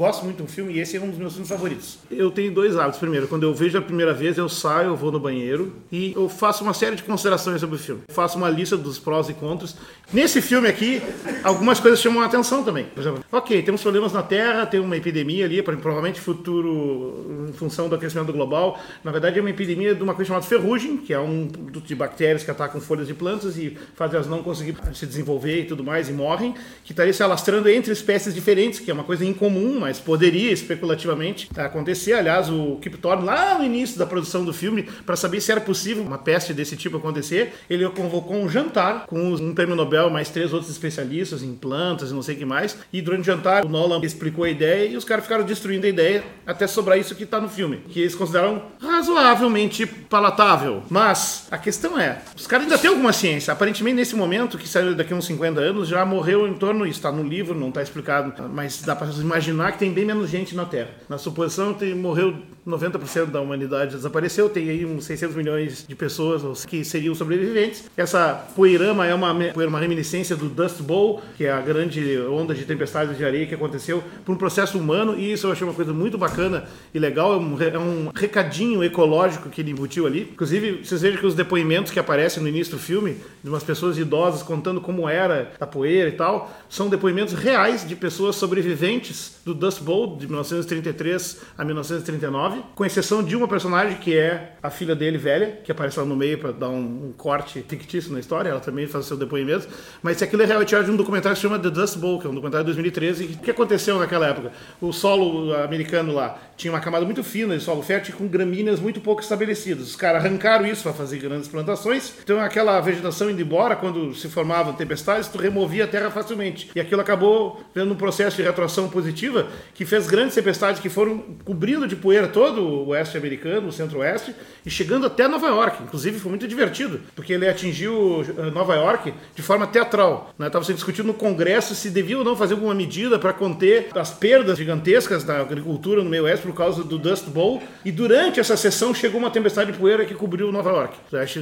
Gosto 0.00 0.24
muito 0.24 0.42
do 0.42 0.48
filme 0.48 0.72
e 0.72 0.80
esse 0.80 0.96
é 0.96 1.00
um 1.00 1.10
dos 1.10 1.18
meus 1.18 1.34
filmes 1.34 1.50
favoritos. 1.50 1.98
Eu 2.10 2.30
tenho 2.30 2.50
dois 2.50 2.74
hábitos. 2.74 2.98
Primeiro, 2.98 3.28
quando 3.28 3.42
eu 3.42 3.52
vejo 3.52 3.76
a 3.76 3.82
primeira 3.82 4.14
vez, 4.14 4.38
eu 4.38 4.48
saio, 4.48 4.88
eu 4.88 4.96
vou 4.96 5.12
no 5.12 5.20
banheiro 5.20 5.74
e 5.92 6.14
eu 6.16 6.26
faço 6.26 6.64
uma 6.64 6.72
série 6.72 6.96
de 6.96 7.02
considerações 7.02 7.60
sobre 7.60 7.76
o 7.76 7.78
filme. 7.78 8.00
Eu 8.08 8.14
faço 8.14 8.38
uma 8.38 8.48
lista 8.48 8.78
dos 8.78 8.98
prós 8.98 9.28
e 9.28 9.34
contras. 9.34 9.76
Nesse 10.10 10.40
filme 10.40 10.68
aqui, 10.68 11.02
algumas 11.44 11.80
coisas 11.80 12.00
chamam 12.00 12.22
a 12.22 12.24
atenção 12.24 12.64
também. 12.64 12.86
Por 12.86 13.00
exemplo, 13.00 13.22
ok, 13.30 13.62
temos 13.62 13.82
problemas 13.82 14.10
na 14.14 14.22
Terra, 14.22 14.64
tem 14.64 14.80
uma 14.80 14.96
epidemia 14.96 15.44
ali, 15.44 15.62
provavelmente 15.62 16.18
futuro 16.18 17.46
em 17.50 17.52
função 17.52 17.86
do 17.86 17.94
aquecimento 17.94 18.32
global. 18.32 18.80
Na 19.04 19.12
verdade, 19.12 19.38
é 19.38 19.42
uma 19.42 19.50
epidemia 19.50 19.94
de 19.94 20.02
uma 20.02 20.14
coisa 20.14 20.28
chamada 20.28 20.46
ferrugem, 20.46 20.96
que 20.96 21.12
é 21.12 21.20
um 21.20 21.46
produto 21.46 21.86
de 21.86 21.94
bactérias 21.94 22.42
que 22.42 22.50
atacam 22.50 22.80
folhas 22.80 23.06
de 23.06 23.12
plantas 23.12 23.58
e 23.58 23.76
fazem 23.94 24.16
elas 24.16 24.26
não 24.26 24.42
conseguir 24.42 24.74
se 24.94 25.04
desenvolver 25.04 25.60
e 25.60 25.64
tudo 25.66 25.84
mais 25.84 26.08
e 26.08 26.12
morrem, 26.12 26.54
que 26.84 26.92
estaria 26.92 27.12
se 27.12 27.22
alastrando 27.22 27.68
entre 27.68 27.92
espécies 27.92 28.34
diferentes, 28.34 28.80
que 28.80 28.90
é 28.90 28.94
uma 28.94 29.04
coisa 29.04 29.26
incomum, 29.26 29.78
mas 29.78 29.89
poderia 29.98 30.52
especulativamente 30.52 31.48
acontecer. 31.56 32.12
Aliás, 32.12 32.48
o 32.48 32.76
Kip 32.76 32.96
Thorne, 32.98 33.24
lá 33.24 33.58
no 33.58 33.64
início 33.64 33.98
da 33.98 34.06
produção 34.06 34.44
do 34.44 34.52
filme, 34.52 34.82
para 35.04 35.16
saber 35.16 35.40
se 35.40 35.50
era 35.50 35.60
possível 35.60 36.02
uma 36.02 36.18
peste 36.18 36.52
desse 36.52 36.76
tipo 36.76 36.96
acontecer, 36.98 37.54
ele 37.68 37.88
convocou 37.90 38.36
um 38.36 38.48
jantar 38.48 39.06
com 39.06 39.18
um 39.34 39.54
prêmio 39.54 39.74
Nobel, 39.74 40.10
mais 40.10 40.28
três 40.28 40.52
outros 40.52 40.70
especialistas 40.70 41.42
em 41.42 41.54
plantas 41.54 42.10
e 42.10 42.14
não 42.14 42.22
sei 42.22 42.34
o 42.34 42.38
que 42.38 42.44
mais. 42.44 42.76
E 42.92 43.00
durante 43.00 43.22
o 43.22 43.24
jantar, 43.24 43.64
o 43.64 43.68
Nolan 43.68 44.00
explicou 44.02 44.44
a 44.44 44.50
ideia 44.50 44.88
e 44.88 44.96
os 44.96 45.04
caras 45.04 45.24
ficaram 45.24 45.44
destruindo 45.44 45.86
a 45.86 45.88
ideia 45.88 46.22
até 46.46 46.66
sobrar 46.66 46.98
isso 46.98 47.14
que 47.14 47.24
está 47.24 47.40
no 47.40 47.48
filme, 47.48 47.78
que 47.88 48.00
eles 48.00 48.14
consideram 48.14 48.62
razoavelmente 48.80 49.86
palatável. 49.86 50.82
Mas 50.90 51.46
a 51.50 51.58
questão 51.58 51.98
é, 51.98 52.20
os 52.36 52.46
caras 52.46 52.66
ainda 52.66 52.78
têm 52.78 52.90
alguma 52.90 53.12
ciência. 53.12 53.52
Aparentemente, 53.52 53.96
nesse 53.96 54.14
momento, 54.14 54.58
que 54.58 54.68
saiu 54.68 54.94
daqui 54.94 55.12
a 55.12 55.16
uns 55.16 55.26
50 55.26 55.60
anos, 55.60 55.88
já 55.88 56.04
morreu 56.04 56.46
em 56.46 56.54
torno, 56.54 56.86
isso 56.86 56.98
está 56.98 57.10
no 57.10 57.22
livro, 57.22 57.54
não 57.54 57.68
está 57.68 57.82
explicado, 57.82 58.32
mas 58.52 58.82
dá 58.82 58.94
para 58.94 59.08
imaginar 59.12 59.72
que 59.72 59.78
tem 59.80 59.90
bem 59.90 60.04
menos 60.04 60.28
gente 60.28 60.54
na 60.54 60.66
Terra. 60.66 60.90
Na 61.08 61.16
suposição, 61.16 61.72
tem, 61.72 61.94
morreu 61.94 62.36
90% 62.66 63.26
da 63.26 63.40
humanidade 63.40 63.96
desapareceu, 63.96 64.50
tem 64.50 64.68
aí 64.68 64.84
uns 64.84 65.06
600 65.06 65.34
milhões 65.34 65.84
de 65.88 65.94
pessoas 65.94 66.66
que 66.66 66.84
seriam 66.84 67.14
sobreviventes. 67.14 67.84
Essa 67.96 68.34
poeirama 68.54 69.06
é 69.06 69.14
uma, 69.14 69.32
uma 69.32 69.80
reminiscência 69.80 70.36
do 70.36 70.50
Dust 70.50 70.82
Bowl, 70.82 71.22
que 71.36 71.44
é 71.44 71.50
a 71.50 71.60
grande 71.60 72.18
onda 72.20 72.54
de 72.54 72.64
tempestades 72.66 73.16
de 73.16 73.24
areia 73.24 73.46
que 73.46 73.54
aconteceu 73.54 74.04
por 74.24 74.32
um 74.32 74.36
processo 74.36 74.78
humano, 74.78 75.18
e 75.18 75.32
isso 75.32 75.46
eu 75.46 75.52
achei 75.52 75.66
uma 75.66 75.72
coisa 75.72 75.94
muito 75.94 76.18
bacana 76.18 76.64
e 76.92 76.98
legal, 76.98 77.32
é 77.32 77.36
um, 77.38 77.62
é 77.62 77.78
um 77.78 78.10
recadinho 78.14 78.84
ecológico 78.84 79.48
que 79.48 79.62
ele 79.62 79.70
embutiu 79.70 80.06
ali. 80.06 80.28
Inclusive, 80.32 80.84
vocês 80.84 81.00
vejam 81.00 81.18
que 81.18 81.26
os 81.26 81.34
depoimentos 81.34 81.90
que 81.90 81.98
aparecem 81.98 82.42
no 82.42 82.48
início 82.48 82.74
do 82.74 82.78
filme, 82.78 83.16
de 83.42 83.48
umas 83.48 83.64
pessoas 83.64 83.96
idosas 83.96 84.42
contando 84.42 84.80
como 84.80 85.08
era 85.08 85.52
a 85.58 85.66
poeira 85.66 86.10
e 86.10 86.12
tal, 86.12 86.52
são 86.68 86.90
depoimentos 86.90 87.32
reais 87.32 87.88
de 87.88 87.96
pessoas 87.96 88.36
sobreviventes 88.36 89.40
do 89.44 89.54
Dust 89.60 89.82
Bowl 89.82 90.16
de 90.16 90.26
1933 90.26 91.42
a 91.56 91.64
1939, 91.64 92.62
com 92.74 92.84
exceção 92.84 93.22
de 93.22 93.36
uma 93.36 93.46
personagem 93.46 93.98
que 93.98 94.16
é 94.16 94.54
a 94.62 94.70
filha 94.70 94.96
dele 94.96 95.18
velha, 95.18 95.60
que 95.62 95.70
aparece 95.70 95.98
lá 95.98 96.06
no 96.06 96.16
meio 96.16 96.38
para 96.38 96.50
dar 96.50 96.70
um, 96.70 97.08
um, 97.08 97.14
corte 97.16 97.62
fictício 97.68 98.10
na 98.12 98.18
história, 98.18 98.48
ela 98.48 98.60
também 98.60 98.86
faz 98.86 99.04
o 99.04 99.08
seu 99.08 99.16
depoimento, 99.16 99.68
mas 100.02 100.16
se 100.16 100.24
aquilo 100.24 100.42
é 100.42 100.46
real, 100.46 100.64
de 100.64 100.90
um 100.90 100.96
documentário 100.96 101.36
que 101.36 101.42
se 101.42 101.46
chama 101.46 101.58
The 101.58 101.68
Dust 101.68 101.98
Bowl, 101.98 102.18
que 102.18 102.26
é 102.26 102.30
um 102.30 102.34
documentário 102.34 102.64
de 102.64 102.72
2013, 102.72 103.24
o 103.24 103.28
que 103.38 103.50
aconteceu 103.50 103.98
naquela 103.98 104.28
época? 104.28 104.50
O 104.80 104.92
solo 104.92 105.54
americano 105.54 106.14
lá 106.14 106.38
tinha 106.56 106.72
uma 106.72 106.80
camada 106.80 107.04
muito 107.04 107.22
fina 107.22 107.56
de 107.56 107.62
solo 107.62 107.82
fértil 107.82 108.14
com 108.16 108.26
gramíneas 108.26 108.80
muito 108.80 109.00
pouco 109.00 109.20
estabelecidas. 109.20 109.88
Os 109.88 109.96
caras 109.96 110.24
arrancaram 110.24 110.66
isso 110.66 110.82
para 110.82 110.92
fazer 110.92 111.18
grandes 111.18 111.48
plantações, 111.48 112.14
então 112.22 112.40
aquela 112.40 112.80
vegetação 112.80 113.30
indo 113.30 113.42
embora, 113.42 113.76
quando 113.76 114.14
se 114.14 114.28
formavam 114.28 114.72
tempestades, 114.72 115.28
tu 115.28 115.38
removia 115.38 115.84
a 115.84 115.86
terra 115.86 116.10
facilmente. 116.10 116.70
E 116.74 116.80
aquilo 116.80 117.00
acabou 117.00 117.62
vendo 117.74 117.92
um 117.92 117.96
processo 117.96 118.36
de 118.36 118.42
retroação 118.42 118.88
positiva 118.88 119.49
que 119.74 119.84
fez 119.84 120.06
grandes 120.06 120.34
tempestades 120.34 120.80
que 120.80 120.88
foram 120.88 121.18
cobrindo 121.44 121.86
de 121.86 121.96
poeira 121.96 122.28
todo 122.28 122.62
o 122.62 122.88
oeste 122.88 123.16
americano, 123.16 123.68
o 123.68 123.72
centro-oeste, 123.72 124.34
e 124.64 124.70
chegando 124.70 125.06
até 125.06 125.26
Nova 125.26 125.48
York. 125.48 125.82
Inclusive 125.82 126.18
foi 126.18 126.30
muito 126.30 126.46
divertido, 126.46 127.00
porque 127.14 127.32
ele 127.32 127.48
atingiu 127.48 128.24
Nova 128.52 128.74
York 128.74 129.12
de 129.34 129.42
forma 129.42 129.66
teatral. 129.66 130.34
Estava 130.38 130.58
né? 130.58 130.64
sendo 130.64 130.76
discutido 130.76 131.08
no 131.08 131.14
Congresso 131.14 131.74
se 131.74 131.90
devia 131.90 132.18
ou 132.18 132.24
não 132.24 132.36
fazer 132.36 132.54
alguma 132.54 132.74
medida 132.74 133.18
para 133.18 133.32
conter 133.32 133.88
as 133.94 134.10
perdas 134.10 134.58
gigantescas 134.58 135.24
da 135.24 135.40
agricultura 135.40 136.02
no 136.02 136.10
meio 136.10 136.24
oeste 136.24 136.46
por 136.46 136.54
causa 136.54 136.82
do 136.82 136.98
Dust 136.98 137.26
Bowl. 137.26 137.62
E 137.84 137.92
durante 137.92 138.40
essa 138.40 138.56
sessão 138.56 138.94
chegou 138.94 139.20
uma 139.20 139.30
tempestade 139.30 139.72
de 139.72 139.78
poeira 139.78 140.04
que 140.04 140.14
cobriu 140.14 140.52
Nova 140.52 140.70
York. 140.70 140.96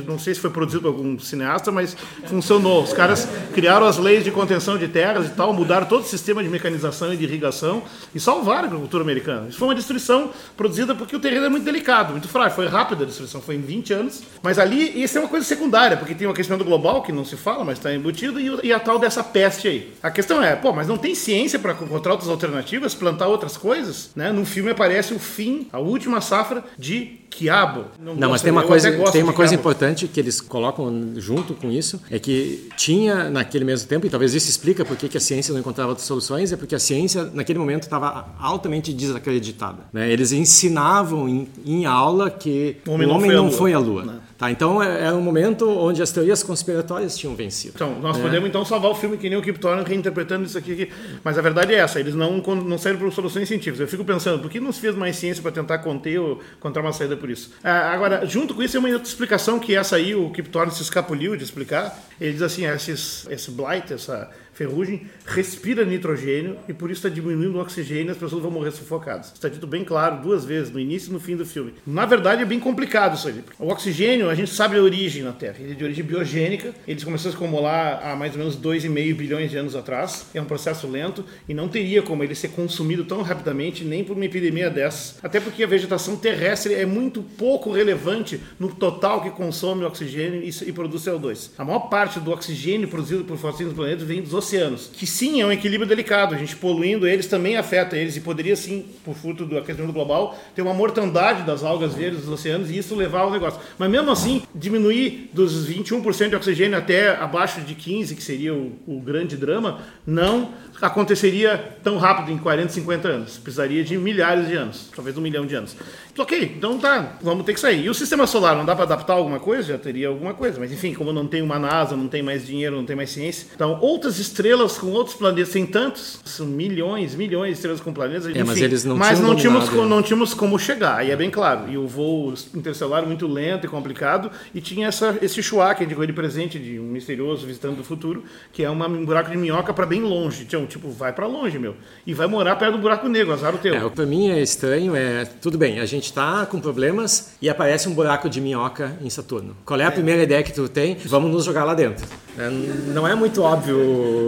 Não 0.07 0.19
sei 0.19 0.35
se 0.35 0.41
foi 0.41 0.51
produzido 0.51 0.83
por 0.83 0.89
algum 0.89 1.19
cineasta, 1.19 1.71
mas 1.71 1.97
funcionou. 2.27 2.83
Os 2.83 2.93
caras 2.93 3.29
criaram 3.55 3.87
as 3.87 3.99
leis 3.99 4.25
de 4.25 4.31
contenção 4.31 4.79
de 4.79 4.89
terras 4.89 5.27
e 5.27 5.31
tal, 5.31 5.53
mudaram 5.53 5.87
todo 5.87 6.03
o 6.03 6.07
sistema 6.07 6.43
de 6.43 6.49
mecanização 6.49 7.13
e 7.13 7.17
de 7.17 7.25
irrigação 7.25 7.83
e 8.15 8.21
salvaram 8.21 8.65
a 8.65 8.67
agricultura 8.67 9.03
americana. 9.03 9.49
Isso 9.49 9.59
foi 9.59 9.69
uma 9.69 9.75
destruição 9.75 10.31
produzida 10.57 10.95
porque 10.95 11.15
o 11.15 11.21
terreno 11.21 11.47
é 11.47 11.49
muito 11.49 11.65
delicado, 11.65 12.13
muito 12.13 12.29
frágil. 12.29 12.57
Foi 12.57 12.67
rápida 12.67 13.05
a 13.05 13.07
destruição, 13.07 13.41
foi 13.41 13.57
em 13.57 13.61
20 13.61 13.93
anos. 13.93 14.23
Mas 14.43 14.59
ali, 14.59 15.03
isso 15.03 15.19
é 15.19 15.21
uma 15.21 15.29
coisa 15.29 15.47
secundária, 15.47 15.97
porque 15.97 16.15
tem 16.15 16.27
o 16.27 16.31
aquecimento 16.31 16.65
global, 16.65 17.03
que 17.03 17.13
não 17.13 17.25
se 17.25 17.37
fala, 17.37 17.65
mas 17.65 17.79
está 17.79 17.95
embutido, 17.95 18.39
e, 18.41 18.73
a 18.73 18.81
tal 18.81 18.99
dessa 18.99 19.23
peste 19.23 19.69
aí. 19.69 19.93
A 20.03 20.11
questão 20.11 20.43
é, 20.43 20.55
pô, 20.57 20.73
mas 20.73 20.87
não 20.87 20.97
tem 20.97 21.15
ciência 21.15 21.59
para 21.59 21.73
encontrar 21.73 22.13
outras 22.13 22.31
alternativas, 22.31 22.95
plantar 22.95 23.29
outras 23.29 23.57
coisas? 23.57 24.11
Né? 24.15 24.33
No 24.33 24.45
filme 24.45 24.71
aparece 24.71 25.15
o 25.15 25.19
fim, 25.19 25.67
a 25.73 25.79
última 25.79 26.21
safra 26.21 26.65
de 26.79 27.19
quiabo. 27.31 27.87
Não, 28.01 28.15
não 28.15 28.31
mas 28.31 28.43
tem 28.43 28.51
uma 28.51 28.65
coisa, 28.65 28.91
tem 29.11 29.23
uma 29.23 29.33
coisa 29.33 29.55
importante 29.55 30.09
que 30.09 30.19
eles 30.19 30.41
colocam 30.41 31.13
junto 31.17 31.55
com 31.55 31.71
isso, 31.71 32.01
é 32.11 32.19
que 32.19 32.69
tinha 32.77 33.31
naquele 33.31 33.65
mesmo 33.65 33.89
tempo, 33.89 34.07
e 34.07 34.11
talvez 34.11 34.35
isso 34.35 34.49
explica 34.49 34.85
por 34.85 34.97
que 34.97 35.17
a 35.17 35.21
ciência 35.21 35.53
não 35.53 35.61
encontrava 35.61 35.91
outras 35.91 36.07
soluções, 36.07 36.53
é 36.53 36.57
porque 36.57 36.75
a 36.75 36.79
ciência 36.79 37.31
naquele 37.33 37.59
momento 37.59 37.88
estava 37.89 38.29
altamente 38.39 38.93
desacreditada. 38.93 39.79
Né? 39.93 40.11
Eles 40.11 40.33
ensinavam 40.33 41.29
em, 41.29 41.49
em, 41.65 41.87
aula 41.87 42.31
que 42.31 42.77
o 42.87 42.93
homem, 42.93 43.09
o 43.09 43.11
homem 43.11 43.31
não, 43.31 43.51
foi 43.51 43.73
à 43.73 43.79
Lua. 43.79 44.05
Lua. 44.05 44.29
Tá, 44.39 44.53
então 44.53 44.81
era 44.81 45.17
um 45.17 45.21
momento 45.21 45.69
onde 45.69 46.01
as 46.01 46.13
teorias 46.13 46.45
conspiratórias 46.45 47.19
tinham 47.19 47.35
vencido. 47.35 47.73
Então, 47.75 47.99
nós 48.01 48.17
é. 48.17 48.23
podemos 48.23 48.49
então 48.49 48.65
salvar 48.65 48.93
o 48.93 48.95
filme 48.95 49.17
que 49.17 49.29
nem 49.29 49.37
o 49.37 49.43
Kip 49.43 49.59
Thorne 49.59 49.83
reinterpretando 49.83 50.47
isso 50.47 50.57
aqui, 50.57 50.89
Mas 51.25 51.37
a 51.37 51.43
verdade 51.43 51.75
é 51.75 51.79
essa, 51.79 51.99
eles 51.99 52.15
não, 52.15 52.39
não 52.39 52.79
saíram 52.79 53.01
por 53.01 53.13
soluções 53.13 53.49
científicas. 53.49 53.81
Eu 53.81 53.89
fico 53.89 54.05
pensando, 54.05 54.41
por 54.41 54.49
que 54.49 54.61
não 54.61 54.71
se 54.71 54.81
fez 54.81 54.95
mais 54.95 55.17
ciência 55.17 55.43
para 55.43 55.51
tentar 55.51 55.79
conter 55.79 56.21
ou 56.21 56.41
encontrar 56.57 56.83
uma 56.83 56.93
saída 56.93 57.17
por 57.17 57.29
isso? 57.29 57.53
Ah, 57.65 57.93
agora, 57.93 58.25
junto 58.27 58.55
com 58.55 58.63
isso, 58.63 58.77
é 58.77 58.81
uma 58.81 58.89
outra 58.91 59.09
explicação 59.09 59.59
que 59.59 59.75
essa 59.75 59.97
aí, 59.97 60.15
o 60.15 60.31
Kip 60.31 60.49
Thorne 60.51 60.71
se 60.71 60.83
escapuliu 60.83 61.37
de 61.37 61.43
explicar. 61.43 61.99
Ele 62.21 62.33
diz 62.33 62.43
assim, 62.43 62.65
esses, 62.65 63.27
esse 63.29 63.51
blight, 63.51 63.93
essa 63.93 64.31
ferrugem 64.59 65.03
respira 65.25 65.85
nitrogênio 65.85 66.57
e 66.69 66.73
por 66.73 66.91
isso 66.91 67.07
está 67.07 67.09
diminuindo 67.09 67.57
o 67.57 67.61
oxigênio 67.61 68.09
e 68.09 68.11
as 68.11 68.17
pessoas 68.17 68.43
vão 68.43 68.51
morrer 68.51 68.73
sufocadas. 68.73 69.33
Está 69.33 69.49
dito 69.49 69.69
bem 69.69 69.85
claro 69.85 70.21
duas 70.21 70.45
vezes, 70.45 70.73
no 70.73 70.81
início 70.81 71.11
e 71.11 71.13
no 71.13 71.21
fim 71.21 71.37
do 71.37 71.47
filme. 71.47 71.75
Na 71.87 72.05
verdade, 72.05 72.43
é 72.43 72.45
bem 72.45 72.59
complicado 72.59 73.17
isso 73.17 73.29
aí. 73.29 73.45
O 73.59 73.69
oxigênio 73.69 74.29
a 74.29 74.35
gente 74.35 74.51
sabe 74.51 74.77
a 74.77 74.83
origem 74.83 75.23
na 75.23 75.33
Terra. 75.33 75.57
Ele 75.61 75.73
é 75.73 75.75
de 75.75 75.85
origem 75.85 76.05
biogênica, 76.05 76.75
ele 76.89 77.01
começou 77.05 77.29
a 77.29 77.33
se 77.33 77.37
acumular 77.37 78.01
há 78.03 78.17
mais 78.17 78.33
ou 78.33 78.39
menos 78.39 78.57
2,5 78.57 79.15
bilhões 79.15 79.51
de 79.51 79.57
anos 79.57 79.77
atrás. 79.77 80.27
É 80.35 80.41
um 80.41 80.45
processo 80.45 80.89
lento 80.89 81.25
e 81.49 81.55
não 81.55 81.69
teria 81.69 82.03
como 82.03 82.25
ele 82.25 82.35
ser 82.35 82.49
consumido 82.49 83.05
tão 83.05 83.23
rapidamente 83.23 83.85
nem 83.85 84.03
por 84.03 84.17
uma 84.17 84.25
epidemia 84.25 84.69
dessas. 84.69 85.19
Até 85.23 85.39
porque 85.39 85.63
a 85.63 85.67
vegetação 85.69 86.17
terrestre 86.17 86.75
é 86.75 86.85
muito 86.85 87.23
pouco 87.23 87.71
relevante 87.71 88.41
no 88.59 88.69
total 88.75 89.23
que 89.23 89.31
consome 89.31 89.85
oxigênio 89.85 90.43
e, 90.43 90.73
produz 90.73 91.05
CO2. 91.05 91.51
A 91.57 91.65
maior 91.65 91.89
parte 91.89 92.19
do 92.19 92.33
oxigênio 92.33 92.89
produzido 92.89 93.25
por 93.25 93.37
fossílios 93.37 93.73
do 93.73 93.77
planeta 93.77 94.05
vem 94.05 94.21
dos 94.21 94.35
oceanos, 94.35 94.48
que 94.93 95.07
sim 95.07 95.41
é 95.41 95.47
um 95.47 95.53
equilíbrio 95.53 95.89
delicado. 95.89 96.35
A 96.35 96.39
gente 96.39 96.57
poluindo 96.57 97.07
eles 97.07 97.27
também 97.27 97.57
afeta 97.57 97.97
eles 97.97 98.17
e 98.17 98.21
poderia 98.21 98.57
sim, 98.57 98.87
por 99.05 99.15
fruto 99.15 99.45
do 99.45 99.59
aquecimento 99.59 99.93
global, 99.93 100.39
ter 100.55 100.63
uma 100.63 100.75
mortandade 100.75 101.43
das 101.43 101.63
algas 101.63 101.95
verdes 101.95 102.21
dos 102.21 102.29
oceanos 102.29 102.71
e 102.71 102.79
isso 102.79 102.95
levar 102.95 103.21
ao 103.21 103.31
negócio. 103.31 103.61
Mas 103.79 103.91
mesmo 103.91 104.11
assim, 104.11 104.43
diminuir 104.55 105.31
dos 105.33 105.69
21% 105.69 106.31
de 106.31 106.37
oxigênio 106.37 106.79
até 106.79 107.17
abaixo 107.17 107.61
de 107.61 107.75
15, 107.75 108.15
que 108.15 108.23
seria 108.23 108.55
o, 108.55 108.73
o 108.87 109.01
grande 109.01 109.37
drama, 109.37 109.81
não 110.07 110.53
aconteceria 110.81 111.77
tão 111.83 111.99
rápido 111.99 112.33
em 112.33 112.39
40, 112.39 112.73
50 112.73 113.09
anos. 113.09 113.39
Precisaria 113.39 113.83
de 113.83 113.97
milhares 113.97 114.49
de 114.49 114.55
anos, 114.55 114.91
talvez 114.95 115.17
um 115.17 115.21
milhão 115.21 115.47
de 115.47 115.55
anos. 115.55 115.77
Ok, 116.17 116.55
então 116.57 116.79
tá, 116.79 117.17
vamos 117.23 117.45
ter 117.45 117.55
que 117.55 117.61
sair. 117.61 117.85
E 117.85 117.89
o 117.89 117.95
sistema 117.95 118.27
solar, 118.27 118.57
não 118.57 118.65
dá 118.65 118.75
para 118.75 118.85
adaptar 118.85 119.15
alguma 119.15 119.39
coisa? 119.39 119.69
Já 119.69 119.79
teria 119.79 120.09
alguma 120.09 120.35
coisa. 120.35 120.59
Mas 120.59 120.73
enfim, 120.73 120.93
como 120.95 121.13
não 121.13 121.27
tem 121.27 121.43
uma 121.43 121.59
NASA, 121.59 121.97
não 121.97 122.09
tem 122.09 122.23
mais 122.23 122.47
dinheiro, 122.47 122.77
não 122.77 122.85
tem 122.85 122.97
mais 122.97 123.11
ciência. 123.11 123.47
Então, 123.55 123.79
outras 123.81 124.19
estrelas 124.39 124.79
com 124.79 124.87
outros 124.93 125.17
planetas, 125.17 125.53
tem 125.53 125.67
tantos, 125.67 126.21
são 126.25 126.47
milhões, 126.47 127.15
milhões 127.15 127.49
de 127.51 127.55
estrelas 127.55 127.81
com 127.81 127.93
planetas. 127.93 128.27
É, 128.27 128.31
enfim, 128.31 128.45
mas 128.45 128.63
eles 128.63 128.85
não 128.85 128.97
mas 128.97 129.19
tinham 129.19 129.29
não 129.29 129.37
tínhamos, 129.37 129.65
dominado. 129.65 129.83
co- 129.89 129.95
não 129.97 130.03
tínhamos 130.03 130.33
como 130.35 130.57
chegar, 130.59 130.99
aí 130.99 131.11
é 131.11 131.17
bem 131.17 131.29
claro. 131.29 131.69
E 131.71 131.77
o 131.77 131.87
voo 131.89 132.33
interestelar 132.55 133.05
muito 133.05 133.27
lento 133.27 133.67
e 133.67 133.69
complicado, 133.69 134.31
e 134.55 134.61
tinha 134.61 134.87
essa, 134.89 135.19
esse 135.21 135.43
Chua, 135.43 135.75
que 135.75 135.83
indicou 135.85 136.05
ele 136.05 136.13
presente 136.13 136.59
de 136.59 136.79
um 136.79 136.85
misterioso 136.85 137.47
visitante 137.47 137.77
do 137.77 137.85
futuro, 137.85 138.23
que 138.53 138.63
é 138.63 138.71
uma, 138.71 138.87
um 138.87 139.05
buraco 139.05 139.31
de 139.31 139.37
minhoca 139.37 139.75
para 139.75 139.85
bem 139.87 140.01
longe. 140.03 140.43
Então, 140.43 140.67
tipo, 140.67 140.89
vai 140.91 141.13
para 141.13 141.27
longe, 141.27 141.59
meu. 141.59 141.75
E 142.07 142.15
vai 142.15 142.27
morar 142.29 142.55
perto 142.57 142.73
do 142.77 142.79
buraco 142.79 143.09
negro, 143.09 143.33
azar 143.33 143.55
o 143.55 143.59
teu. 143.59 143.75
É, 143.75 143.89
pra 143.91 144.07
mim 144.07 144.31
é 144.31 144.41
estranho 144.41 144.95
é, 144.95 145.25
tudo 145.25 145.59
bem, 145.59 145.81
a 145.81 145.87
gente 145.87 146.13
tá 146.13 146.47
com 146.47 146.61
problemas 146.61 147.33
e 147.43 147.49
aparece 147.49 147.89
um 147.89 147.93
buraco 147.95 148.29
de 148.29 148.41
minhoca 148.41 148.97
em 149.03 149.11
Saturno. 149.11 149.57
Qual 149.65 149.81
é 149.81 149.85
a 149.85 149.91
primeira 149.91 150.23
ideia 150.23 150.43
que 150.43 150.53
tu 150.53 150.69
tem? 150.69 150.97
Vamos 151.07 151.31
nos 151.33 151.45
jogar 151.45 151.65
lá 151.65 151.75
dentro. 151.75 152.07
É, 152.39 152.49
não 152.95 153.07
é 153.07 153.15
muito 153.17 153.43
óbvio. 153.43 154.28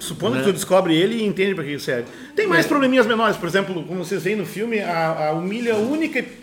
Supondo 0.00 0.38
que 0.38 0.44
tu 0.44 0.52
descobre 0.52 0.96
ele 0.96 1.16
e 1.16 1.24
entende 1.24 1.54
para 1.54 1.64
que 1.64 1.78
serve. 1.78 2.08
Tem 2.38 2.46
mais 2.46 2.66
É. 2.66 2.68
probleminhas 2.68 3.04
menores, 3.04 3.36
por 3.36 3.48
exemplo, 3.48 3.82
como 3.82 4.04
vocês 4.04 4.22
veem 4.22 4.36
no 4.36 4.46
filme, 4.46 4.78
a, 4.78 5.30
a 5.30 5.32
o 5.32 5.42
milho 5.42 5.72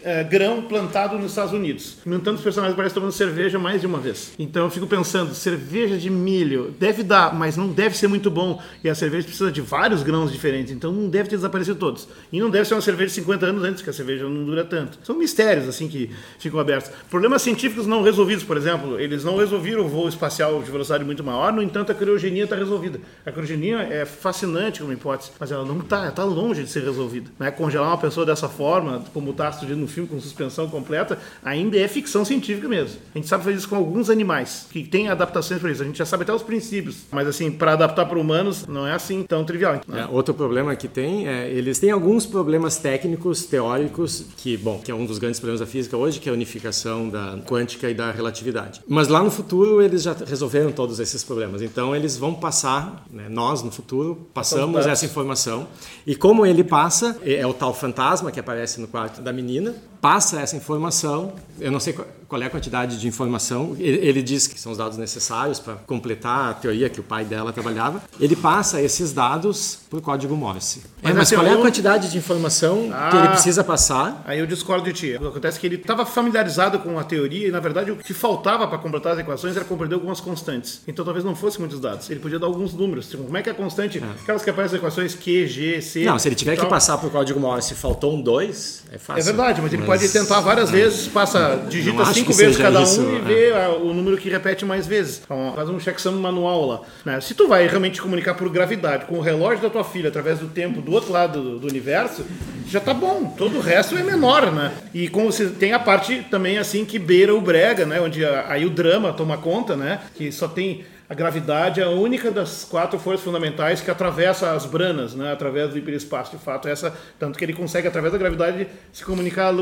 é 0.03 0.23
grão 0.25 0.61
plantado 0.63 1.17
nos 1.17 1.31
Estados 1.31 1.53
Unidos. 1.53 1.99
No 2.05 2.17
entanto, 2.17 2.35
os 2.35 2.43
personagens 2.43 2.75
parecem 2.75 2.95
tomando 2.95 3.13
cerveja 3.13 3.57
mais 3.57 3.79
de 3.79 3.87
uma 3.87 3.97
vez. 3.97 4.33
Então 4.37 4.65
eu 4.65 4.69
fico 4.69 4.85
pensando, 4.87 5.33
cerveja 5.33 5.97
de 5.97 6.09
milho 6.09 6.75
deve 6.77 7.01
dar, 7.01 7.33
mas 7.33 7.55
não 7.55 7.69
deve 7.69 7.95
ser 7.95 8.09
muito 8.09 8.29
bom. 8.29 8.61
E 8.83 8.89
a 8.89 8.93
cerveja 8.93 9.25
precisa 9.25 9.49
de 9.49 9.61
vários 9.61 10.03
grãos 10.03 10.33
diferentes, 10.33 10.73
então 10.73 10.91
não 10.91 11.07
deve 11.07 11.29
ter 11.29 11.37
desaparecido 11.37 11.79
todos. 11.79 12.09
E 12.29 12.41
não 12.41 12.49
deve 12.49 12.67
ser 12.67 12.73
uma 12.73 12.81
cerveja 12.81 13.07
de 13.07 13.13
50 13.13 13.45
anos 13.45 13.63
antes, 13.63 13.81
que 13.81 13.89
a 13.89 13.93
cerveja 13.93 14.25
não 14.27 14.43
dura 14.43 14.65
tanto. 14.65 14.99
São 15.01 15.17
mistérios 15.17 15.65
assim 15.65 15.87
que 15.87 16.09
ficam 16.37 16.59
abertos. 16.59 16.91
Problemas 17.09 17.41
científicos 17.41 17.87
não 17.87 18.03
resolvidos, 18.03 18.43
por 18.43 18.57
exemplo, 18.57 18.99
eles 18.99 19.23
não 19.23 19.37
resolveram 19.37 19.85
o 19.85 19.87
voo 19.87 20.09
espacial 20.09 20.61
de 20.61 20.69
velocidade 20.69 21.05
muito 21.05 21.23
maior, 21.23 21.53
no 21.53 21.61
entanto 21.61 21.93
a 21.93 21.95
criogenia 21.95 22.43
está 22.43 22.57
resolvida. 22.57 22.99
A 23.25 23.31
criogenia 23.31 23.77
é 23.77 24.03
fascinante 24.05 24.81
como 24.81 24.91
hipótese, 24.91 25.31
mas 25.39 25.53
ela 25.53 25.63
não 25.63 25.84
está, 25.85 26.09
está 26.09 26.23
longe 26.23 26.63
de 26.63 26.69
ser 26.69 26.83
resolvida. 26.83 27.31
Né? 27.39 27.49
Congelar 27.51 27.89
uma 27.89 27.97
pessoa 27.97 28.25
dessa 28.25 28.49
forma, 28.49 29.03
como 29.13 29.31
está 29.31 29.51
sugerindo 29.51 29.81
no 29.81 29.87
filme, 29.87 30.09
com 30.09 30.19
suspensão 30.19 30.67
completa, 30.67 31.17
ainda 31.43 31.77
é 31.77 31.87
ficção 31.87 32.25
científica 32.25 32.67
mesmo. 32.67 32.99
A 33.13 33.17
gente 33.17 33.27
sabe 33.27 33.43
fazer 33.43 33.57
isso 33.57 33.69
com 33.69 33.75
alguns 33.75 34.09
animais, 34.09 34.67
que 34.71 34.83
têm 34.83 35.09
adaptações 35.09 35.59
para 35.59 35.71
isso. 35.71 35.81
A 35.81 35.85
gente 35.85 35.97
já 35.97 36.05
sabe 36.05 36.23
até 36.23 36.33
os 36.33 36.43
princípios, 36.43 36.97
mas 37.11 37.27
assim, 37.27 37.51
para 37.51 37.73
adaptar 37.73 38.05
para 38.05 38.19
humanos, 38.19 38.65
não 38.67 38.85
é 38.85 38.93
assim 38.93 39.23
tão 39.23 39.43
trivial. 39.43 39.79
É, 39.91 40.05
outro 40.05 40.33
problema 40.33 40.75
que 40.75 40.87
tem 40.87 41.27
é 41.27 41.49
eles 41.49 41.79
têm 41.79 41.91
alguns 41.91 42.25
problemas 42.25 42.77
técnicos, 42.77 43.45
teóricos, 43.45 44.25
que, 44.37 44.57
bom, 44.57 44.79
que 44.79 44.91
é 44.91 44.95
um 44.95 45.05
dos 45.05 45.17
grandes 45.17 45.39
problemas 45.39 45.59
da 45.59 45.65
física 45.65 45.95
hoje, 45.95 46.19
que 46.19 46.29
é 46.29 46.31
a 46.31 46.35
unificação 46.35 47.09
da 47.09 47.37
quântica 47.45 47.89
e 47.89 47.93
da 47.93 48.11
relatividade. 48.11 48.81
Mas 48.87 49.07
lá 49.07 49.23
no 49.23 49.31
futuro 49.31 49.81
eles 49.81 50.03
já 50.03 50.13
resolveram 50.13 50.71
todos 50.71 50.99
esses 50.99 51.23
problemas. 51.23 51.61
Então 51.61 51.95
eles 51.95 52.17
vão 52.17 52.33
passar, 52.33 53.05
né, 53.11 53.27
nós 53.29 53.63
no 53.63 53.71
futuro 53.71 54.27
passamos 54.33 54.85
essa 54.85 55.05
informação. 55.05 55.67
E 56.05 56.15
como 56.15 56.45
ele 56.45 56.63
passa, 56.63 57.17
é 57.23 57.35
é 57.35 57.47
o 57.47 57.53
tal 57.53 57.73
fantasma 57.73 58.31
que 58.31 58.39
aparece 58.39 58.79
no 58.79 58.87
quarto 58.87 59.21
da 59.21 59.31
menina, 59.31 59.75
passa 60.01 60.39
essa 60.39 60.55
informação. 60.55 61.33
Eu 61.59 61.71
não 61.71 61.79
sei 61.79 61.95
qual 62.27 62.41
é 62.41 62.45
a 62.45 62.49
quantidade 62.49 62.99
de 62.99 63.07
informação. 63.07 63.75
Ele, 63.79 63.97
ele 64.07 64.21
diz 64.21 64.47
que 64.47 64.59
são 64.59 64.71
os 64.71 64.77
dados 64.77 64.97
necessários 64.97 65.59
para 65.59 65.75
completar 65.75 66.49
a 66.49 66.53
teoria 66.53 66.89
que 66.89 66.99
o 66.99 67.03
pai 67.03 67.23
dela 67.25 67.51
trabalhava. 67.53 68.01
Ele 68.19 68.35
passa 68.35 68.81
esses 68.81 69.13
dados 69.13 69.79
por 69.89 70.01
código 70.01 70.35
Morse. 70.35 70.81
Mas 71.01 71.11
É, 71.11 71.13
mas 71.13 71.27
assim, 71.27 71.35
qual 71.35 71.47
é 71.47 71.53
a 71.53 71.57
quantidade 71.57 72.09
de 72.11 72.17
informação 72.17 72.83
que 72.87 72.93
Ah. 72.93 73.19
ele 73.19 73.27
precisa 73.29 73.63
passar? 73.63 74.23
Aí 74.25 74.39
eu 74.39 74.45
discordo 74.47 74.85
de 74.85 74.93
ti. 74.93 75.15
Acontece 75.15 75.59
que 75.59 75.67
ele 75.67 75.75
estava 75.75 76.05
familiarizado 76.05 76.79
com 76.79 76.97
a 76.99 77.03
teoria 77.03 77.47
e, 77.47 77.51
na 77.51 77.59
verdade, 77.59 77.91
o 77.91 77.95
que 77.95 78.13
faltava 78.13 78.67
para 78.67 78.77
completar 78.77 79.13
as 79.13 79.19
equações 79.19 79.55
era 79.55 79.65
compreender 79.65 79.95
algumas 79.95 80.19
constantes. 80.19 80.81
Então 80.87 81.03
talvez 81.05 81.23
não 81.23 81.35
fosse 81.35 81.59
muitos 81.59 81.79
dados. 81.79 82.09
Ele 82.09 82.19
podia 82.19 82.39
dar 82.39 82.47
alguns 82.47 82.73
números. 82.73 83.07
Tipo, 83.09 83.23
como 83.23 83.37
é 83.37 83.41
que 83.41 83.49
é 83.49 83.51
a 83.51 83.55
constante? 83.55 84.01
Aquelas 84.21 84.43
que 84.43 84.49
aparecem 84.49 84.79
nas 84.79 84.81
equações 84.81 85.15
Q, 85.15 85.47
G, 85.47 85.81
C. 85.81 86.03
Não, 86.05 86.17
se 86.19 86.27
ele 86.27 86.35
tiver 86.35 86.55
que 86.57 86.65
passar 86.65 86.97
por 86.97 87.11
código 87.11 87.39
Morse, 87.39 87.73
faltou 87.75 88.15
um 88.15 88.21
2, 88.21 88.83
é 88.91 88.97
fácil. 88.97 89.21
É 89.21 89.23
verdade, 89.23 89.61
mas 89.61 89.71
ele 89.73 89.83
pode 89.83 90.07
tentar 90.09 90.39
várias 90.41 90.69
vezes, 90.71 91.07
passa, 91.07 91.55
digita 91.69 92.01
acho 92.01 92.24
cinco 92.33 92.45
vezes 92.45 92.57
cada 92.57 92.81
isso, 92.81 93.01
um 93.01 93.13
e 93.13 93.17
é. 93.17 93.21
vê 93.21 93.51
ah, 93.53 93.69
o 93.69 93.93
número 93.93 94.17
que 94.17 94.29
repete 94.29 94.65
mais 94.65 94.85
vezes. 94.87 95.21
Então, 95.23 95.53
faz 95.55 95.69
um 95.69 95.79
checksum 95.79 96.13
manual 96.13 96.65
lá. 96.65 96.81
né? 97.05 97.21
Se 97.21 97.33
tu 97.33 97.47
vai 97.47 97.67
realmente 97.67 98.01
comunicar 98.01 98.33
por 98.35 98.49
gravidade 98.49 99.05
com 99.05 99.17
o 99.17 99.21
relógio 99.21 99.61
da 99.61 99.69
tua 99.69 99.83
filha 99.83 100.09
através 100.09 100.39
do 100.39 100.47
tempo 100.47 100.81
do 100.81 100.91
outro 100.91 101.11
lado 101.11 101.41
do, 101.41 101.59
do 101.59 101.67
universo, 101.67 102.25
já 102.67 102.79
tá 102.79 102.93
bom. 102.93 103.33
Todo 103.37 103.57
o 103.57 103.61
resto 103.61 103.95
é 103.97 104.03
menor, 104.03 104.51
né? 104.51 104.71
E 104.93 105.07
como 105.07 105.31
você 105.31 105.47
tem 105.47 105.73
a 105.73 105.79
parte 105.79 106.25
também 106.29 106.57
assim 106.57 106.83
que 106.85 106.97
beira 106.99 107.33
o 107.35 107.41
brega, 107.41 107.85
né? 107.85 107.99
Onde 108.01 108.23
a- 108.25 108.45
aí 108.49 108.65
o 108.65 108.69
drama 108.69 109.13
toma 109.13 109.37
conta, 109.37 109.75
né? 109.75 109.99
Que 110.15 110.31
só 110.31 110.47
tem 110.47 110.83
a 111.09 111.13
gravidade 111.13 111.79
é 111.79 111.83
a 111.83 111.89
única 111.89 112.31
das 112.31 112.63
quatro 112.63 112.97
forças 112.97 113.23
fundamentais 113.23 113.81
que 113.81 113.91
atravessa 113.91 114.51
as 114.51 114.65
branas, 114.65 115.13
né, 115.15 115.31
através 115.31 115.69
do 115.69 115.77
hiperespaço. 115.77 116.35
De 116.37 116.43
fato, 116.43 116.67
essa 116.67 116.93
tanto 117.19 117.37
que 117.37 117.45
ele 117.45 117.53
consegue 117.53 117.87
através 117.87 118.11
da 118.11 118.17
gravidade 118.19 118.67
se 118.91 119.03
comunicar 119.05 119.53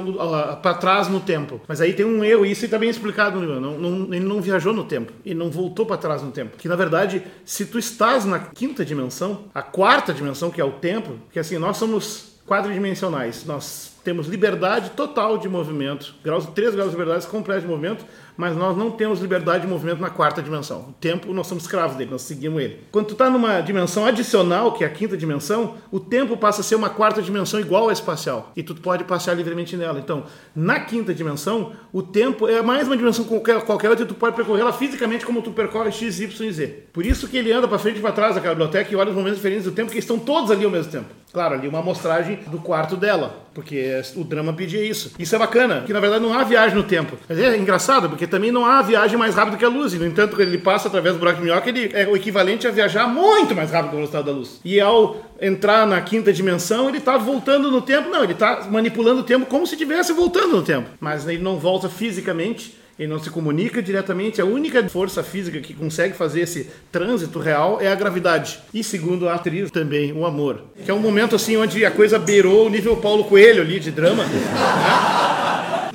para 0.61 0.73
trás 0.75 1.07
no 1.07 1.19
tempo. 1.19 1.59
Mas 1.67 1.81
aí 1.81 1.93
tem 1.93 2.05
um 2.05 2.23
erro, 2.23 2.45
e 2.45 2.51
isso 2.51 2.65
está 2.65 2.77
bem 2.79 2.89
explicado. 2.89 3.39
Não, 3.41 3.77
não- 3.77 4.13
ele 4.13 4.25
não 4.25 4.41
viajou 4.41 4.73
no 4.73 4.83
tempo, 4.85 5.11
ele 5.25 5.35
não 5.35 5.49
voltou 5.49 5.85
para 5.85 5.97
trás 5.97 6.21
no 6.21 6.31
tempo. 6.31 6.57
Que 6.57 6.67
na 6.67 6.75
verdade, 6.75 7.23
se 7.45 7.65
tu 7.65 7.77
estás 7.77 8.25
na 8.25 8.39
quinta 8.39 8.85
dimensão, 8.85 9.45
a 9.53 9.61
quarta 9.61 10.13
dimensão 10.13 10.49
que 10.49 10.61
é 10.61 10.65
o 10.65 10.71
tempo, 10.71 11.13
que 11.31 11.39
assim 11.39 11.57
nós 11.57 11.77
somos 11.77 12.33
quadridimensionais, 12.47 13.45
nós 13.45 13.93
temos 14.03 14.27
liberdade 14.27 14.89
total 14.91 15.37
de 15.37 15.47
movimento, 15.47 16.13
graus, 16.23 16.45
três 16.47 16.75
graus 16.75 16.91
de 16.91 16.97
liberdade 16.97 17.25
completa 17.27 17.61
de 17.61 17.67
movimento, 17.67 18.05
mas 18.37 18.55
nós 18.55 18.77
não 18.77 18.91
temos 18.91 19.19
liberdade 19.19 19.63
de 19.63 19.69
movimento 19.69 19.99
na 19.99 20.09
quarta 20.09 20.41
dimensão. 20.41 20.87
O 20.89 20.93
tempo, 20.93 21.33
nós 21.33 21.47
somos 21.47 21.63
escravos 21.63 21.95
dele, 21.95 22.11
nós 22.11 22.21
seguimos 22.21 22.61
ele. 22.61 22.79
Quando 22.91 23.07
tu 23.07 23.13
está 23.13 23.29
numa 23.29 23.61
dimensão 23.61 24.05
adicional, 24.05 24.73
que 24.73 24.83
é 24.83 24.87
a 24.87 24.89
quinta 24.89 25.15
dimensão, 25.17 25.75
o 25.91 25.99
tempo 25.99 26.37
passa 26.37 26.61
a 26.61 26.63
ser 26.63 26.75
uma 26.75 26.89
quarta 26.89 27.21
dimensão 27.21 27.59
igual 27.59 27.89
à 27.89 27.93
espacial. 27.93 28.51
E 28.55 28.63
tu 28.63 28.75
pode 28.75 29.03
passear 29.03 29.35
livremente 29.35 29.75
nela. 29.75 29.99
Então, 29.99 30.23
na 30.55 30.79
quinta 30.79 31.13
dimensão, 31.13 31.73
o 31.91 32.01
tempo 32.01 32.47
é 32.47 32.61
mais 32.61 32.87
uma 32.87 32.97
dimensão 32.97 33.25
qualquer, 33.25 33.61
qualquer 33.61 33.89
outra 33.89 34.05
e 34.05 34.07
tu 34.07 34.15
pode 34.15 34.35
percorrê-la 34.35 34.73
fisicamente 34.73 35.25
como 35.25 35.41
tu 35.41 35.51
percorre 35.51 35.91
x, 35.91 36.19
y 36.19 36.47
e 36.47 36.51
z. 36.51 36.67
Por 36.91 37.05
isso 37.05 37.27
que 37.27 37.37
ele 37.37 37.51
anda 37.51 37.67
para 37.67 37.79
frente 37.79 37.99
e 37.99 38.01
para 38.01 38.11
trás 38.11 38.35
daquela 38.35 38.55
biblioteca 38.55 38.91
e 38.91 38.95
olha 38.95 39.09
os 39.09 39.15
momentos 39.15 39.37
diferentes 39.37 39.65
do 39.65 39.71
tempo, 39.71 39.91
que 39.91 39.97
estão 39.97 40.19
todos 40.19 40.51
ali 40.51 40.65
ao 40.65 40.71
mesmo 40.71 40.91
tempo. 40.91 41.07
Claro, 41.33 41.55
ali 41.55 41.67
uma 41.67 41.79
amostragem 41.79 42.39
do 42.47 42.59
quarto 42.59 42.95
dela, 42.95 43.35
porque 43.55 44.01
o 44.15 44.23
drama 44.23 44.53
pedia 44.53 44.85
isso. 44.85 45.13
Isso 45.17 45.35
é 45.35 45.39
bacana, 45.39 45.81
que 45.81 45.91
na 45.91 45.99
verdade 45.99 46.23
não 46.23 46.31
há 46.31 46.43
viagem 46.43 46.75
no 46.75 46.83
tempo. 46.83 47.17
Mas 47.27 47.39
é 47.39 47.57
engraçado, 47.57 48.07
porque 48.07 48.22
também 48.27 48.51
não 48.51 48.65
há 48.65 48.81
viagem 48.81 49.17
mais 49.17 49.35
rápida 49.35 49.57
que 49.57 49.65
a 49.65 49.69
luz. 49.69 49.93
E, 49.93 49.97
no 49.97 50.05
entanto, 50.05 50.35
quando 50.35 50.47
ele 50.47 50.57
passa 50.57 50.87
através 50.87 51.15
do 51.15 51.19
buraco 51.19 51.39
de 51.39 51.45
minhoca, 51.45 51.69
ele 51.69 51.91
é 51.93 52.07
o 52.07 52.15
equivalente 52.15 52.67
a 52.67 52.71
viajar 52.71 53.07
muito 53.07 53.55
mais 53.55 53.71
rápido 53.71 53.89
que 53.89 53.95
a 53.95 53.97
velocidade 53.97 54.25
da 54.25 54.31
luz. 54.31 54.59
E 54.63 54.79
ao 54.79 55.17
entrar 55.41 55.85
na 55.85 55.99
quinta 56.01 56.31
dimensão, 56.31 56.89
ele 56.89 56.99
está 56.99 57.17
voltando 57.17 57.69
no 57.69 57.81
tempo. 57.81 58.09
Não, 58.09 58.23
ele 58.23 58.33
está 58.33 58.67
manipulando 58.69 59.21
o 59.21 59.23
tempo 59.23 59.45
como 59.45 59.67
se 59.67 59.75
estivesse 59.75 60.13
voltando 60.13 60.55
no 60.55 60.61
tempo. 60.61 60.89
Mas 60.99 61.27
ele 61.27 61.41
não 61.41 61.57
volta 61.57 61.89
fisicamente. 61.89 62.81
Ele 62.97 63.11
não 63.11 63.17
se 63.17 63.29
comunica 63.31 63.81
diretamente. 63.81 64.39
A 64.39 64.45
única 64.45 64.87
força 64.87 65.23
física 65.23 65.59
que 65.59 65.73
consegue 65.73 66.13
fazer 66.13 66.41
esse 66.41 66.69
trânsito 66.91 67.39
real 67.39 67.81
é 67.81 67.91
a 67.91 67.95
gravidade. 67.95 68.59
E 68.71 68.83
segundo 68.83 69.27
a 69.27 69.33
atriz 69.33 69.71
também, 69.71 70.13
o 70.13 70.25
amor. 70.27 70.61
Que 70.85 70.91
é 70.91 70.93
um 70.93 70.99
momento 70.99 71.35
assim 71.35 71.57
onde 71.57 71.83
a 71.83 71.89
coisa 71.89 72.19
beirou 72.19 72.67
o 72.67 72.69
nível 72.69 72.95
Paulo 72.97 73.23
Coelho 73.23 73.63
ali 73.63 73.79
de 73.79 73.89
drama. 73.89 74.23
né? 74.25 75.22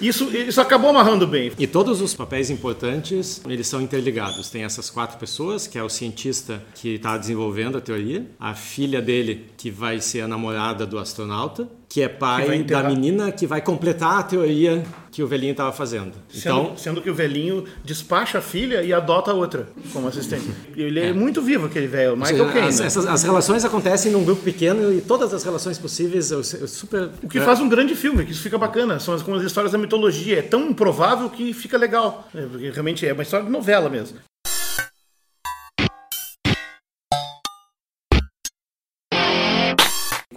Isso, 0.00 0.24
isso 0.36 0.60
acabou 0.60 0.90
amarrando 0.90 1.26
bem. 1.26 1.52
E 1.58 1.66
todos 1.66 2.00
os 2.00 2.14
papéis 2.14 2.50
importantes, 2.50 3.40
eles 3.48 3.66
são 3.66 3.80
interligados. 3.80 4.48
Tem 4.48 4.62
essas 4.62 4.88
quatro 4.90 5.18
pessoas, 5.18 5.66
que 5.66 5.78
é 5.78 5.82
o 5.82 5.88
cientista 5.88 6.62
que 6.74 6.94
está 6.94 7.18
desenvolvendo 7.18 7.78
a 7.78 7.80
teoria, 7.80 8.26
a 8.38 8.54
filha 8.54 9.02
dele, 9.02 9.46
que 9.58 9.72
vai 9.72 10.00
ser 10.00 10.20
a 10.20 10.28
namorada 10.28 10.86
do 10.86 10.96
astronauta, 11.00 11.68
que 11.88 12.00
é 12.00 12.08
pai 12.08 12.58
Que 12.58 12.62
da 12.62 12.84
menina 12.84 13.32
que 13.32 13.44
vai 13.44 13.60
completar 13.60 14.20
a 14.20 14.22
teoria 14.22 14.84
que 15.10 15.20
o 15.20 15.26
velhinho 15.26 15.50
estava 15.50 15.72
fazendo. 15.72 16.12
Sendo, 16.28 16.60
Então, 16.60 16.76
sendo 16.76 17.02
que 17.02 17.10
o 17.10 17.14
velhinho 17.14 17.64
despacha 17.84 18.38
a 18.38 18.40
filha 18.40 18.82
e 18.84 18.92
adota 18.92 19.32
a 19.32 19.34
outra 19.34 19.68
como 19.92 20.06
assistente. 20.06 20.46
Ele 20.76 21.00
é, 21.00 21.12
muito 21.12 21.42
vivo, 21.42 21.66
aquele 21.66 21.88
velho. 21.88 22.16
Michael 22.16 22.46
Caine. 22.52 22.68
as, 22.68 22.78
né? 22.78 22.86
essas- 22.86 23.04
as 23.06 23.22
relações 23.24 23.64
acontecem 23.64 24.12
num 24.12 24.22
grupo 24.24 24.42
pequeno 24.42 24.92
e 24.94 25.00
todas 25.00 25.34
as 25.34 25.42
relações 25.42 25.76
possíveis, 25.76 26.30
eu, 26.30 26.38
eu 26.60 26.68
super. 26.68 27.10
O 27.20 27.28
que 27.28 27.40
faz 27.40 27.58
um 27.58 27.68
grande 27.68 27.96
filme, 27.96 28.24
que 28.24 28.30
isso 28.30 28.42
fica 28.42 28.56
bacana. 28.56 29.00
São 29.00 29.12
as, 29.12 29.22
como 29.22 29.36
as 29.36 29.42
histórias 29.42 29.72
da 29.72 29.78
mitologia. 29.78 30.38
É 30.38 30.42
tão 30.42 30.68
improvável 30.70 31.28
que 31.28 31.52
fica 31.52 31.76
legal. 31.76 32.28
É, 32.32 32.42
porque 32.42 32.70
realmente 32.70 33.04
é 33.04 33.12
uma 33.12 33.22
história 33.24 33.44
de 33.44 33.50
novela 33.50 33.88
mesmo. 33.90 34.18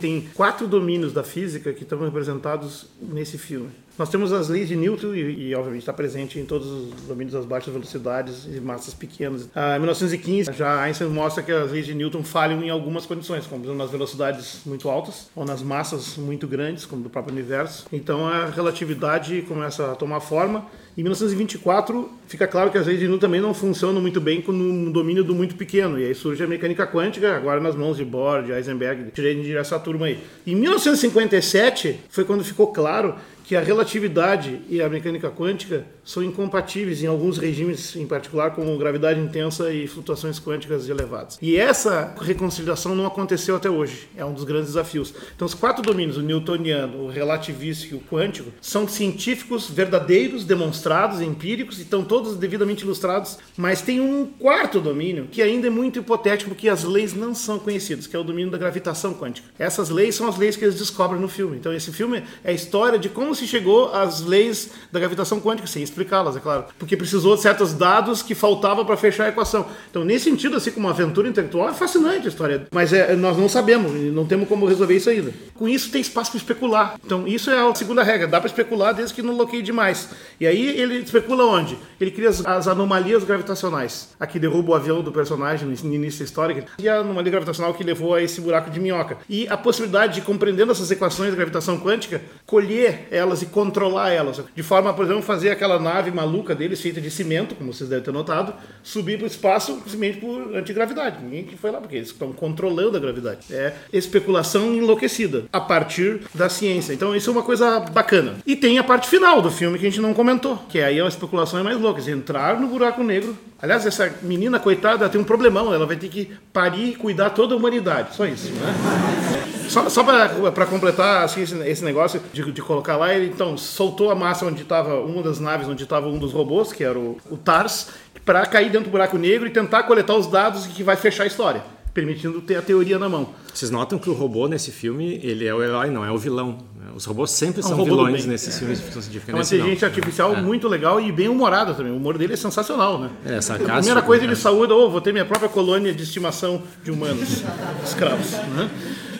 Tem 0.01 0.27
quatro 0.33 0.67
domínios 0.67 1.13
da 1.13 1.23
física 1.23 1.71
que 1.71 1.83
estão 1.83 1.99
representados 1.99 2.87
nesse 2.99 3.37
filme. 3.37 3.69
Nós 4.01 4.09
temos 4.09 4.33
as 4.33 4.49
leis 4.49 4.67
de 4.67 4.75
Newton 4.75 5.13
e, 5.13 5.49
e, 5.49 5.53
obviamente, 5.53 5.83
está 5.83 5.93
presente 5.93 6.39
em 6.39 6.43
todos 6.43 6.67
os 6.67 7.01
domínios 7.03 7.33
das 7.33 7.45
baixas 7.45 7.71
velocidades 7.71 8.47
e 8.47 8.59
massas 8.59 8.95
pequenas. 8.95 9.47
Ah, 9.53 9.75
em 9.75 9.79
1915, 9.79 10.51
já 10.53 10.81
Einstein 10.81 11.09
mostra 11.09 11.43
que 11.43 11.51
as 11.51 11.71
leis 11.71 11.85
de 11.85 11.93
Newton 11.93 12.23
falham 12.23 12.63
em 12.63 12.71
algumas 12.71 13.05
condições, 13.05 13.45
como 13.45 13.63
nas 13.75 13.91
velocidades 13.91 14.61
muito 14.65 14.89
altas 14.89 15.29
ou 15.35 15.45
nas 15.45 15.61
massas 15.61 16.17
muito 16.17 16.47
grandes, 16.47 16.83
como 16.83 17.03
do 17.03 17.11
próprio 17.11 17.31
universo. 17.31 17.85
Então 17.93 18.25
a 18.25 18.47
relatividade 18.47 19.43
começa 19.43 19.91
a 19.91 19.95
tomar 19.95 20.19
forma. 20.19 20.65
Em 20.97 21.03
1924, 21.03 22.09
fica 22.27 22.47
claro 22.47 22.71
que 22.71 22.79
as 22.79 22.87
leis 22.87 22.99
de 22.99 23.05
Newton 23.05 23.19
também 23.19 23.39
não 23.39 23.53
funcionam 23.53 24.01
muito 24.01 24.19
bem 24.19 24.43
no 24.45 24.91
domínio 24.91 25.23
do 25.23 25.35
muito 25.35 25.55
pequeno. 25.55 25.99
E 25.99 26.05
aí 26.05 26.15
surge 26.15 26.43
a 26.43 26.47
mecânica 26.47 26.87
quântica, 26.87 27.37
agora 27.37 27.61
nas 27.61 27.75
mãos 27.75 27.97
de 27.97 28.03
Bohr, 28.03 28.41
de 28.41 28.51
Heisenberg, 28.51 29.03
de 29.03 29.11
Schrödinger, 29.11 29.57
essa 29.57 29.79
turma 29.79 30.07
aí. 30.07 30.19
Em 30.45 30.55
1957, 30.55 31.99
foi 32.09 32.25
quando 32.25 32.43
ficou 32.43 32.67
claro 32.67 33.15
que 33.51 33.55
a 33.57 33.59
relatividade 33.59 34.61
e 34.69 34.81
a 34.81 34.87
mecânica 34.87 35.29
quântica 35.29 35.85
são 36.05 36.23
incompatíveis 36.23 37.03
em 37.03 37.07
alguns 37.07 37.37
regimes, 37.37 37.97
em 37.97 38.07
particular 38.07 38.51
como 38.51 38.77
gravidade 38.77 39.19
intensa 39.19 39.73
e 39.73 39.87
flutuações 39.87 40.39
quânticas 40.39 40.87
elevadas. 40.87 41.37
E 41.41 41.57
essa 41.57 42.15
reconciliação 42.21 42.95
não 42.95 43.05
aconteceu 43.05 43.57
até 43.57 43.69
hoje. 43.69 44.07
É 44.15 44.23
um 44.23 44.31
dos 44.31 44.45
grandes 44.45 44.67
desafios. 44.67 45.13
Então, 45.35 45.45
os 45.45 45.53
quatro 45.53 45.83
domínios, 45.83 46.15
o 46.15 46.21
newtoniano, 46.21 47.03
o 47.03 47.09
relativístico 47.09 47.95
e 47.95 47.97
o 47.97 47.99
quântico, 47.99 48.53
são 48.61 48.87
científicos 48.87 49.69
verdadeiros, 49.69 50.45
demonstrados, 50.45 51.19
empíricos, 51.19 51.77
e 51.79 51.81
estão 51.81 52.05
todos 52.05 52.37
devidamente 52.37 52.85
ilustrados, 52.85 53.37
mas 53.57 53.81
tem 53.81 53.99
um 53.99 54.27
quarto 54.27 54.79
domínio 54.79 55.27
que 55.29 55.41
ainda 55.41 55.67
é 55.67 55.69
muito 55.69 55.99
hipotético, 55.99 56.51
porque 56.51 56.69
as 56.69 56.85
leis 56.85 57.13
não 57.13 57.35
são 57.35 57.59
conhecidas, 57.59 58.07
que 58.07 58.15
é 58.15 58.19
o 58.19 58.23
domínio 58.23 58.49
da 58.49 58.57
gravitação 58.57 59.13
quântica. 59.13 59.49
Essas 59.59 59.89
leis 59.89 60.15
são 60.15 60.29
as 60.29 60.37
leis 60.37 60.55
que 60.55 60.63
eles 60.63 60.75
descobrem 60.75 61.19
no 61.19 61.27
filme. 61.27 61.57
Então, 61.57 61.73
esse 61.73 61.91
filme 61.91 62.23
é 62.45 62.51
a 62.51 62.53
história 62.53 62.97
de 62.97 63.09
como 63.09 63.40
se 63.41 63.47
chegou 63.47 63.93
às 63.93 64.21
leis 64.21 64.69
da 64.91 64.99
gravitação 64.99 65.39
quântica, 65.39 65.67
sem 65.67 65.81
explicá-las, 65.81 66.35
é 66.35 66.39
claro. 66.39 66.65
Porque 66.77 66.95
precisou 66.95 67.35
de 67.35 67.41
certos 67.41 67.73
dados 67.73 68.21
que 68.21 68.35
faltavam 68.35 68.85
para 68.85 68.95
fechar 68.95 69.25
a 69.25 69.29
equação. 69.29 69.65
Então, 69.89 70.03
nesse 70.03 70.25
sentido, 70.25 70.57
assim 70.57 70.71
como 70.71 70.87
uma 70.87 70.93
aventura 70.93 71.27
intelectual, 71.27 71.69
é 71.69 71.73
fascinante 71.73 72.25
a 72.25 72.29
história. 72.29 72.67
Mas 72.71 72.93
é, 72.93 73.15
nós 73.15 73.37
não 73.37 73.49
sabemos, 73.49 73.91
não 74.13 74.25
temos 74.25 74.47
como 74.47 74.65
resolver 74.65 74.95
isso 74.95 75.09
ainda. 75.09 75.33
Com 75.55 75.67
isso, 75.67 75.91
tem 75.91 76.01
espaço 76.01 76.31
para 76.31 76.37
especular. 76.37 76.95
Então, 77.03 77.27
isso 77.27 77.49
é 77.49 77.59
a 77.59 77.75
segunda 77.75 78.03
regra. 78.03 78.27
Dá 78.27 78.39
para 78.39 78.47
especular 78.47 78.93
desde 78.93 79.13
que 79.13 79.21
não 79.21 79.35
bloqueie 79.35 79.61
demais. 79.61 80.09
E 80.39 80.45
aí, 80.45 80.79
ele 80.79 80.97
especula 80.99 81.45
onde? 81.45 81.77
Ele 81.99 82.11
cria 82.11 82.29
as, 82.29 82.45
as 82.45 82.67
anomalias 82.67 83.23
gravitacionais. 83.23 84.09
Aqui 84.19 84.39
derruba 84.39 84.71
o 84.71 84.75
avião 84.75 85.01
do 85.01 85.11
personagem 85.11 85.67
no 85.67 85.93
início 85.93 86.19
da 86.19 86.25
história. 86.25 86.65
E 86.77 86.87
a 86.87 86.99
anomalia 86.99 87.31
gravitacional 87.31 87.73
que 87.73 87.83
levou 87.83 88.13
a 88.13 88.21
esse 88.21 88.39
buraco 88.39 88.69
de 88.69 88.79
minhoca. 88.79 89.17
E 89.27 89.47
a 89.47 89.57
possibilidade 89.57 90.15
de, 90.15 90.21
compreendendo 90.21 90.71
essas 90.71 90.91
equações 90.91 91.31
de 91.31 91.35
gravitação 91.35 91.79
quântica, 91.79 92.21
colher 92.45 93.07
elas 93.21 93.41
e 93.41 93.45
controlar 93.45 94.11
elas. 94.11 94.41
De 94.55 94.63
forma, 94.63 94.93
por 94.93 95.05
exemplo, 95.05 95.21
fazer 95.21 95.49
aquela 95.49 95.79
nave 95.79 96.11
maluca 96.11 96.53
deles, 96.53 96.81
feita 96.81 96.99
de 96.99 97.09
cimento, 97.09 97.55
como 97.55 97.71
vocês 97.73 97.89
devem 97.89 98.03
ter 98.03 98.11
notado, 98.11 98.53
subir 98.83 99.17
para 99.17 99.25
o 99.25 99.27
espaço 99.27 99.73
simplesmente 99.75 100.17
por 100.17 100.55
antigravidade. 100.55 101.23
Ninguém 101.23 101.43
que 101.43 101.55
foi 101.55 101.71
lá, 101.71 101.79
porque 101.79 101.95
eles 101.95 102.09
estão 102.09 102.33
controlando 102.33 102.97
a 102.97 102.99
gravidade. 102.99 103.39
É 103.49 103.73
especulação 103.93 104.73
enlouquecida 104.73 105.45
a 105.51 105.61
partir 105.61 106.21
da 106.33 106.49
ciência. 106.49 106.93
Então, 106.93 107.15
isso 107.15 107.29
é 107.29 107.33
uma 107.33 107.43
coisa 107.43 107.79
bacana. 107.79 108.35
E 108.45 108.55
tem 108.55 108.77
a 108.77 108.83
parte 108.83 109.07
final 109.07 109.41
do 109.41 109.51
filme 109.51 109.77
que 109.77 109.85
a 109.85 109.89
gente 109.89 110.01
não 110.01 110.13
comentou, 110.13 110.57
que 110.69 110.81
aí 110.81 110.99
a 110.99 111.07
especulação 111.07 111.59
é 111.59 111.63
mais 111.63 111.79
louca. 111.79 112.01
Entrar 112.09 112.59
no 112.59 112.67
buraco 112.67 113.03
negro. 113.03 113.37
Aliás, 113.61 113.85
essa 113.85 114.11
menina, 114.23 114.59
coitada, 114.59 115.07
tem 115.07 115.21
um 115.21 115.23
problemão. 115.23 115.73
Ela 115.73 115.85
vai 115.85 115.95
ter 115.95 116.07
que 116.07 116.31
parir 116.51 116.89
e 116.89 116.95
cuidar 116.95 117.29
toda 117.29 117.53
a 117.53 117.57
humanidade. 117.57 118.15
Só 118.15 118.25
isso, 118.25 118.51
né? 118.53 119.60
Só, 119.71 119.89
só 119.89 120.03
para 120.03 120.65
completar 120.65 121.23
assim, 121.23 121.41
esse, 121.43 121.55
esse 121.67 121.83
negócio 121.83 122.21
de, 122.33 122.51
de 122.51 122.61
colocar 122.61 122.97
lá, 122.97 123.13
ele 123.13 123.27
então 123.27 123.55
soltou 123.57 124.11
a 124.11 124.15
massa 124.15 124.45
onde 124.45 124.63
estava 124.63 124.99
uma 124.99 125.23
das 125.23 125.39
naves, 125.39 125.67
onde 125.67 125.83
estava 125.83 126.07
um 126.07 126.17
dos 126.19 126.33
robôs, 126.33 126.73
que 126.73 126.83
era 126.83 126.99
o, 126.99 127.17
o 127.29 127.37
TARS, 127.37 127.87
para 128.25 128.45
cair 128.45 128.69
dentro 128.69 128.89
do 128.89 128.91
buraco 128.91 129.17
negro 129.17 129.47
e 129.47 129.49
tentar 129.49 129.83
coletar 129.83 130.15
os 130.15 130.27
dados 130.27 130.67
que 130.67 130.83
vai 130.83 130.97
fechar 130.97 131.23
a 131.23 131.27
história, 131.27 131.63
permitindo 131.93 132.41
ter 132.41 132.57
a 132.57 132.61
teoria 132.61 132.99
na 132.99 133.07
mão. 133.07 133.29
Vocês 133.53 133.71
notam 133.71 133.97
que 133.97 134.09
o 134.09 134.13
robô 134.13 134.45
nesse 134.47 134.71
filme, 134.71 135.19
ele 135.23 135.47
é 135.47 135.53
o 135.55 135.63
herói, 135.63 135.89
não 135.89 136.03
é 136.03 136.11
o 136.11 136.17
vilão. 136.17 136.57
Os 136.93 137.05
robôs 137.05 137.31
sempre 137.31 137.61
É 137.61 137.65
um 137.65 137.69
são 137.69 137.85
vilões 137.85 138.25
nesses 138.25 138.59
filmes 138.59 138.79
de 138.79 138.83
ficção 138.83 139.01
científica. 139.01 139.31
É 139.31 139.35
uma 139.35 139.43
inteligência 139.43 139.87
artificial 139.87 140.33
É. 140.35 140.41
muito 140.41 140.67
legal 140.67 140.99
e 140.99 141.09
bem 141.13 141.29
humorada 141.29 141.73
também. 141.73 141.93
O 141.93 141.95
humor 141.95 142.17
dele 142.17 142.33
é 142.33 142.35
sensacional, 142.35 142.99
né? 142.99 143.09
É, 143.25 143.37
A 143.37 143.41
sarcástico. 143.41 143.77
primeira 143.77 144.01
coisa 144.01 144.23
ele 144.25 144.33
né? 144.33 144.37
saúda, 144.37 144.75
oh, 144.75 144.89
vou 144.89 144.99
ter 144.99 145.13
minha 145.13 145.23
própria 145.25 145.47
colônia 145.47 145.93
de 145.93 146.03
estimação 146.03 146.61
de 146.83 146.91
humanos, 146.91 147.43
escravos. 147.85 148.31
Né? 148.31 148.69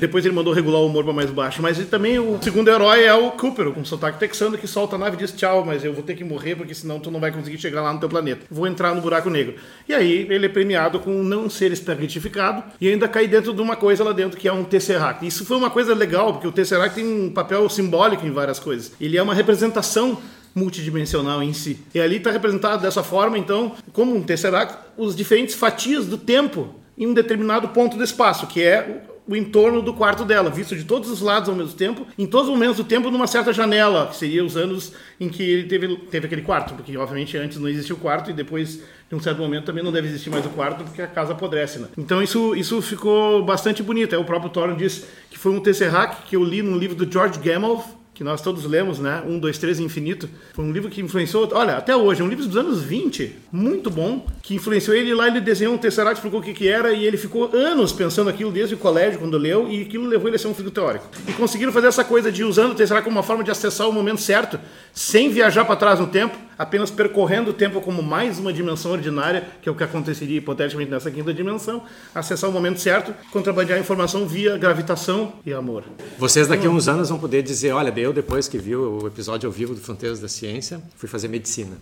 Depois 0.01 0.25
ele 0.25 0.33
mandou 0.33 0.51
regular 0.51 0.81
o 0.81 0.87
humor 0.87 1.03
para 1.03 1.13
mais 1.13 1.29
baixo. 1.29 1.61
Mas 1.61 1.77
também, 1.85 2.17
o 2.17 2.39
segundo 2.41 2.67
herói 2.69 3.03
é 3.03 3.13
o 3.13 3.29
Cooper, 3.33 3.71
com 3.71 3.85
sotaque 3.85 4.17
texano, 4.17 4.57
que 4.57 4.65
solta 4.65 4.95
a 4.95 4.99
nave 4.99 5.15
e 5.15 5.19
diz 5.19 5.31
tchau, 5.31 5.63
mas 5.63 5.85
eu 5.85 5.93
vou 5.93 6.01
ter 6.01 6.15
que 6.15 6.23
morrer 6.23 6.55
porque 6.55 6.73
senão 6.73 6.99
tu 6.99 7.11
não 7.11 7.19
vai 7.19 7.31
conseguir 7.31 7.59
chegar 7.59 7.83
lá 7.83 7.93
no 7.93 7.99
teu 7.99 8.09
planeta. 8.09 8.41
Vou 8.49 8.65
entrar 8.65 8.95
no 8.95 9.01
buraco 9.01 9.29
negro. 9.29 9.53
E 9.87 9.93
aí 9.93 10.25
ele 10.27 10.47
é 10.47 10.49
premiado 10.49 10.99
com 10.99 11.11
não 11.21 11.47
ser 11.51 11.71
espergetificado 11.71 12.63
e 12.81 12.89
ainda 12.89 13.07
cair 13.07 13.27
dentro 13.27 13.53
de 13.53 13.61
uma 13.61 13.75
coisa 13.75 14.03
lá 14.03 14.11
dentro 14.11 14.39
que 14.39 14.47
é 14.47 14.51
um 14.51 14.63
Tesseract. 14.63 15.23
Isso 15.23 15.45
foi 15.45 15.55
uma 15.55 15.69
coisa 15.69 15.93
legal, 15.93 16.33
porque 16.33 16.47
o 16.47 16.51
Tesseract 16.51 16.95
tem 16.95 17.05
um 17.05 17.29
papel 17.29 17.69
simbólico 17.69 18.25
em 18.25 18.31
várias 18.31 18.57
coisas. 18.57 18.93
Ele 18.99 19.19
é 19.19 19.21
uma 19.21 19.35
representação 19.35 20.17
multidimensional 20.55 21.43
em 21.43 21.53
si. 21.53 21.77
E 21.93 21.99
ali 21.99 22.15
está 22.15 22.31
representado 22.31 22.81
dessa 22.81 23.03
forma, 23.03 23.37
então, 23.37 23.73
como 23.93 24.15
um 24.15 24.23
Tesseract, 24.23 24.79
os 24.97 25.15
diferentes 25.15 25.53
fatias 25.53 26.07
do 26.07 26.17
tempo 26.17 26.73
em 26.97 27.05
um 27.05 27.13
determinado 27.13 27.67
ponto 27.67 27.97
do 27.97 28.03
espaço, 28.03 28.47
que 28.47 28.63
é 28.63 29.03
o 29.27 29.35
entorno 29.35 29.81
do 29.81 29.93
quarto 29.93 30.25
dela, 30.25 30.49
visto 30.49 30.75
de 30.75 30.83
todos 30.83 31.09
os 31.09 31.21
lados 31.21 31.47
ao 31.47 31.55
mesmo 31.55 31.73
tempo, 31.73 32.05
em 32.17 32.25
todos 32.25 32.47
os 32.47 32.53
momentos 32.53 32.77
do 32.77 32.83
tempo, 32.83 33.09
numa 33.11 33.27
certa 33.27 33.53
janela, 33.53 34.07
que 34.07 34.15
seria 34.15 34.43
os 34.43 34.57
anos 34.57 34.93
em 35.19 35.29
que 35.29 35.43
ele 35.43 35.67
teve, 35.67 35.95
teve 36.09 36.25
aquele 36.25 36.41
quarto, 36.41 36.73
porque 36.73 36.95
obviamente 36.97 37.37
antes 37.37 37.57
não 37.57 37.69
existia 37.69 37.95
o 37.95 37.99
quarto 37.99 38.29
e 38.29 38.33
depois, 38.33 38.81
de 39.09 39.15
um 39.15 39.19
certo 39.19 39.37
momento, 39.37 39.65
também 39.65 39.83
não 39.83 39.91
deve 39.91 40.07
existir 40.07 40.29
mais 40.29 40.45
o 40.45 40.49
quarto, 40.49 40.83
porque 40.83 41.01
a 41.01 41.07
casa 41.07 41.33
apodrece, 41.33 41.79
né? 41.79 41.87
Então 41.97 42.21
isso, 42.21 42.55
isso 42.55 42.81
ficou 42.81 43.43
bastante 43.43 43.83
bonito. 43.83 44.15
Aí 44.15 44.21
o 44.21 44.25
próprio 44.25 44.49
Thorin 44.49 44.75
diz 44.75 45.05
que 45.29 45.37
foi 45.37 45.51
um 45.51 45.59
Tesseract 45.59 46.23
que 46.27 46.35
eu 46.35 46.43
li 46.43 46.61
num 46.61 46.77
livro 46.77 46.95
do 46.95 47.11
George 47.11 47.39
Gamow, 47.39 48.00
que 48.13 48.23
nós 48.23 48.41
todos 48.41 48.65
lemos, 48.65 48.99
né? 48.99 49.23
Um, 49.25 49.39
dois, 49.39 49.57
três 49.57 49.79
infinito. 49.79 50.29
Foi 50.53 50.63
um 50.65 50.71
livro 50.71 50.89
que 50.89 51.01
influenciou, 51.01 51.49
olha, 51.53 51.77
até 51.77 51.95
hoje, 51.95 52.21
é 52.21 52.23
um 52.23 52.27
livro 52.27 52.45
dos 52.45 52.57
anos 52.57 52.81
20, 52.83 53.35
muito 53.51 53.89
bom, 53.89 54.25
que 54.41 54.55
influenciou 54.55 54.95
ele 54.95 55.13
lá, 55.13 55.27
ele 55.27 55.39
desenhou 55.39 55.73
um 55.73 55.77
Tesseract, 55.77 56.15
explicou 56.15 56.39
o 56.39 56.43
que 56.43 56.53
que 56.53 56.67
era, 56.67 56.91
e 56.91 57.05
ele 57.05 57.17
ficou 57.17 57.49
anos 57.53 57.91
pensando 57.91 58.29
aquilo 58.29 58.51
desde 58.51 58.75
o 58.75 58.77
colégio, 58.77 59.19
quando 59.19 59.37
leu, 59.37 59.67
e 59.69 59.81
aquilo 59.81 60.05
levou 60.05 60.27
ele 60.27 60.35
a 60.35 60.39
ser 60.39 60.47
um 60.47 60.53
físico 60.53 60.71
teórico. 60.71 61.07
E 61.27 61.33
conseguiram 61.33 61.71
fazer 61.71 61.87
essa 61.87 62.03
coisa 62.03 62.31
de 62.31 62.43
usando 62.43 62.73
o 62.73 62.75
Tesseract 62.75 63.05
como 63.05 63.17
uma 63.17 63.23
forma 63.23 63.43
de 63.43 63.51
acessar 63.51 63.87
o 63.87 63.93
momento 63.93 64.21
certo, 64.21 64.59
sem 64.93 65.29
viajar 65.29 65.65
para 65.65 65.75
trás 65.75 65.99
no 65.99 66.07
tempo, 66.07 66.37
apenas 66.61 66.91
percorrendo 66.91 67.49
o 67.49 67.53
tempo 67.53 67.81
como 67.81 68.03
mais 68.03 68.37
uma 68.37 68.53
dimensão 68.53 68.91
ordinária, 68.91 69.47
que 69.63 69.67
é 69.67 69.71
o 69.71 69.75
que 69.75 69.83
aconteceria 69.83 70.37
hipoteticamente 70.37 70.91
nessa 70.91 71.09
quinta 71.09 71.33
dimensão, 71.33 71.81
acessar 72.13 72.47
o 72.47 72.53
momento 72.53 72.79
certo, 72.79 73.15
contrabandear 73.31 73.79
informação 73.79 74.27
via 74.27 74.59
gravitação 74.59 75.33
e 75.43 75.51
amor. 75.51 75.83
Vocês 76.19 76.47
daqui 76.47 76.67
a 76.67 76.69
uns 76.69 76.87
anos 76.87 77.09
vão 77.09 77.17
poder 77.17 77.41
dizer, 77.41 77.71
olha, 77.71 77.91
eu 77.99 78.13
depois 78.13 78.47
que 78.47 78.59
viu 78.59 78.99
o 79.01 79.07
episódio 79.07 79.47
ao 79.47 79.51
vivo 79.51 79.73
do 79.73 79.81
Fronteiras 79.81 80.19
da 80.19 80.27
Ciência, 80.27 80.79
fui 80.95 81.09
fazer 81.09 81.27
medicina. 81.29 81.77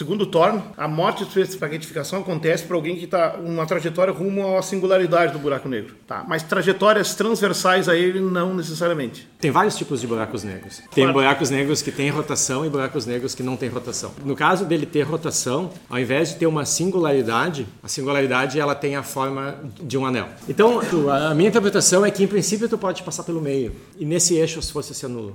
Segundo 0.00 0.24
Thorne, 0.24 0.62
a 0.78 0.88
morte 0.88 1.26
de 1.26 1.40
espaguetificação 1.42 2.20
acontece 2.20 2.64
para 2.64 2.74
alguém 2.74 2.96
que 2.96 3.04
está 3.04 3.36
uma 3.38 3.66
trajetória 3.66 4.10
rumo 4.10 4.56
à 4.56 4.62
singularidade 4.62 5.34
do 5.34 5.38
buraco 5.38 5.68
negro. 5.68 5.94
Tá? 6.06 6.24
Mas 6.26 6.42
trajetórias 6.42 7.14
transversais 7.14 7.86
a 7.86 7.94
ele 7.94 8.18
não 8.18 8.54
necessariamente. 8.54 9.28
Tem 9.38 9.50
vários 9.50 9.76
tipos 9.76 10.00
de 10.00 10.06
buracos 10.06 10.42
negros. 10.42 10.78
Tem 10.90 11.04
Claro. 11.04 11.12
buracos 11.12 11.50
negros 11.50 11.82
que 11.82 11.92
têm 11.92 12.08
rotação 12.08 12.64
e 12.64 12.70
buracos 12.70 13.04
negros 13.04 13.34
que 13.34 13.42
não 13.42 13.58
têm 13.58 13.68
rotação. 13.68 14.12
No 14.24 14.34
caso 14.34 14.64
dele 14.64 14.86
ter 14.86 15.02
rotação, 15.02 15.70
ao 15.90 15.98
invés 15.98 16.30
de 16.30 16.36
ter 16.36 16.46
uma 16.46 16.64
singularidade, 16.64 17.66
a 17.82 17.88
singularidade 17.88 18.58
ela 18.58 18.74
tem 18.74 18.96
a 18.96 19.02
forma 19.02 19.54
de 19.82 19.98
um 19.98 20.06
anel. 20.06 20.30
Então, 20.48 20.80
a 21.10 21.34
minha 21.34 21.50
interpretação 21.50 22.06
é 22.06 22.10
que 22.10 22.24
em 22.24 22.26
princípio 22.26 22.66
tu 22.70 22.78
pode 22.78 23.02
passar 23.02 23.22
pelo 23.24 23.42
meio 23.42 23.76
e 23.98 24.06
nesse 24.06 24.34
eixo 24.34 24.58
as 24.58 24.70
forças 24.70 24.96
se 24.96 25.04
anulam. 25.04 25.34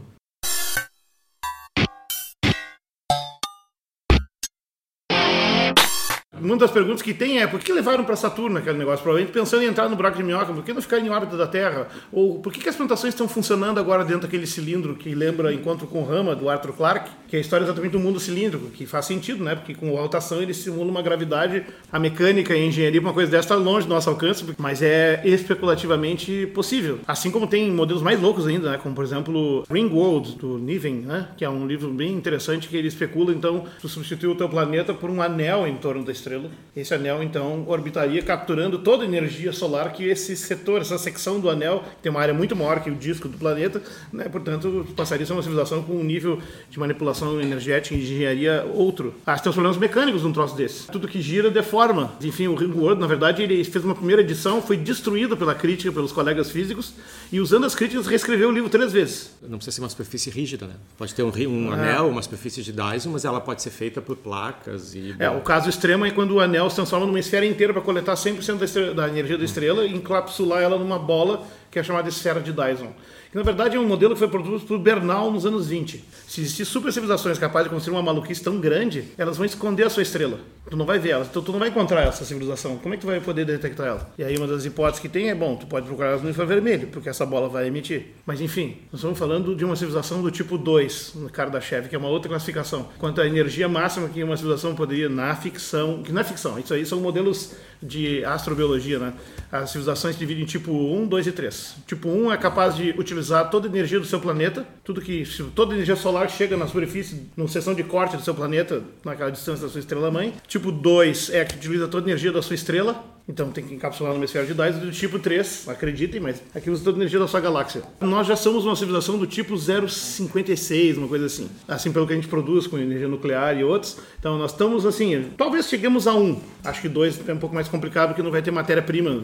Uma 6.45 6.57
das 6.57 6.71
perguntas 6.71 7.01
que 7.01 7.13
tem 7.13 7.39
é 7.39 7.47
por 7.47 7.59
que 7.59 7.71
levaram 7.71 8.03
para 8.03 8.15
Saturno 8.15 8.57
aquele 8.57 8.77
negócio? 8.77 9.03
Provavelmente 9.03 9.33
pensando 9.33 9.63
em 9.63 9.67
entrar 9.67 9.89
no 9.89 9.95
buraco 9.95 10.17
de 10.17 10.23
minhoca, 10.23 10.53
por 10.53 10.63
que 10.63 10.73
não 10.73 10.81
ficar 10.81 10.99
em 10.99 11.09
órbita 11.09 11.35
da 11.37 11.47
Terra? 11.47 11.87
Ou 12.11 12.39
por 12.39 12.53
que, 12.53 12.59
que 12.59 12.69
as 12.69 12.75
plantações 12.75 13.13
estão 13.13 13.27
funcionando 13.27 13.79
agora 13.79 14.03
dentro 14.03 14.21
daquele 14.21 14.47
cilindro 14.47 14.95
que 14.95 15.13
lembra 15.13 15.53
Encontro 15.53 15.87
com 15.87 16.03
Rama, 16.03 16.35
do 16.35 16.49
Arthur 16.49 16.73
Clarke, 16.73 17.09
que 17.27 17.35
é 17.35 17.39
a 17.39 17.41
história 17.41 17.63
exatamente 17.63 17.91
do 17.91 17.99
mundo 17.99 18.19
cilíndrico, 18.19 18.69
que 18.69 18.85
faz 18.85 19.05
sentido, 19.05 19.43
né? 19.43 19.55
Porque 19.55 19.73
com 19.73 19.89
rotação 19.95 20.41
ele 20.41 20.53
simula 20.53 20.89
uma 20.89 21.01
gravidade, 21.01 21.63
a 21.91 21.99
mecânica 21.99 22.55
e 22.55 22.61
a 22.61 22.65
engenharia, 22.65 23.01
uma 23.01 23.13
coisa 23.13 23.31
dessa 23.31 23.45
está 23.45 23.55
longe 23.55 23.87
do 23.87 23.93
nosso 23.93 24.09
alcance, 24.09 24.43
mas 24.57 24.81
é 24.81 25.21
especulativamente 25.23 26.47
possível. 26.47 26.99
Assim 27.07 27.31
como 27.31 27.47
tem 27.47 27.71
modelos 27.71 28.01
mais 28.01 28.21
loucos 28.21 28.47
ainda, 28.47 28.71
né? 28.71 28.79
Como 28.81 28.93
por 28.93 29.03
exemplo 29.03 29.63
Ringworld, 29.69 30.35
do 30.35 30.57
Niven, 30.57 30.95
né? 30.95 31.27
Que 31.37 31.45
é 31.45 31.49
um 31.49 31.67
livro 31.67 31.89
bem 31.91 32.13
interessante 32.13 32.67
que 32.67 32.75
ele 32.75 32.87
especula, 32.87 33.31
então, 33.31 33.65
tu 33.79 33.87
substituir 33.87 34.29
o 34.29 34.35
teu 34.35 34.49
planeta 34.49 34.93
por 34.93 35.09
um 35.09 35.21
anel 35.21 35.67
em 35.67 35.75
torno 35.75 36.03
da 36.03 36.11
estrela. 36.11 36.34
Esse 36.75 36.93
anel, 36.93 37.23
então, 37.23 37.65
orbitaria 37.67 38.21
capturando 38.21 38.79
toda 38.79 39.03
a 39.03 39.07
energia 39.07 39.51
solar 39.53 39.93
que 39.93 40.05
esse 40.05 40.35
setor, 40.35 40.81
essa 40.81 40.97
secção 40.97 41.39
do 41.39 41.49
anel, 41.49 41.83
que 41.97 42.03
tem 42.03 42.09
uma 42.11 42.21
área 42.21 42.33
muito 42.33 42.55
maior 42.55 42.81
que 42.81 42.89
o 42.89 42.95
disco 42.95 43.27
do 43.27 43.37
planeta, 43.37 43.81
né? 44.11 44.25
Portanto, 44.25 44.87
passaria 44.95 45.23
a 45.23 45.27
ser 45.27 45.33
uma 45.33 45.41
civilização 45.41 45.83
com 45.83 45.93
um 45.93 46.03
nível 46.03 46.39
de 46.69 46.79
manipulação 46.79 47.39
energética 47.41 47.95
e 47.95 48.01
engenharia 48.01 48.65
outro. 48.73 49.13
Ah, 49.25 49.37
tem 49.37 49.49
os 49.49 49.55
problemas 49.55 49.77
mecânicos 49.77 50.23
num 50.23 50.33
troço 50.33 50.55
desse. 50.55 50.87
Tudo 50.87 51.07
que 51.07 51.21
gira 51.21 51.49
deforma. 51.49 52.13
Enfim, 52.21 52.47
o 52.47 52.55
Ringworld, 52.55 52.99
na 52.99 53.07
verdade, 53.07 53.43
ele 53.43 53.63
fez 53.63 53.83
uma 53.83 53.95
primeira 53.95 54.21
edição, 54.21 54.61
foi 54.61 54.77
destruído 54.77 55.37
pela 55.37 55.55
crítica, 55.55 55.91
pelos 55.91 56.11
colegas 56.11 56.49
físicos, 56.49 56.93
e 57.31 57.39
usando 57.39 57.65
as 57.65 57.75
críticas, 57.75 58.07
reescreveu 58.07 58.49
o 58.49 58.51
livro 58.51 58.69
três 58.69 58.91
vezes. 58.91 59.35
Não 59.41 59.57
precisa 59.57 59.75
ser 59.75 59.81
uma 59.81 59.89
superfície 59.89 60.29
rígida, 60.29 60.67
né? 60.67 60.73
Pode 60.97 61.13
ter 61.13 61.23
um, 61.23 61.31
um 61.47 61.71
é. 61.71 61.73
anel, 61.73 62.09
uma 62.09 62.21
superfície 62.21 62.63
de 62.63 62.71
Dyson, 62.71 63.11
mas 63.11 63.25
ela 63.25 63.39
pode 63.41 63.61
ser 63.61 63.69
feita 63.69 64.01
por 64.01 64.15
placas 64.15 64.95
e... 64.95 65.15
É, 65.19 65.29
o 65.29 65.41
caso 65.41 65.69
extremo 65.69 66.05
é 66.05 66.11
quando 66.11 66.24
o 66.33 66.39
anel 66.39 66.69
se 66.69 66.75
transforma 66.75 67.05
numa 67.05 67.19
esfera 67.19 67.45
inteira 67.45 67.73
para 67.73 67.81
coletar 67.81 68.13
100% 68.13 68.57
da, 68.57 68.65
estrela, 68.65 68.93
da 68.93 69.07
energia 69.07 69.37
da 69.37 69.45
estrela 69.45 69.85
e 69.85 69.93
encapsular 69.93 70.61
ela 70.61 70.77
numa 70.77 70.97
bola 70.97 71.45
que 71.69 71.79
é 71.79 71.83
chamada 71.83 72.09
esfera 72.09 72.39
de 72.39 72.51
Dyson 72.51 72.93
que 73.35 73.37
na 73.37 73.43
verdade 73.43 73.75
é 73.75 73.79
um 73.79 73.85
modelo 73.85 74.13
que 74.13 74.19
foi 74.19 74.29
produzido 74.29 74.65
por 74.65 74.79
Bernal 74.79 75.29
nos 75.29 75.45
anos 75.45 75.67
20. 75.67 76.05
Se 76.25 76.39
existir 76.39 76.63
super 76.63 76.93
civilizações 76.93 77.37
capazes 77.37 77.67
de 77.67 77.73
construir 77.73 77.97
uma 77.97 78.01
maluquice 78.01 78.41
tão 78.41 78.61
grande, 78.61 79.09
elas 79.17 79.35
vão 79.35 79.45
esconder 79.45 79.83
a 79.83 79.89
sua 79.89 80.03
estrela. 80.03 80.39
Tu 80.69 80.77
não 80.77 80.85
vai 80.85 80.97
ver 80.97 81.09
ela, 81.09 81.27
então 81.29 81.41
tu 81.43 81.51
não 81.51 81.59
vai 81.59 81.67
encontrar 81.67 82.07
essa 82.07 82.23
civilização. 82.23 82.77
Como 82.77 82.93
é 82.93 82.97
que 82.97 83.01
tu 83.01 83.07
vai 83.07 83.19
poder 83.19 83.43
detectar 83.43 83.87
ela? 83.87 84.09
E 84.17 84.23
aí 84.23 84.37
uma 84.37 84.47
das 84.47 84.63
hipóteses 84.63 85.01
que 85.01 85.09
tem 85.09 85.29
é, 85.29 85.35
bom, 85.35 85.57
tu 85.57 85.67
pode 85.67 85.85
procurar 85.85 86.11
elas 86.11 86.21
no 86.21 86.29
infravermelho, 86.29 86.87
porque 86.87 87.09
essa 87.09 87.25
bola 87.25 87.49
vai 87.49 87.67
emitir. 87.67 88.13
Mas 88.25 88.39
enfim, 88.39 88.77
nós 88.89 89.01
estamos 89.01 89.19
falando 89.19 89.53
de 89.53 89.65
uma 89.65 89.75
civilização 89.75 90.21
do 90.21 90.31
tipo 90.31 90.57
2, 90.57 91.15
no 91.15 91.29
Kardashev, 91.29 91.89
que 91.89 91.95
é 91.95 91.99
uma 91.99 92.07
outra 92.07 92.29
classificação. 92.29 92.87
Quanto 92.97 93.19
à 93.19 93.27
energia 93.27 93.67
máxima 93.67 94.07
que 94.07 94.23
uma 94.23 94.37
civilização 94.37 94.73
poderia 94.75 95.09
na 95.09 95.35
ficção, 95.35 96.01
que 96.01 96.11
na 96.13 96.21
é 96.21 96.23
ficção, 96.23 96.57
isso 96.57 96.73
aí 96.73 96.85
são 96.85 97.01
modelos 97.01 97.53
de 97.85 98.23
astrobiologia, 98.25 98.99
né? 98.99 99.13
As 99.51 99.69
civilizações 99.69 100.15
se 100.15 100.19
dividem 100.19 100.43
em 100.43 100.45
tipo 100.45 100.71
1, 100.71 101.07
2 101.07 101.27
e 101.27 101.31
3. 101.31 101.75
Tipo 101.87 102.09
1 102.09 102.33
é 102.33 102.37
capaz 102.37 102.75
de 102.75 102.93
utilizar 102.97 103.49
toda 103.49 103.67
a 103.67 103.69
energia 103.69 103.99
do 103.99 104.05
seu 104.05 104.19
planeta, 104.19 104.65
tudo 104.83 105.01
que 105.01 105.23
toda 105.53 105.73
a 105.73 105.75
energia 105.75 105.95
solar 105.95 106.29
chega 106.29 106.57
na 106.57 106.67
superfície, 106.67 107.29
na 107.37 107.47
seção 107.47 107.73
de 107.73 107.83
corte 107.83 108.17
do 108.17 108.23
seu 108.23 108.33
planeta, 108.33 108.81
naquela 109.03 109.29
distância 109.29 109.65
da 109.65 109.71
sua 109.71 109.79
estrela 109.79 110.11
mãe. 110.11 110.33
Tipo 110.47 110.71
2 110.71 111.29
é 111.29 111.45
que 111.45 111.55
utiliza 111.55 111.87
toda 111.87 112.05
a 112.05 112.09
energia 112.09 112.31
da 112.31 112.41
sua 112.41 112.55
estrela, 112.55 113.03
então 113.27 113.49
tem 113.49 113.63
que 113.63 113.73
encapsular 113.73 114.13
numa 114.13 114.25
esfera 114.25 114.45
de 114.45 114.53
Dyson 114.53 114.79
do 114.79 114.91
tipo 114.91 115.17
3, 115.17 115.67
acreditem, 115.69 116.19
mas 116.21 116.41
aqui 116.53 116.69
usa 116.69 116.83
toda 116.83 116.97
a 116.97 116.99
energia 116.99 117.19
da 117.19 117.27
sua 117.27 117.39
galáxia. 117.39 117.81
Nós 117.99 118.27
já 118.27 118.35
somos 118.35 118.65
uma 118.65 118.75
civilização 118.75 119.17
do 119.17 119.25
tipo 119.25 119.57
056, 119.57 120.97
uma 120.97 121.07
coisa 121.07 121.25
assim. 121.25 121.49
Assim 121.67 121.91
pelo 121.91 122.05
que 122.05 122.13
a 122.13 122.15
gente 122.15 122.27
produz 122.27 122.67
com 122.67 122.77
energia 122.77 123.07
nuclear 123.07 123.57
e 123.57 123.63
outros. 123.63 123.97
Então 124.19 124.37
nós 124.37 124.51
estamos 124.51 124.85
assim, 124.85 125.31
talvez 125.35 125.67
cheguemos 125.67 126.07
a 126.07 126.13
1. 126.13 126.39
Acho 126.63 126.81
que 126.81 126.89
2 126.89 127.27
é 127.27 127.33
um 127.33 127.37
pouco 127.37 127.55
mais 127.55 127.67
complicado 127.67 128.09
porque 128.09 128.21
não 128.21 128.31
vai 128.31 128.41
ter 128.41 128.51
matéria-prima. 128.51 129.23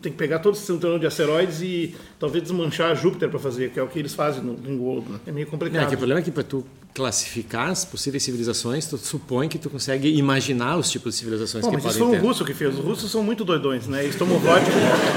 Tem 0.00 0.12
que 0.12 0.18
pegar 0.18 0.38
todo 0.38 0.54
esse 0.54 0.66
cinturão 0.66 0.98
de 0.98 1.06
asteroides 1.06 1.60
e 1.60 1.94
talvez 2.20 2.44
desmanchar 2.44 2.94
Júpiter 2.94 3.30
para 3.30 3.38
fazer, 3.40 3.70
que 3.70 3.80
é 3.80 3.82
o 3.82 3.88
que 3.88 3.98
eles 3.98 4.14
fazem 4.14 4.42
no 4.42 4.54
Ringworld. 4.54 5.10
Né? 5.10 5.18
É 5.26 5.32
meio 5.32 5.46
complicado. 5.46 5.82
É, 5.82 5.86
que 5.86 5.94
o 5.94 5.98
problema 5.98 6.20
é 6.20 6.22
que 6.22 6.30
para 6.30 6.44
tu 6.44 6.64
classificar 6.92 7.68
as 7.70 7.84
possíveis 7.84 8.22
civilizações, 8.22 8.86
tu 8.86 8.98
supõe 8.98 9.48
que 9.48 9.58
tu 9.58 9.70
consegue 9.70 10.08
imaginar 10.16 10.76
os 10.76 10.90
tipos 10.90 11.14
de 11.14 11.20
civilizações 11.20 11.64
Pô, 11.64 11.70
que 11.70 11.76
mas 11.76 11.84
podem 11.84 11.98
isso 11.98 12.08
foi 12.08 12.18
um 12.18 12.20
russo 12.20 12.44
que 12.44 12.52
fez. 12.52 12.78
Os 12.78 12.84
russos 12.84 13.10
são 13.10 13.22
muito 13.22 13.44
doidões, 13.44 13.86
né? 13.86 14.04
Stomovod 14.06 14.60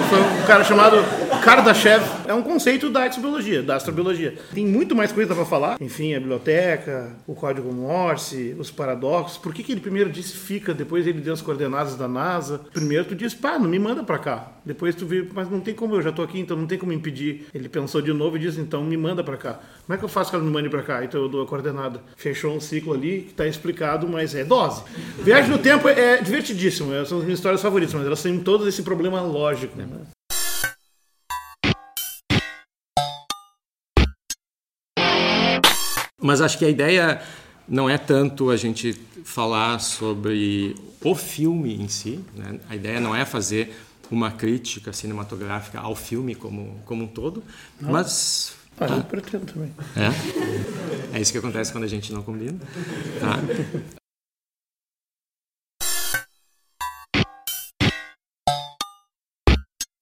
foi 0.09 0.19
um 0.19 0.45
cara 0.45 0.63
chamado 0.63 0.97
Kardashev. 1.43 2.03
É 2.27 2.33
um 2.33 2.43
conceito 2.43 2.89
da 2.89 3.07
exobiologia, 3.07 3.63
da 3.63 3.75
astrobiologia. 3.75 4.37
Tem 4.53 4.65
muito 4.65 4.95
mais 4.95 5.11
coisa 5.11 5.33
para 5.33 5.45
falar. 5.45 5.77
Enfim, 5.81 6.13
a 6.13 6.19
biblioteca, 6.19 7.15
o 7.27 7.33
código 7.33 7.73
Morse, 7.73 8.55
os 8.57 8.69
paradoxos. 8.69 9.37
Por 9.37 9.53
que, 9.53 9.63
que 9.63 9.71
ele 9.71 9.81
primeiro 9.81 10.09
disse 10.09 10.37
fica, 10.37 10.73
depois 10.73 11.07
ele 11.07 11.19
deu 11.19 11.33
as 11.33 11.41
coordenadas 11.41 11.95
da 11.95 12.07
NASA? 12.07 12.61
Primeiro 12.71 13.05
tu 13.05 13.15
disse, 13.15 13.35
pá, 13.35 13.57
não 13.57 13.67
me 13.67 13.79
manda 13.79 14.03
para 14.03 14.19
cá. 14.19 14.51
Depois 14.65 14.95
tu 14.95 15.05
viu, 15.05 15.27
mas 15.33 15.49
não 15.49 15.59
tem 15.59 15.73
como, 15.73 15.95
eu 15.95 16.01
já 16.01 16.11
tô 16.11 16.21
aqui, 16.21 16.39
então 16.39 16.55
não 16.55 16.67
tem 16.67 16.77
como 16.77 16.92
impedir. 16.93 17.47
Ele 17.53 17.67
pensou 17.67 18.01
de 18.01 18.13
novo 18.13 18.37
e 18.37 18.39
disse, 18.39 18.59
então 18.59 18.83
me 18.83 18.95
manda 18.95 19.23
para 19.23 19.37
cá. 19.37 19.59
Como 19.85 19.95
é 19.95 19.97
que 19.97 20.05
eu 20.05 20.09
faço 20.09 20.29
que 20.29 20.35
ela 20.35 20.45
me 20.45 20.51
mande 20.51 20.69
para 20.69 20.81
cá? 20.81 21.03
Então 21.03 21.21
eu 21.21 21.27
dou 21.27 21.41
a 21.43 21.47
coordenada. 21.47 22.01
Fechou 22.15 22.55
um 22.55 22.59
ciclo 22.59 22.93
ali 22.93 23.21
que 23.21 23.31
está 23.31 23.47
explicado, 23.47 24.07
mas 24.07 24.35
é 24.35 24.43
dose. 24.43 24.83
Viagem 25.19 25.49
no 25.49 25.57
tempo 25.57 25.89
é 25.89 26.21
divertidíssimo, 26.21 26.91
são 27.05 27.17
as 27.17 27.23
minhas 27.23 27.39
histórias 27.39 27.61
favoritas, 27.61 27.93
mas 27.93 28.05
elas 28.05 28.21
têm 28.21 28.39
todo 28.39 28.67
esse 28.67 28.83
problema 28.83 29.21
lógico. 29.21 29.77
Né? 29.77 29.87
Mas 36.23 36.39
acho 36.39 36.57
que 36.57 36.63
a 36.63 36.69
ideia 36.69 37.21
não 37.67 37.89
é 37.89 37.97
tanto 37.97 38.49
a 38.49 38.55
gente 38.55 38.93
falar 39.25 39.79
sobre 39.79 40.75
o 41.01 41.13
filme 41.15 41.75
em 41.75 41.87
si, 41.89 42.19
né? 42.35 42.59
a 42.69 42.75
ideia 42.75 42.99
não 42.99 43.13
é 43.13 43.25
fazer 43.25 43.75
uma 44.13 44.31
crítica 44.31 44.93
cinematográfica 44.93 45.79
ao 45.79 45.95
filme 45.95 46.35
como, 46.35 46.79
como 46.85 47.03
um 47.03 47.07
todo, 47.07 47.43
não. 47.81 47.91
mas 47.91 48.55
ah, 48.79 48.85
eu 48.87 49.03
pretendo 49.03 49.45
também. 49.45 49.73
É? 49.95 51.17
É 51.17 51.21
isso 51.21 51.31
que 51.31 51.37
acontece 51.37 51.71
quando 51.71 51.83
a 51.83 51.87
gente 51.87 52.11
não 52.13 52.23
combina. 52.23 52.59
Tá? 53.19 53.39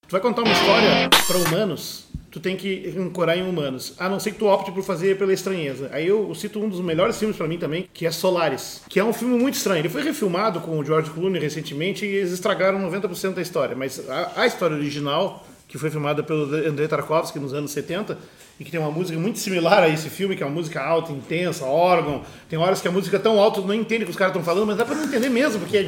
Tu 0.08 0.12
vai 0.12 0.22
contar 0.22 0.42
uma 0.42 0.52
história 0.52 1.10
para 1.26 1.38
humanos, 1.38 2.11
tu 2.32 2.40
tem 2.40 2.56
que 2.56 2.94
ancorar 2.98 3.38
em 3.38 3.48
humanos. 3.48 3.94
A 4.00 4.08
não 4.08 4.20
ser 4.20 4.32
que 4.32 4.40
tu 4.40 4.48
opte 4.48 4.72
por 4.72 4.84
fazer 4.84 5.18
pela 5.18 5.34
estranheza. 5.34 5.90
Aí 5.92 6.08
eu 6.08 6.34
cito 6.34 6.60
um 6.60 6.70
dos 6.70 6.80
melhores 6.80 7.20
filmes 7.20 7.38
para 7.38 7.48
mim 7.48 7.58
também, 7.58 7.88
que 7.94 8.06
é 8.06 8.12
Solaris, 8.12 8.82
que 8.88 9.00
é 9.00 9.04
um 9.04 9.14
filme 9.14 9.38
muito 9.38 9.56
estranho. 9.56 9.82
Ele 9.82 9.90
foi 9.90 10.02
refilmado 10.02 10.62
com 10.62 10.80
o 10.80 10.84
George 10.84 11.12
Clooney 11.12 11.42
recentemente 11.42 12.06
e 12.06 12.10
eles 12.10 12.32
estragaram 12.32 12.80
90% 12.80 13.34
da 13.34 13.42
história. 13.42 13.76
Mas 13.76 14.10
a, 14.10 14.32
a 14.38 14.48
história 14.48 14.76
original, 14.76 15.46
que 15.72 15.78
foi 15.78 15.90
filmada 15.90 16.22
pelo 16.22 16.54
Andrei 16.54 16.86
Tarkovsky 16.86 17.40
nos 17.40 17.54
anos 17.54 17.72
70, 17.72 18.18
e 18.60 18.64
que 18.66 18.70
tem 18.70 18.78
uma 18.78 18.92
música 18.92 19.18
muito 19.18 19.40
similar 19.40 19.82
a 19.82 19.88
esse 19.88 20.10
filme, 20.10 20.36
que 20.36 20.44
é 20.44 20.46
uma 20.46 20.54
música 20.54 20.82
alta, 20.82 21.14
intensa, 21.14 21.64
órgão. 21.64 22.24
Tem 22.50 22.60
horas 22.60 22.82
que 22.82 22.90
a 22.90 22.92
música 22.92 23.16
é 23.16 23.20
tão 23.20 23.40
alta 23.40 23.62
não 23.62 23.74
entende 23.74 24.04
o 24.04 24.06
que 24.06 24.12
os 24.12 24.18
caras 24.18 24.36
estão 24.36 24.44
falando, 24.44 24.68
mas 24.68 24.76
dá 24.76 24.84
para 24.84 24.96
não 24.96 25.06
entender 25.06 25.30
mesmo, 25.30 25.62
porque 25.62 25.88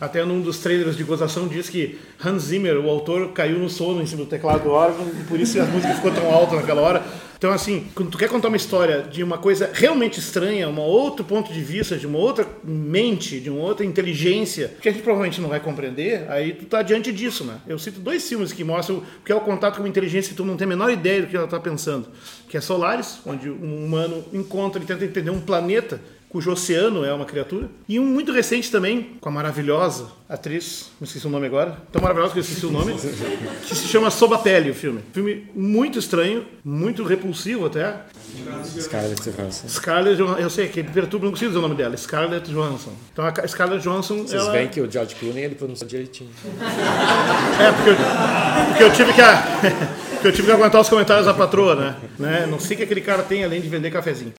até 0.00 0.24
num 0.24 0.40
dos 0.40 0.60
trailers 0.60 0.96
de 0.96 1.02
gozação 1.02 1.48
diz 1.48 1.68
que 1.68 1.98
Hans 2.24 2.44
Zimmer, 2.44 2.78
o 2.78 2.88
autor, 2.88 3.32
caiu 3.32 3.58
no 3.58 3.68
sono 3.68 4.00
em 4.00 4.06
cima 4.06 4.22
do 4.22 4.30
teclado 4.30 4.62
do 4.62 4.70
órgão, 4.70 5.04
e 5.20 5.24
por 5.24 5.40
isso 5.40 5.60
a 5.60 5.64
música 5.64 5.92
ficou 5.92 6.12
tão 6.12 6.32
alta 6.32 6.54
naquela 6.54 6.80
hora. 6.80 7.02
Então, 7.36 7.52
assim, 7.52 7.86
quando 7.94 8.10
tu 8.10 8.16
quer 8.16 8.28
contar 8.28 8.48
uma 8.48 8.56
história 8.56 9.02
de 9.02 9.22
uma 9.22 9.36
coisa 9.36 9.70
realmente 9.72 10.18
estranha, 10.18 10.68
um 10.68 10.80
outro 10.80 11.24
ponto 11.24 11.52
de 11.52 11.60
vista, 11.60 11.96
de 11.96 12.06
uma 12.06 12.18
outra 12.18 12.46
mente, 12.64 13.38
de 13.40 13.50
uma 13.50 13.60
outra 13.60 13.84
inteligência, 13.84 14.74
que 14.80 14.88
a 14.88 14.92
gente 14.92 15.02
provavelmente 15.02 15.40
não 15.40 15.48
vai 15.50 15.60
compreender, 15.60 16.30
aí 16.30 16.54
tu 16.54 16.64
tá 16.64 16.80
diante 16.80 17.12
disso, 17.12 17.44
né? 17.44 17.60
Eu 17.66 17.78
cito 17.78 18.00
dois 18.00 18.26
filmes 18.26 18.52
que 18.52 18.64
mostram 18.64 18.98
o 18.98 19.02
que 19.24 19.30
é 19.30 19.34
o 19.34 19.40
contato 19.40 19.76
com 19.76 19.82
uma 19.82 19.88
inteligência 19.88 20.30
que 20.30 20.36
tu 20.36 20.44
não 20.44 20.56
tem 20.56 20.64
a 20.64 20.68
menor 20.68 20.90
ideia 20.90 21.22
do 21.22 21.28
que 21.28 21.36
ela 21.36 21.46
tá 21.46 21.60
pensando, 21.60 22.08
que 22.48 22.56
é 22.56 22.60
Solaris, 22.60 23.18
onde 23.26 23.50
um 23.50 23.84
humano 23.84 24.24
encontra 24.32 24.82
e 24.82 24.86
tenta 24.86 25.04
entender 25.04 25.30
um 25.30 25.40
planeta 25.40 26.00
cujo 26.28 26.50
oceano 26.50 27.04
é 27.04 27.12
uma 27.12 27.24
criatura. 27.24 27.68
E 27.88 27.98
um 27.98 28.04
muito 28.04 28.32
recente 28.32 28.70
também, 28.70 29.16
com 29.20 29.28
a 29.28 29.32
maravilhosa 29.32 30.08
atriz, 30.28 30.90
não 31.00 31.06
esqueci 31.06 31.26
o 31.26 31.30
nome 31.30 31.46
agora, 31.46 31.76
tão 31.92 32.02
maravilhosa 32.02 32.32
que 32.32 32.38
eu 32.40 32.42
esqueci 32.42 32.66
o 32.66 32.70
nome, 32.70 32.94
que 32.94 33.74
se 33.74 33.86
chama 33.86 34.10
Sob 34.10 34.34
a 34.34 34.38
Pele, 34.38 34.70
o 34.70 34.74
filme. 34.74 35.00
Filme 35.12 35.46
muito 35.54 35.98
estranho, 35.98 36.44
muito 36.64 37.04
repulsivo 37.04 37.66
até. 37.66 38.02
Scarlett 38.78 39.30
Johansson. 39.30 39.68
Scarlett 39.68 40.16
Johansson, 40.16 40.40
eu 40.40 40.50
sei 40.50 40.68
que 40.68 40.82
perturba, 40.82 41.26
não 41.26 41.32
consigo 41.32 41.50
dizer 41.50 41.58
o 41.58 41.62
nome 41.62 41.76
dela, 41.76 41.96
Scarlett 41.96 42.50
Johansson. 42.50 42.92
Então 43.12 43.24
a 43.24 43.48
Scarlett 43.48 43.82
Johansson, 43.82 44.18
Vocês 44.18 44.42
ela... 44.42 44.52
veem 44.52 44.68
que 44.68 44.80
o 44.80 44.90
George 44.90 45.14
Clooney 45.14 45.44
ele 45.44 45.54
pronuncia 45.54 45.86
direitinho. 45.86 46.30
É, 47.58 47.72
porque 47.72 47.90
eu, 47.90 47.96
porque 48.68 48.82
eu 48.82 48.92
tive 48.92 49.12
que... 49.14 49.22
porque 50.12 50.28
eu 50.28 50.32
tive 50.32 50.48
que 50.48 50.52
aguentar 50.52 50.80
os 50.80 50.88
comentários 50.88 51.24
da 51.24 51.32
patroa, 51.32 51.74
né? 51.74 51.96
né? 52.18 52.46
Não 52.46 52.60
sei 52.60 52.74
o 52.74 52.78
que 52.78 52.84
aquele 52.84 53.00
cara 53.00 53.22
tem 53.22 53.44
além 53.44 53.60
de 53.62 53.68
vender 53.68 53.90
cafezinho. 53.90 54.34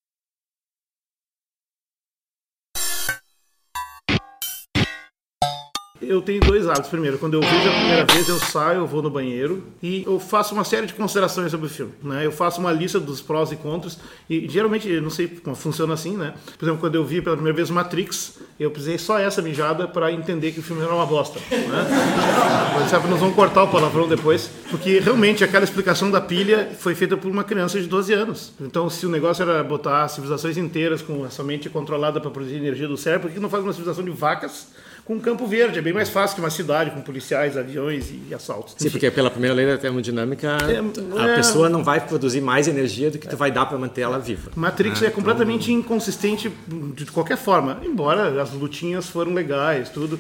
Eu 6.07 6.21
tenho 6.21 6.39
dois 6.41 6.67
hábitos. 6.67 6.89
Primeiro, 6.89 7.17
quando 7.17 7.33
eu 7.33 7.41
vejo 7.41 7.69
a 7.69 7.73
primeira 7.73 8.05
vez, 8.05 8.27
eu 8.29 8.39
saio, 8.39 8.79
eu 8.79 8.87
vou 8.87 9.01
no 9.01 9.09
banheiro 9.09 9.63
e 9.83 10.03
eu 10.05 10.19
faço 10.19 10.53
uma 10.53 10.63
série 10.63 10.87
de 10.87 10.93
considerações 10.93 11.51
sobre 11.51 11.67
o 11.67 11.69
filme. 11.69 11.91
Né? 12.01 12.25
Eu 12.25 12.31
faço 12.31 12.59
uma 12.59 12.71
lista 12.71 12.99
dos 12.99 13.21
prós 13.21 13.51
e 13.51 13.55
contras 13.55 13.99
e 14.29 14.47
geralmente, 14.47 14.89
não 15.01 15.09
sei 15.09 15.27
como 15.27 15.55
funciona 15.55 15.93
assim, 15.93 16.15
né? 16.15 16.33
Por 16.57 16.65
exemplo, 16.65 16.79
quando 16.79 16.95
eu 16.95 17.03
vi 17.03 17.21
pela 17.21 17.35
primeira 17.35 17.55
vez 17.55 17.69
Matrix, 17.69 18.39
Eu 18.59 18.71
precisei 18.71 18.97
só 18.97 19.19
essa 19.19 19.41
mijada 19.41 19.87
para 19.87 20.11
entender 20.11 20.51
que 20.51 20.59
o 20.59 20.63
filme 20.63 20.81
era 20.81 20.93
uma 20.93 21.05
bosta. 21.05 21.39
Né? 21.51 22.87
Sabe, 22.89 23.07
nós 23.07 23.19
vamos 23.19 23.35
cortar 23.35 23.63
o 23.63 23.67
palavrão 23.67 24.07
depois, 24.07 24.49
porque 24.71 24.99
realmente 24.99 25.43
aquela 25.43 25.63
explicação 25.63 26.09
da 26.09 26.19
pilha 26.19 26.71
foi 26.79 26.95
feita 26.95 27.15
por 27.15 27.29
uma 27.29 27.43
criança 27.43 27.79
de 27.79 27.87
12 27.87 28.13
anos. 28.13 28.53
Então, 28.59 28.89
se 28.89 29.05
o 29.05 29.09
negócio 29.09 29.43
era 29.43 29.63
botar 29.63 30.07
civilizações 30.07 30.57
inteiras 30.57 31.01
com 31.01 31.25
essa 31.25 31.43
mente 31.43 31.69
controlada 31.69 32.19
para 32.19 32.31
produzir 32.31 32.55
energia 32.55 32.87
do 32.87 32.97
cérebro, 32.97 33.27
por 33.27 33.33
que 33.33 33.39
não 33.39 33.49
faz 33.49 33.63
uma 33.63 33.73
civilização 33.73 34.03
de 34.03 34.11
vacas 34.11 34.67
com 35.07 35.17
campo 35.21 35.47
verde. 35.47 35.79
É 35.79 35.81
bem 35.81 35.93
mais 35.93 36.09
fácil 36.09 36.35
que 36.35 36.41
uma 36.41 36.49
cidade 36.49 36.91
com 36.91 37.01
policiais, 37.01 37.57
aviões 37.57 38.11
e, 38.11 38.33
assaltos. 38.35 38.75
Sim, 38.77 38.89
porque 38.89 39.09
pela 39.09 39.31
primeira 39.31 39.55
lei 39.55 39.65
da 39.65 39.77
termodinâmica, 39.77 40.57
é, 40.67 41.21
a 41.21 41.27
é, 41.29 41.35
pessoa 41.37 41.69
não 41.69 41.81
vai 41.81 42.05
produzir 42.05 42.41
mais 42.41 42.67
energia 42.67 43.09
do 43.09 43.17
que 43.17 43.27
tu 43.27 43.37
vai 43.37 43.49
dar 43.49 43.65
para 43.65 43.77
manter 43.77 44.01
ela 44.01 44.19
viva. 44.19 44.51
Matrix 44.55 44.99
né? 44.99 45.07
é 45.07 45.11
completamente 45.11 45.71
então... 45.71 45.79
inconsistente 45.79 46.51
de 46.93 47.05
qualquer 47.05 47.37
forma, 47.37 47.79
embora 47.83 48.41
as 48.41 48.51
lutinhas 48.51 49.07
foram 49.07 49.33
legais, 49.33 49.89
tudo. 49.89 50.19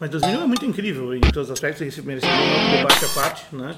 Mas 0.00 0.10
2001 0.10 0.42
é 0.42 0.46
muito 0.46 0.64
incrível 0.64 1.12
em 1.12 1.20
todos 1.20 1.48
os 1.48 1.50
aspectos, 1.50 1.82
esse 1.82 2.00
mereceu 2.02 2.30
um 2.30 2.76
debate 2.76 3.04
à 3.04 3.08
parte, 3.08 3.46
né? 3.50 3.74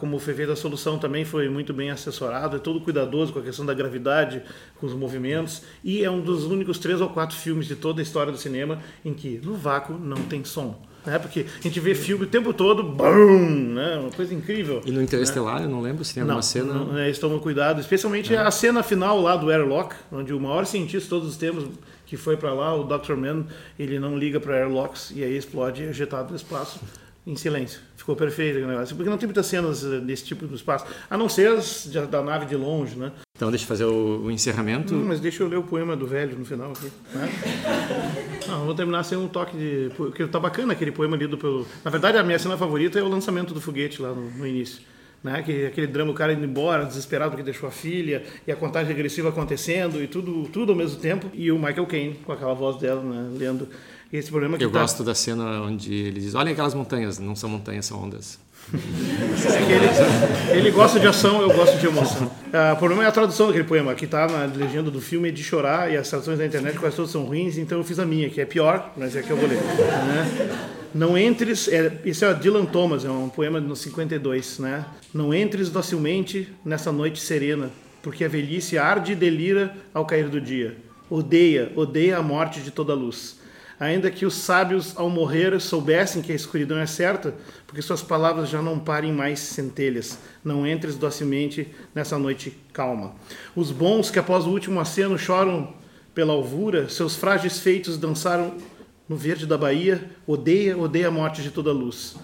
Como 0.00 0.16
o 0.16 0.18
feito 0.18 0.46
da 0.46 0.56
solução 0.56 0.98
também 0.98 1.26
foi 1.26 1.46
muito 1.50 1.74
bem 1.74 1.90
assessorado, 1.90 2.56
é 2.56 2.58
todo 2.58 2.80
cuidadoso 2.80 3.34
com 3.34 3.38
a 3.38 3.42
questão 3.42 3.66
da 3.66 3.74
gravidade, 3.74 4.42
com 4.80 4.86
os 4.86 4.94
movimentos, 4.94 5.60
e 5.84 6.02
é 6.02 6.10
um 6.10 6.22
dos 6.22 6.46
únicos 6.46 6.78
três 6.78 7.02
ou 7.02 7.10
quatro 7.10 7.36
filmes 7.36 7.66
de 7.66 7.76
toda 7.76 8.00
a 8.00 8.02
história 8.02 8.32
do 8.32 8.38
cinema 8.38 8.78
em 9.04 9.12
que 9.12 9.42
no 9.44 9.56
vácuo 9.56 9.92
não 9.92 10.16
tem 10.16 10.42
som. 10.42 10.80
Né? 11.04 11.18
Porque 11.18 11.44
a 11.58 11.62
gente 11.62 11.78
vê 11.80 11.94
filme 11.94 12.24
o 12.24 12.26
tempo 12.26 12.54
todo, 12.54 12.82
BUM! 12.82 13.74
Né? 13.74 13.98
Uma 13.98 14.10
coisa 14.10 14.34
incrível. 14.34 14.80
E 14.86 14.90
no 14.90 15.02
Interestelar, 15.02 15.58
né? 15.58 15.66
eu 15.66 15.70
não 15.70 15.82
lembro 15.82 16.02
se 16.02 16.14
tem 16.14 16.22
alguma 16.22 16.36
não, 16.36 16.42
cena. 16.42 16.72
Não, 16.72 16.96
é, 16.96 17.04
eles 17.04 17.18
tomam 17.18 17.38
cuidado, 17.38 17.78
especialmente 17.78 18.34
é. 18.34 18.38
a 18.38 18.50
cena 18.50 18.82
final 18.82 19.20
lá 19.20 19.36
do 19.36 19.50
Airlock, 19.50 19.94
onde 20.10 20.32
o 20.32 20.40
maior 20.40 20.64
cientista 20.64 21.00
de 21.00 21.08
todos 21.08 21.28
os 21.28 21.36
tempos 21.36 21.66
que 22.08 22.16
foi 22.16 22.38
para 22.38 22.54
lá, 22.54 22.74
o 22.74 22.84
Dr. 22.84 23.14
Man, 23.14 23.44
ele 23.78 23.98
não 23.98 24.18
liga 24.18 24.40
para 24.40 24.54
airlocks 24.54 25.12
e 25.14 25.22
aí 25.22 25.36
explode 25.36 25.82
ejetado 25.82 26.30
no 26.30 26.36
espaço 26.36 26.80
em 27.26 27.36
silêncio. 27.36 27.80
Ficou 27.98 28.16
perfeito 28.16 28.64
o 28.64 28.66
negócio. 28.66 28.96
Porque 28.96 29.10
não 29.10 29.18
tem 29.18 29.26
muitas 29.26 29.44
cenas 29.44 29.82
desse 29.82 30.24
tipo 30.24 30.46
no 30.46 30.54
espaço, 30.54 30.86
a 31.10 31.18
não 31.18 31.28
ser 31.28 31.50
as 31.50 31.86
da 32.10 32.22
nave 32.22 32.46
de 32.46 32.56
longe, 32.56 32.96
né? 32.96 33.12
Então 33.36 33.50
deixa 33.50 33.64
eu 33.64 33.68
fazer 33.68 33.84
o, 33.84 34.22
o 34.24 34.30
encerramento. 34.30 34.94
Hum, 34.94 35.04
mas 35.06 35.20
deixa 35.20 35.42
eu 35.42 35.48
ler 35.48 35.58
o 35.58 35.62
poema 35.62 35.94
do 35.94 36.06
velho 36.06 36.38
no 36.38 36.46
final 36.46 36.72
aqui. 36.72 36.90
Né? 37.14 37.28
Não, 38.48 38.64
vou 38.64 38.74
terminar 38.74 39.04
sem 39.04 39.18
um 39.18 39.28
toque 39.28 39.54
de. 39.54 39.90
Porque 39.94 40.26
tá 40.26 40.40
bacana 40.40 40.72
aquele 40.72 40.90
poema 40.90 41.14
lido 41.14 41.36
pelo. 41.36 41.66
Na 41.84 41.90
verdade, 41.90 42.16
a 42.16 42.22
minha 42.24 42.38
cena 42.38 42.56
favorita 42.56 42.98
é 42.98 43.02
o 43.02 43.08
lançamento 43.08 43.52
do 43.52 43.60
foguete 43.60 44.00
lá 44.00 44.14
no, 44.14 44.30
no 44.30 44.46
início 44.46 44.80
né? 45.22 45.42
Que 45.42 45.66
aquele 45.66 45.86
drama, 45.86 46.10
o 46.10 46.14
cara 46.14 46.32
indo 46.32 46.44
embora, 46.44 46.84
desesperado 46.84 47.30
porque 47.30 47.42
deixou 47.42 47.68
a 47.68 47.72
filha, 47.72 48.22
e 48.46 48.52
a 48.52 48.56
contagem 48.56 48.88
regressiva 48.88 49.28
acontecendo, 49.28 50.02
e 50.02 50.06
tudo, 50.06 50.48
tudo 50.52 50.72
ao 50.72 50.78
mesmo 50.78 51.00
tempo, 51.00 51.30
e 51.34 51.50
o 51.50 51.58
Michael 51.58 51.86
Caine 51.86 52.14
com 52.24 52.32
aquela 52.32 52.54
voz 52.54 52.76
dela, 52.76 53.02
né? 53.02 53.30
lendo 53.36 53.68
esse 54.12 54.30
problema 54.30 54.56
que 54.56 54.64
Eu 54.64 54.70
tá... 54.70 54.80
gosto 54.80 55.04
da 55.04 55.14
cena 55.14 55.62
onde 55.62 55.92
ele 55.92 56.20
diz: 56.20 56.34
olhem 56.34 56.52
aquelas 56.52 56.74
montanhas, 56.74 57.18
não 57.18 57.36
são 57.36 57.48
montanhas, 57.48 57.86
são 57.86 58.02
ondas. 58.02 58.38
É 58.74 60.52
ele, 60.52 60.58
ele, 60.60 60.70
gosta 60.70 61.00
de 61.00 61.06
ação, 61.06 61.40
eu 61.40 61.50
gosto 61.50 61.78
de 61.78 61.86
emoção. 61.86 62.30
Ah, 62.52 62.74
o 62.74 62.76
problema 62.76 63.04
é 63.04 63.06
a 63.06 63.12
tradução 63.12 63.46
daquele 63.46 63.64
poema, 63.64 63.94
que 63.94 64.04
está 64.04 64.26
na 64.26 64.44
legenda 64.44 64.90
do 64.90 65.00
filme, 65.00 65.28
é 65.28 65.32
de 65.32 65.42
chorar, 65.42 65.90
e 65.90 65.96
as 65.96 66.08
traduções 66.08 66.38
da 66.38 66.44
internet 66.44 66.78
quase 66.78 66.96
todas 66.96 67.10
são 67.10 67.24
ruins, 67.24 67.56
então 67.56 67.78
eu 67.78 67.84
fiz 67.84 67.98
a 67.98 68.04
minha, 68.04 68.28
que 68.28 68.40
é 68.40 68.44
pior, 68.44 68.92
mas 68.96 69.16
é 69.16 69.22
que 69.22 69.30
eu 69.30 69.36
vou 69.36 69.48
ler. 69.48 69.56
Né? 69.56 70.77
Não 70.94 71.18
entres, 71.18 71.68
é, 71.68 72.00
isso 72.04 72.24
é 72.24 72.32
Dylan 72.32 72.64
Thomas, 72.64 73.04
é 73.04 73.10
um 73.10 73.28
poema 73.28 73.60
no 73.60 73.76
52, 73.76 74.58
né? 74.58 74.86
Não 75.12 75.34
entres 75.34 75.68
docilmente 75.68 76.48
nessa 76.64 76.90
noite 76.90 77.20
serena, 77.20 77.70
porque 78.02 78.24
a 78.24 78.28
velhice 78.28 78.78
arde 78.78 79.12
e 79.12 79.16
delira 79.16 79.76
ao 79.92 80.06
cair 80.06 80.28
do 80.28 80.40
dia. 80.40 80.76
Odeia, 81.10 81.72
odeia 81.76 82.16
a 82.16 82.22
morte 82.22 82.60
de 82.60 82.70
toda 82.70 82.94
luz. 82.94 83.38
Ainda 83.78 84.10
que 84.10 84.26
os 84.26 84.34
sábios, 84.34 84.92
ao 84.96 85.08
morrer, 85.08 85.60
soubessem 85.60 86.20
que 86.20 86.32
a 86.32 86.34
escuridão 86.34 86.78
é 86.78 86.86
certa, 86.86 87.34
porque 87.66 87.80
suas 87.80 88.02
palavras 88.02 88.48
já 88.48 88.60
não 88.60 88.78
parem 88.78 89.12
mais 89.12 89.38
centelhas. 89.38 90.18
Não 90.42 90.66
entres 90.66 90.96
docilmente 90.96 91.68
nessa 91.94 92.18
noite 92.18 92.56
calma. 92.72 93.14
Os 93.54 93.70
bons 93.70 94.10
que 94.10 94.18
após 94.18 94.46
o 94.46 94.50
último 94.50 94.80
aceno 94.80 95.16
choram 95.16 95.72
pela 96.12 96.32
alvura, 96.32 96.88
seus 96.88 97.14
frágeis 97.14 97.60
feitos 97.60 97.96
dançaram 97.96 98.54
no 99.08 99.16
verde 99.16 99.46
da 99.46 99.56
Bahia, 99.56 100.10
odeia, 100.26 100.76
odeia 100.76 101.08
a 101.08 101.10
morte 101.10 101.42
de 101.42 101.50
toda 101.50 101.72
luz. 101.72 102.16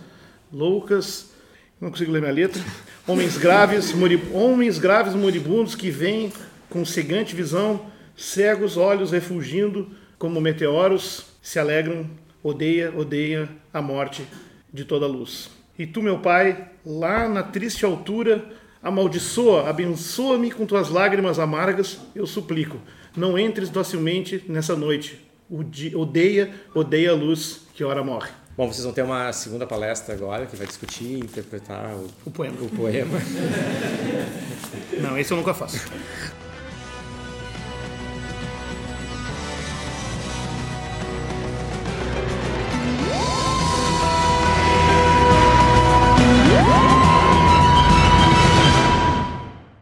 Loucas, 0.53 1.32
não 1.80 1.91
consigo 1.91 2.12
ler 2.12 2.20
minha 2.20 2.32
letra. 2.32 2.62
Homens 3.07 3.37
graves, 3.37 3.95
homens 4.32 4.78
graves 4.78 5.14
moribundos 5.14 5.74
que 5.74 5.91
vêm 5.91 6.32
com 6.68 6.85
cegante 6.85 7.35
visão, 7.35 7.87
cegos 8.16 8.76
olhos 8.76 9.11
refugindo 9.11 9.91
como 10.18 10.41
meteoros, 10.41 11.26
se 11.43 11.59
alegram, 11.59 12.09
odeia, 12.43 12.93
odeia 12.97 13.49
a 13.72 13.80
morte 13.80 14.26
de 14.72 14.85
toda 14.85 15.07
luz. 15.07 15.51
E 15.78 15.87
tu, 15.87 16.03
meu 16.03 16.18
Pai, 16.18 16.70
lá 16.85 17.28
na 17.28 17.43
triste 17.43 17.85
altura, 17.85 18.45
amaldiçoa, 18.82 19.68
abençoa-me 19.68 20.51
com 20.51 20.66
tuas 20.66 20.89
lágrimas 20.89 21.39
amargas, 21.39 21.99
eu 22.14 22.26
suplico. 22.26 22.78
Não 23.16 23.39
entres 23.39 23.70
docilmente 23.70 24.45
nessa 24.49 24.76
noite, 24.76 25.23
odeia, 25.51 26.53
odeia 26.74 27.11
a 27.11 27.14
luz 27.14 27.62
que 27.74 27.84
ora 27.84 28.03
morre. 28.03 28.30
Bom, 28.57 28.70
vocês 28.70 28.84
vão 28.84 28.92
ter 28.92 29.03
uma 29.03 29.32
segunda 29.32 29.66
palestra 29.66 30.14
agora 30.14 30.47
que 30.47 30.55
vai 30.55 30.66
discutir 30.66 31.05
e 31.05 31.18
interpretar 31.20 31.92
o, 31.95 32.09
o 32.24 32.30
poema. 32.30 32.57
O 32.61 32.68
poema. 32.68 33.18
Não, 35.01 35.18
esse 35.18 35.32
eu 35.32 35.36
nunca 35.36 35.53
faço. 35.53 35.90